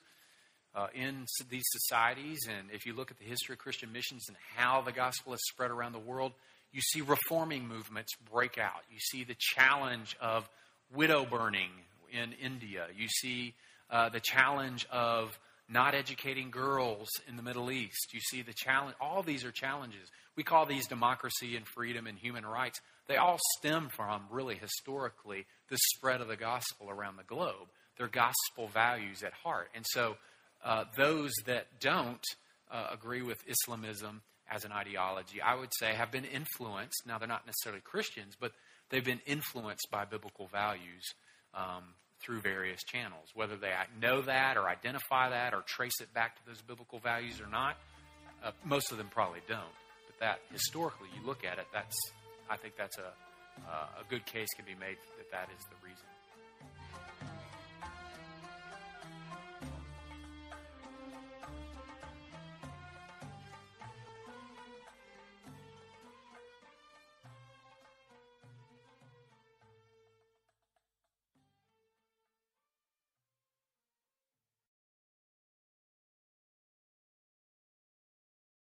[0.74, 2.38] uh, in these societies.
[2.48, 5.40] And if you look at the history of Christian missions and how the gospel has
[5.50, 6.32] spread around the world,
[6.72, 8.82] you see reforming movements break out.
[8.90, 10.48] You see the challenge of
[10.94, 11.70] widow burning
[12.10, 12.86] in India.
[12.96, 13.54] You see
[13.90, 15.38] uh, the challenge of
[15.68, 18.12] not educating girls in the Middle East.
[18.12, 18.96] You see the challenge.
[19.00, 20.10] All these are challenges.
[20.36, 22.80] We call these democracy and freedom and human rights.
[23.06, 27.68] They all stem from, really historically, the spread of the gospel around the globe.
[27.96, 29.70] They're gospel values at heart.
[29.74, 30.16] And so
[30.64, 32.24] uh, those that don't
[32.70, 37.06] uh, agree with Islamism as an ideology, I would say, have been influenced.
[37.06, 38.52] Now, they're not necessarily Christians, but
[38.90, 41.14] they've been influenced by biblical values
[41.54, 43.28] um, through various channels.
[43.34, 47.40] Whether they know that or identify that or trace it back to those biblical values
[47.40, 47.76] or not,
[48.42, 49.76] uh, most of them probably don't.
[50.06, 51.96] But that historically, you look at it, that's
[52.48, 53.12] I think that's a
[53.68, 56.06] uh, a good case can be made that that is the reason.